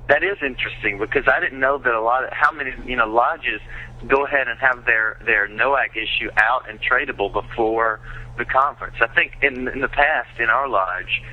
That 0.10 0.23
is 0.23 0.38
interesting 0.43 0.99
because 0.99 1.28
I 1.28 1.39
didn't 1.39 1.60
know 1.60 1.80
that 1.80 1.93
a 1.93 2.02
lot 2.02 2.23
of 2.23 2.34
how 2.34 2.52
many 2.52 2.71
you 2.86 2.95
know 2.95 3.08
lodges 3.08 3.60
go 4.08 4.28
ahead 4.28 4.47
and 4.47 4.60
have 4.60 4.86
their 4.86 5.17
their 5.25 5.47
NOAC 5.47 5.97
issue 5.97 6.30
out 6.38 6.69
and 6.69 6.80
tradable 6.80 7.34
before 7.34 7.99
the 8.38 8.45
conference. 8.45 8.95
I 9.02 9.08
think 9.08 9.38
in 9.41 9.67
in 9.69 9.82
the 9.82 9.88
past 9.88 10.39
in 10.39 10.52
our 10.52 10.67
lodge, 10.67 11.23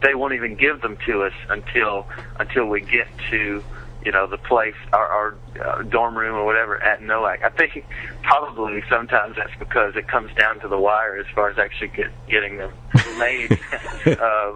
they 0.00 0.14
won't 0.14 0.34
even 0.34 0.54
give 0.54 0.80
them 0.82 0.96
to 1.06 1.22
us 1.22 1.32
until 1.48 2.06
until 2.38 2.66
we 2.66 2.80
get 2.80 3.06
to 3.30 3.62
you 4.04 4.12
know 4.12 4.26
the 4.26 4.38
place 4.38 4.74
our, 4.92 5.06
our 5.06 5.34
uh, 5.64 5.82
dorm 5.82 6.16
room 6.16 6.34
or 6.34 6.44
whatever 6.44 6.80
at 6.82 7.00
NOAC. 7.00 7.42
I 7.42 7.50
think 7.50 7.84
probably 8.22 8.82
sometimes 8.88 9.36
that's 9.36 9.56
because 9.58 9.96
it 9.96 10.08
comes 10.08 10.32
down 10.34 10.60
to 10.60 10.68
the 10.68 10.78
wire 10.78 11.16
as 11.16 11.26
far 11.34 11.50
as 11.50 11.58
actually 11.58 11.88
get, 11.88 12.10
getting 12.28 12.58
them 12.58 12.72
made. 13.18 13.58
uh, 14.06 14.54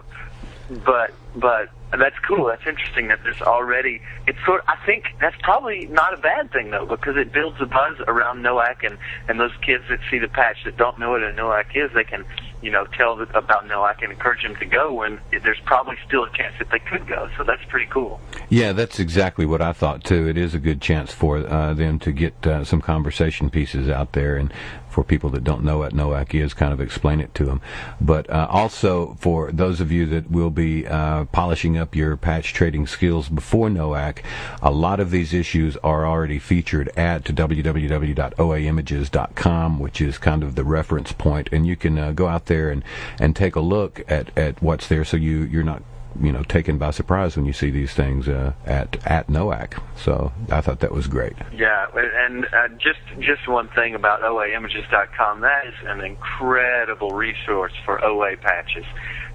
but 0.84 1.12
but 1.34 1.70
that's 1.98 2.18
cool. 2.26 2.46
That's 2.46 2.66
interesting 2.66 3.08
that 3.08 3.20
there's 3.22 3.42
already. 3.42 4.00
It's 4.26 4.38
sort. 4.46 4.62
I 4.68 4.76
think 4.86 5.04
that's 5.20 5.36
probably 5.42 5.86
not 5.86 6.14
a 6.14 6.16
bad 6.16 6.52
thing 6.52 6.70
though, 6.70 6.86
because 6.86 7.16
it 7.16 7.32
builds 7.32 7.60
a 7.60 7.66
buzz 7.66 7.98
around 8.06 8.42
NOAC, 8.42 8.86
and 8.86 8.96
and 9.28 9.40
those 9.40 9.52
kids 9.60 9.84
that 9.90 9.98
see 10.10 10.18
the 10.18 10.28
patch 10.28 10.64
that 10.64 10.76
don't 10.76 10.98
know 10.98 11.10
what 11.10 11.22
a 11.22 11.32
NOAC 11.32 11.74
is, 11.74 11.90
they 11.94 12.04
can 12.04 12.24
you 12.62 12.70
know 12.70 12.86
tell 12.96 13.20
about 13.20 13.66
NOAC 13.66 14.02
and 14.02 14.12
encourage 14.12 14.42
them 14.42 14.56
to 14.56 14.64
go. 14.64 14.94
When 14.94 15.20
there's 15.30 15.60
probably 15.64 15.96
still 16.06 16.24
a 16.24 16.32
chance 16.32 16.54
that 16.58 16.70
they 16.70 16.78
could 16.78 17.06
go. 17.06 17.28
So 17.36 17.44
that's 17.44 17.64
pretty 17.68 17.90
cool. 17.90 18.20
Yeah, 18.48 18.72
that's 18.72 18.98
exactly 18.98 19.46
what 19.46 19.60
I 19.60 19.72
thought 19.72 20.04
too. 20.04 20.28
It 20.28 20.38
is 20.38 20.54
a 20.54 20.58
good 20.58 20.80
chance 20.80 21.12
for 21.12 21.38
uh, 21.38 21.74
them 21.74 21.98
to 22.00 22.12
get 22.12 22.46
uh, 22.46 22.64
some 22.64 22.80
conversation 22.80 23.50
pieces 23.50 23.88
out 23.88 24.12
there, 24.12 24.36
and 24.36 24.52
for 24.92 25.02
people 25.02 25.30
that 25.30 25.42
don't 25.42 25.64
know 25.64 25.78
what 25.78 25.94
NOAC 25.94 26.34
is, 26.34 26.52
kind 26.52 26.70
of 26.72 26.80
explain 26.80 27.20
it 27.20 27.34
to 27.34 27.44
them. 27.44 27.60
But 28.00 28.30
uh, 28.30 28.46
also 28.50 29.16
for 29.18 29.50
those 29.50 29.80
of 29.80 29.90
you 29.90 30.06
that 30.06 30.30
will 30.30 30.50
be 30.50 30.86
uh, 30.86 31.24
polishing 31.26 31.78
up 31.78 31.94
your 31.96 32.16
patch 32.16 32.52
trading 32.52 32.86
skills 32.86 33.30
before 33.30 33.70
NOAC, 33.70 34.18
a 34.60 34.70
lot 34.70 35.00
of 35.00 35.10
these 35.10 35.32
issues 35.32 35.78
are 35.78 36.06
already 36.06 36.38
featured 36.38 36.90
at 36.96 37.24
www.oaimages.com, 37.24 39.78
which 39.78 40.00
is 40.00 40.18
kind 40.18 40.42
of 40.42 40.54
the 40.54 40.64
reference 40.64 41.12
point, 41.12 41.48
and 41.50 41.66
you 41.66 41.76
can 41.76 41.98
uh, 41.98 42.12
go 42.12 42.28
out 42.28 42.44
there 42.46 42.51
and, 42.52 42.84
and 43.18 43.34
take 43.34 43.56
a 43.56 43.60
look 43.60 44.02
at, 44.08 44.36
at 44.36 44.62
what's 44.62 44.88
there, 44.88 45.04
so 45.04 45.16
you 45.16 45.42
you're 45.44 45.62
not 45.62 45.82
you 46.20 46.32
know 46.32 46.42
taken 46.42 46.78
by 46.78 46.90
surprise 46.90 47.36
when 47.36 47.46
you 47.46 47.52
see 47.52 47.70
these 47.70 47.92
things 47.92 48.28
uh, 48.28 48.52
at 48.66 48.96
at 49.06 49.28
NOAC. 49.28 49.80
So 49.96 50.32
I 50.50 50.60
thought 50.60 50.80
that 50.80 50.92
was 50.92 51.06
great. 51.06 51.34
Yeah, 51.54 51.86
and 51.94 52.44
uh, 52.46 52.68
just 52.78 53.00
just 53.20 53.48
one 53.48 53.68
thing 53.68 53.94
about 53.94 54.22
OAimages.com. 54.22 55.40
That 55.40 55.66
is 55.66 55.74
an 55.84 56.00
incredible 56.00 57.10
resource 57.10 57.72
for 57.84 58.04
OA 58.04 58.36
patches. 58.36 58.84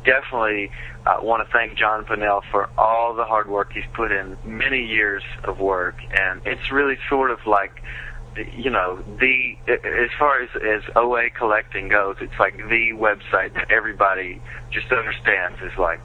Definitely 0.03 0.71
uh, 1.05 1.17
want 1.21 1.45
to 1.45 1.51
thank 1.51 1.77
John 1.77 2.05
Pinnell 2.05 2.41
for 2.51 2.69
all 2.77 3.13
the 3.13 3.25
hard 3.25 3.49
work 3.49 3.73
he's 3.73 3.83
put 3.93 4.11
in, 4.11 4.37
many 4.45 4.85
years 4.85 5.23
of 5.43 5.59
work, 5.59 5.95
and 6.11 6.41
it's 6.45 6.71
really 6.71 6.97
sort 7.09 7.31
of 7.31 7.39
like 7.45 7.81
you 8.55 8.69
know 8.69 9.03
the 9.19 9.57
as 9.67 10.09
far 10.17 10.41
as 10.41 10.49
as 10.55 10.83
OA 10.95 11.29
collecting 11.29 11.87
goes, 11.87 12.17
it's 12.21 12.39
like 12.39 12.57
the 12.57 12.91
website 12.93 13.53
that 13.53 13.71
everybody 13.71 14.41
just 14.71 14.91
understands 14.91 15.61
is 15.61 15.77
like 15.77 16.01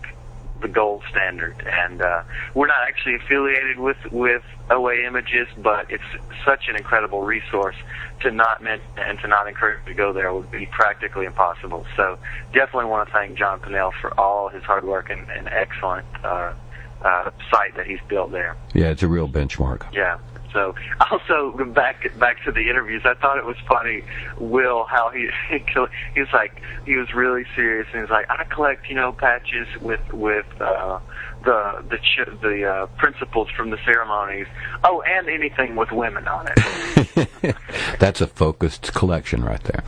the 0.62 0.68
gold 0.68 1.02
standard. 1.10 1.54
And 1.66 2.00
uh, 2.00 2.22
we're 2.54 2.68
not 2.68 2.82
actually 2.88 3.16
affiliated 3.16 3.78
with 3.78 3.98
with 4.10 4.42
OA 4.70 5.04
Images, 5.06 5.48
but 5.58 5.90
it's 5.90 6.02
such 6.44 6.68
an 6.68 6.76
incredible 6.76 7.22
resource 7.22 7.76
to 8.20 8.30
not 8.30 8.62
mention 8.62 8.86
and 8.96 9.18
to 9.20 9.28
not 9.28 9.48
encourage 9.48 9.84
to 9.86 9.94
go 9.94 10.12
there 10.12 10.32
would 10.32 10.50
be 10.50 10.66
practically 10.66 11.26
impossible. 11.26 11.84
So 11.96 12.18
definitely 12.52 12.86
want 12.86 13.08
to 13.08 13.12
thank 13.12 13.36
John 13.36 13.60
Pinnell 13.60 13.92
for 14.00 14.18
all 14.18 14.48
his 14.48 14.62
hard 14.62 14.84
work 14.84 15.10
and, 15.10 15.28
and 15.30 15.48
excellent 15.48 16.06
uh, 16.24 16.54
uh, 17.02 17.30
site 17.50 17.76
that 17.76 17.86
he's 17.86 18.00
built 18.08 18.30
there. 18.30 18.56
Yeah, 18.74 18.90
it's 18.90 19.02
a 19.02 19.08
real 19.08 19.28
benchmark. 19.28 19.92
Yeah. 19.92 20.18
So 20.52 20.74
also 21.10 21.52
back 21.66 22.18
back 22.18 22.42
to 22.44 22.52
the 22.52 22.68
interviews, 22.68 23.02
I 23.04 23.14
thought 23.14 23.38
it 23.38 23.46
was 23.46 23.56
funny, 23.66 24.02
Will, 24.38 24.84
how 24.84 25.10
he 25.10 25.28
he 25.50 26.20
was 26.20 26.32
like 26.32 26.60
he 26.84 26.96
was 26.96 27.12
really 27.14 27.44
serious 27.54 27.86
and 27.92 28.02
he's 28.02 28.10
like 28.10 28.26
I 28.30 28.44
collect 28.44 28.88
you 28.88 28.94
know 28.94 29.12
patches 29.12 29.66
with 29.80 30.00
with 30.12 30.46
uh, 30.60 30.98
the 31.44 31.84
the 31.88 31.98
ch- 31.98 32.40
the 32.40 32.64
uh, 32.64 32.86
principals 32.98 33.48
from 33.56 33.70
the 33.70 33.78
ceremonies. 33.84 34.46
Oh, 34.84 35.02
and 35.02 35.28
anything 35.28 35.76
with 35.76 35.92
women 35.92 36.26
on 36.28 36.48
it. 36.48 37.56
That's 37.98 38.20
a 38.20 38.26
focused 38.26 38.94
collection 38.94 39.44
right 39.44 39.62
there. 39.64 39.84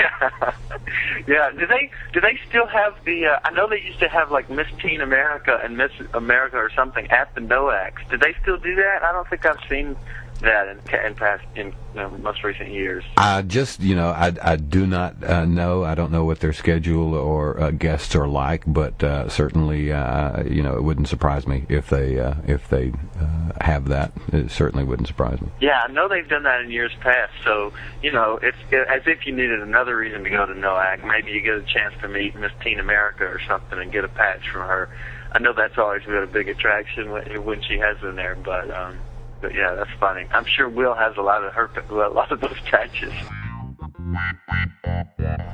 Yeah, 0.00 0.30
yeah. 1.26 1.50
Do 1.58 1.66
they 1.66 1.90
do 2.12 2.20
they 2.20 2.38
still 2.48 2.66
have 2.66 2.94
the? 3.04 3.26
Uh, 3.26 3.40
I 3.44 3.50
know 3.50 3.68
they 3.68 3.80
used 3.80 4.00
to 4.00 4.08
have 4.08 4.30
like 4.30 4.48
Miss 4.48 4.66
Teen 4.82 5.00
America 5.00 5.60
and 5.62 5.76
Miss 5.76 5.92
America 6.14 6.56
or 6.56 6.70
something 6.74 7.06
at 7.10 7.34
the 7.34 7.40
NOACs. 7.40 8.08
Do 8.10 8.16
they 8.16 8.34
still 8.42 8.56
do 8.56 8.74
that? 8.76 9.02
I 9.02 9.12
don't 9.12 9.28
think 9.28 9.44
I've 9.44 9.60
seen 9.68 9.96
that 10.40 10.68
in, 10.68 11.06
in 11.06 11.14
past 11.14 11.44
in 11.54 11.74
know, 11.94 12.10
most 12.10 12.42
recent 12.44 12.70
years? 12.70 13.04
I 13.16 13.42
just, 13.42 13.80
you 13.80 13.94
know, 13.94 14.08
I, 14.08 14.32
I 14.42 14.56
do 14.56 14.86
not 14.86 15.22
uh, 15.22 15.44
know. 15.44 15.84
I 15.84 15.94
don't 15.94 16.12
know 16.12 16.24
what 16.24 16.40
their 16.40 16.52
schedule 16.52 17.14
or 17.14 17.60
uh, 17.60 17.70
guests 17.70 18.14
are 18.14 18.28
like, 18.28 18.62
but 18.66 19.02
uh, 19.02 19.28
certainly, 19.28 19.92
uh, 19.92 20.44
you 20.44 20.62
know, 20.62 20.76
it 20.76 20.82
wouldn't 20.82 21.08
surprise 21.08 21.46
me 21.46 21.66
if 21.68 21.88
they 21.88 22.18
uh, 22.18 22.34
if 22.46 22.68
they 22.68 22.92
uh, 23.20 23.52
have 23.60 23.88
that. 23.88 24.12
It 24.32 24.50
certainly 24.50 24.84
wouldn't 24.84 25.08
surprise 25.08 25.40
me. 25.40 25.48
Yeah, 25.60 25.82
I 25.86 25.92
know 25.92 26.08
they've 26.08 26.28
done 26.28 26.44
that 26.44 26.60
in 26.60 26.70
years 26.70 26.92
past. 27.00 27.32
So 27.44 27.72
you 28.02 28.12
know, 28.12 28.38
it's 28.42 28.58
it, 28.70 28.86
as 28.88 29.02
if 29.06 29.26
you 29.26 29.32
needed 29.32 29.60
another 29.60 29.96
reason 29.96 30.24
to 30.24 30.30
go 30.30 30.46
to 30.46 30.54
NOAC. 30.54 31.06
Maybe 31.06 31.32
you 31.32 31.40
get 31.40 31.54
a 31.54 31.62
chance 31.62 31.94
to 32.02 32.08
meet 32.08 32.34
Miss 32.36 32.52
Teen 32.62 32.78
America 32.78 33.24
or 33.24 33.40
something 33.46 33.78
and 33.78 33.92
get 33.92 34.04
a 34.04 34.08
patch 34.08 34.48
from 34.50 34.62
her. 34.62 34.88
I 35.32 35.38
know 35.38 35.52
that's 35.52 35.78
always 35.78 36.02
been 36.04 36.16
a 36.16 36.26
big 36.26 36.48
attraction 36.48 37.10
when, 37.10 37.44
when 37.44 37.62
she 37.62 37.78
has 37.78 37.98
been 37.98 38.16
there, 38.16 38.34
but 38.34 38.68
um, 38.70 38.98
but 39.40 39.54
yeah, 39.54 39.74
that's 39.74 39.90
funny. 39.98 40.26
I'm 40.32 40.44
sure 40.44 40.68
Will 40.68 40.94
has 40.94 41.16
a 41.16 41.22
lot 41.22 41.44
of 41.44 41.52
her 41.52 41.70
a 41.90 42.08
lot 42.08 42.32
of 42.32 42.40
those 42.40 42.58
patches. 42.70 43.12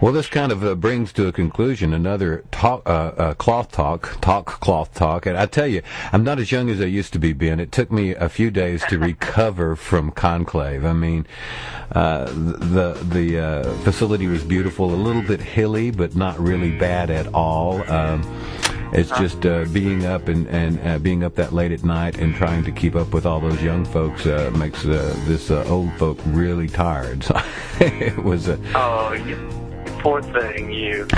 Well, 0.00 0.12
this 0.12 0.28
kind 0.28 0.52
of 0.52 0.64
uh, 0.64 0.74
brings 0.74 1.12
to 1.14 1.26
a 1.26 1.32
conclusion 1.32 1.92
another 1.92 2.44
talk, 2.50 2.82
uh, 2.86 3.12
uh, 3.16 3.34
cloth 3.34 3.72
talk, 3.72 4.20
talk 4.20 4.60
cloth 4.60 4.94
talk. 4.94 5.26
And 5.26 5.36
I 5.36 5.46
tell 5.46 5.66
you, 5.66 5.82
I'm 6.12 6.22
not 6.22 6.38
as 6.38 6.52
young 6.52 6.68
as 6.68 6.80
I 6.80 6.84
used 6.84 7.12
to 7.14 7.18
be, 7.18 7.32
Ben. 7.32 7.60
It 7.60 7.72
took 7.72 7.90
me 7.90 8.14
a 8.14 8.28
few 8.28 8.50
days 8.50 8.84
to 8.88 8.98
recover 8.98 9.74
from 9.74 10.10
conclave. 10.10 10.84
I 10.84 10.92
mean, 10.92 11.26
uh, 11.92 12.26
the 12.26 12.98
the 13.02 13.38
uh, 13.38 13.72
facility 13.78 14.26
was 14.26 14.44
beautiful, 14.44 14.94
a 14.94 14.96
little 14.96 15.22
bit 15.22 15.40
hilly, 15.40 15.90
but 15.90 16.14
not 16.14 16.38
really 16.38 16.78
bad 16.78 17.10
at 17.10 17.26
all. 17.34 17.82
Um, 17.90 18.22
it's 18.96 19.10
just 19.18 19.44
uh, 19.46 19.64
being 19.72 20.06
up 20.06 20.28
and, 20.28 20.46
and 20.48 20.80
uh, 20.80 20.98
being 20.98 21.24
up 21.24 21.34
that 21.34 21.52
late 21.52 21.72
at 21.72 21.84
night 21.84 22.18
and 22.18 22.34
trying 22.34 22.64
to 22.64 22.72
keep 22.72 22.96
up 22.96 23.12
with 23.12 23.26
all 23.26 23.40
those 23.40 23.62
young 23.62 23.84
folks 23.84 24.26
uh, 24.26 24.50
makes 24.56 24.82
this 24.82 25.50
old 25.50 25.92
folk 25.94 26.18
really 26.26 26.68
tired. 26.68 27.24
So 27.76 27.84
it 27.84 28.16
was 28.16 28.48
a. 28.48 28.58
Oh, 28.74 29.12
you 29.12 29.65
poor 30.06 30.22
thing, 30.22 30.70
you. 30.70 31.08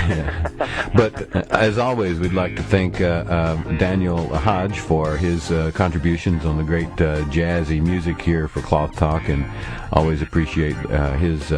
But 0.95 1.37
uh, 1.37 1.45
as 1.51 1.79
always, 1.79 2.19
we'd 2.19 2.33
like 2.33 2.57
to 2.57 2.63
thank 2.63 3.01
uh, 3.01 3.25
uh, 3.29 3.57
Daniel 3.77 4.35
Hodge 4.35 4.79
for 4.79 5.17
his 5.17 5.53
uh, 5.53 5.71
contributions 5.75 6.45
on 6.45 6.57
the 6.57 6.65
great 6.65 6.89
uh, 7.01 7.23
jazzy 7.27 7.81
music 7.81 8.21
here 8.21 8.49
for 8.49 8.63
Cloth 8.63 8.97
Talk, 8.97 9.29
and 9.29 9.45
always 9.93 10.23
appreciate 10.23 10.77
his 11.19 11.53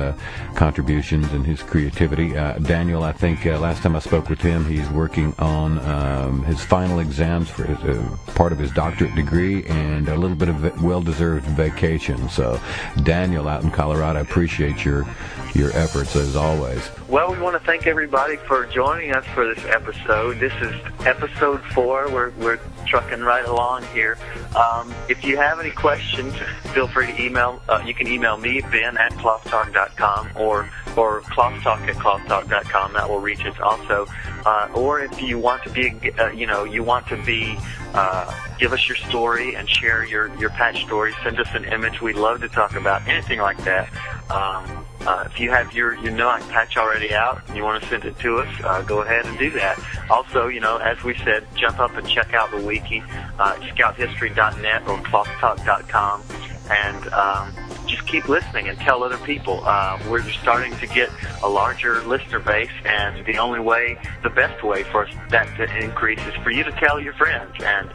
contributions 0.54 1.32
and 1.32 1.46
his 1.46 1.62
creativity. 1.62 2.30
Daniel, 2.62 3.02
I 3.02 3.12
think 3.12 3.44
last 3.44 3.82
time 3.82 3.96
I 3.96 4.00
spoke 4.00 4.28
with 4.28 4.40
him, 4.40 4.64
he's 4.64 4.88
working 4.90 5.34
on 5.38 5.78
um, 5.80 6.44
his 6.44 6.62
final 6.62 6.98
exams 6.98 7.48
for 7.48 7.64
his, 7.64 8.34
part 8.34 8.52
of 8.52 8.58
his 8.58 8.72
doctorate 8.72 9.14
degree 9.14 9.64
and 9.66 10.08
a 10.08 10.16
little 10.16 10.36
bit 10.36 10.48
of 10.48 10.82
well-deserved 10.82 11.46
vacation. 11.46 12.28
So, 12.28 12.60
Daniel, 13.04 13.48
out 13.48 13.62
in 13.62 13.70
Colorado, 13.70 14.18
I 14.18 14.22
appreciate 14.22 14.84
your 14.84 15.06
your 15.54 15.70
efforts 15.76 16.16
as 16.16 16.36
always. 16.36 16.90
Well, 17.08 17.19
we 17.28 17.38
want 17.38 17.60
to 17.60 17.66
thank 17.66 17.86
everybody 17.86 18.36
for 18.36 18.66
joining 18.66 19.12
us 19.12 19.24
for 19.34 19.52
this 19.52 19.64
episode. 19.66 20.38
This 20.38 20.52
is 20.62 20.72
episode 21.04 21.60
four. 21.74 22.10
We're, 22.10 22.30
we're 22.38 22.58
trucking 22.86 23.20
right 23.20 23.44
along 23.44 23.84
here. 23.92 24.16
Um, 24.56 24.94
if 25.08 25.24
you 25.24 25.36
have 25.36 25.60
any 25.60 25.72
questions, 25.72 26.32
feel 26.72 26.86
free 26.88 27.08
to 27.08 27.20
email. 27.20 27.60
Uh, 27.68 27.82
you 27.84 27.94
can 27.94 28.06
email 28.06 28.36
me, 28.36 28.60
Ben 28.60 28.96
at 28.96 29.12
clothtalk.com 29.14 30.30
or 30.36 30.70
or 30.96 31.20
clothtalk 31.22 31.80
at 31.88 31.96
clothtalk.com. 31.96 32.92
That 32.94 33.08
will 33.08 33.20
reach 33.20 33.44
us 33.44 33.58
also. 33.60 34.06
Uh, 34.46 34.68
or 34.74 35.00
if 35.00 35.20
you 35.20 35.38
want 35.38 35.62
to 35.64 35.70
be, 35.70 36.12
uh, 36.18 36.30
you 36.30 36.46
know, 36.46 36.64
you 36.64 36.82
want 36.82 37.06
to 37.08 37.22
be, 37.24 37.58
uh, 37.92 38.32
give 38.58 38.72
us 38.72 38.88
your 38.88 38.96
story 38.96 39.54
and 39.54 39.68
share 39.68 40.04
your, 40.04 40.34
your 40.38 40.50
patch 40.50 40.84
story. 40.84 41.12
Send 41.22 41.38
us 41.38 41.48
an 41.54 41.64
image. 41.64 42.00
We'd 42.00 42.16
love 42.16 42.40
to 42.40 42.48
talk 42.48 42.74
about 42.74 43.06
anything 43.06 43.40
like 43.40 43.58
that. 43.64 43.88
Um, 44.30 44.84
uh, 45.06 45.24
if 45.26 45.40
you 45.40 45.50
have 45.50 45.72
your 45.72 45.94
your 45.94 46.12
NOAC 46.12 46.40
patch 46.50 46.76
already 46.76 47.14
out 47.14 47.42
and 47.48 47.56
you 47.56 47.62
want 47.62 47.82
to 47.82 47.88
send 47.88 48.04
it 48.04 48.18
to 48.18 48.38
us, 48.38 48.64
uh, 48.64 48.82
go 48.82 49.00
ahead 49.02 49.26
and 49.26 49.38
do 49.38 49.50
that. 49.50 49.78
Also, 50.10 50.48
you 50.48 50.60
know, 50.60 50.76
as 50.76 51.02
we 51.02 51.14
said, 51.18 51.46
jump 51.56 51.78
up 51.78 51.96
and 51.96 52.06
check 52.08 52.34
out 52.34 52.50
the 52.50 52.58
wiki, 52.58 53.02
uh, 53.38 53.54
scouthistory.net 53.56 54.82
or 54.88 54.98
clothtalk.com, 54.98 56.22
and 56.70 57.08
um, 57.12 57.54
just 57.86 58.06
keep 58.06 58.28
listening 58.28 58.68
and 58.68 58.78
tell 58.78 59.02
other 59.02 59.18
people. 59.18 59.62
Uh, 59.64 59.98
we're 60.08 60.22
starting 60.30 60.76
to 60.76 60.86
get 60.86 61.10
a 61.42 61.48
larger 61.48 62.02
listener 62.04 62.38
base, 62.38 62.70
and 62.84 63.24
the 63.26 63.38
only 63.38 63.60
way, 63.60 63.98
the 64.22 64.30
best 64.30 64.62
way 64.62 64.82
for 64.84 65.06
us 65.06 65.14
that 65.30 65.46
to 65.56 65.78
increase 65.78 66.20
is 66.26 66.34
for 66.42 66.50
you 66.50 66.62
to 66.62 66.72
tell 66.72 67.00
your 67.00 67.14
friends 67.14 67.54
and 67.64 67.90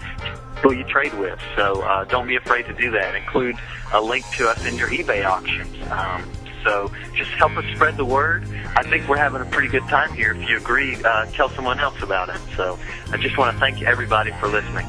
who 0.58 0.74
you 0.74 0.84
trade 0.86 1.14
with. 1.20 1.40
So 1.56 1.82
uh, 1.82 2.06
don't 2.06 2.28
be 2.28 2.36
afraid 2.36 2.66
to 2.66 2.74
do 2.74 2.92
that. 2.92 3.16
Include 3.16 3.58
a 3.94 4.02
link 4.02 4.26
to 4.38 4.50
us 4.50 4.66
in 4.66 4.76
your 4.78 4.90
eBay 4.90 5.26
auctions. 5.26 5.76
Um, 5.92 6.24
so 6.66 6.92
just 7.16 7.30
help 7.32 7.56
us 7.56 7.66
spread 7.76 7.96
the 7.96 8.04
word. 8.04 8.44
I 8.76 8.84
think 8.84 9.08
we're 9.08 9.18
having 9.18 9.42
a 9.42 9.46
pretty 9.46 9.70
good 9.70 9.84
time 9.84 10.12
here. 10.14 10.32
If 10.34 10.50
you 10.50 10.58
agree, 10.58 10.98
uh, 11.04 11.28
tell 11.28 11.50
someone 11.50 11.80
else 11.80 12.02
about 12.02 12.30
it. 12.30 12.42
So 12.58 12.78
I 13.12 13.18
just 13.18 13.38
want 13.38 13.54
to 13.56 13.60
thank 13.60 13.82
everybody 13.84 14.32
for 14.40 14.48
listening. 14.48 14.86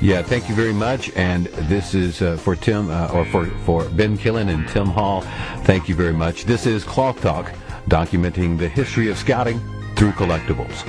Yeah, 0.00 0.20
thank 0.22 0.48
you 0.48 0.54
very 0.54 0.74
much. 0.74 1.10
And 1.16 1.46
this 1.46 1.94
is 1.94 2.20
uh, 2.20 2.36
for 2.36 2.54
Tim, 2.54 2.90
uh, 2.90 3.08
or 3.14 3.24
for, 3.24 3.46
for 3.64 3.88
Ben 3.88 4.18
Killen 4.18 4.52
and 4.52 4.68
Tim 4.68 4.88
Hall. 4.88 5.22
Thank 5.62 5.88
you 5.88 5.94
very 5.94 6.12
much. 6.12 6.44
This 6.44 6.66
is 6.66 6.84
Cloth 6.84 7.22
Talk, 7.22 7.50
documenting 7.88 8.58
the 8.58 8.68
history 8.68 9.08
of 9.08 9.16
scouting 9.16 9.58
through 9.94 10.12
collectibles. 10.12 10.84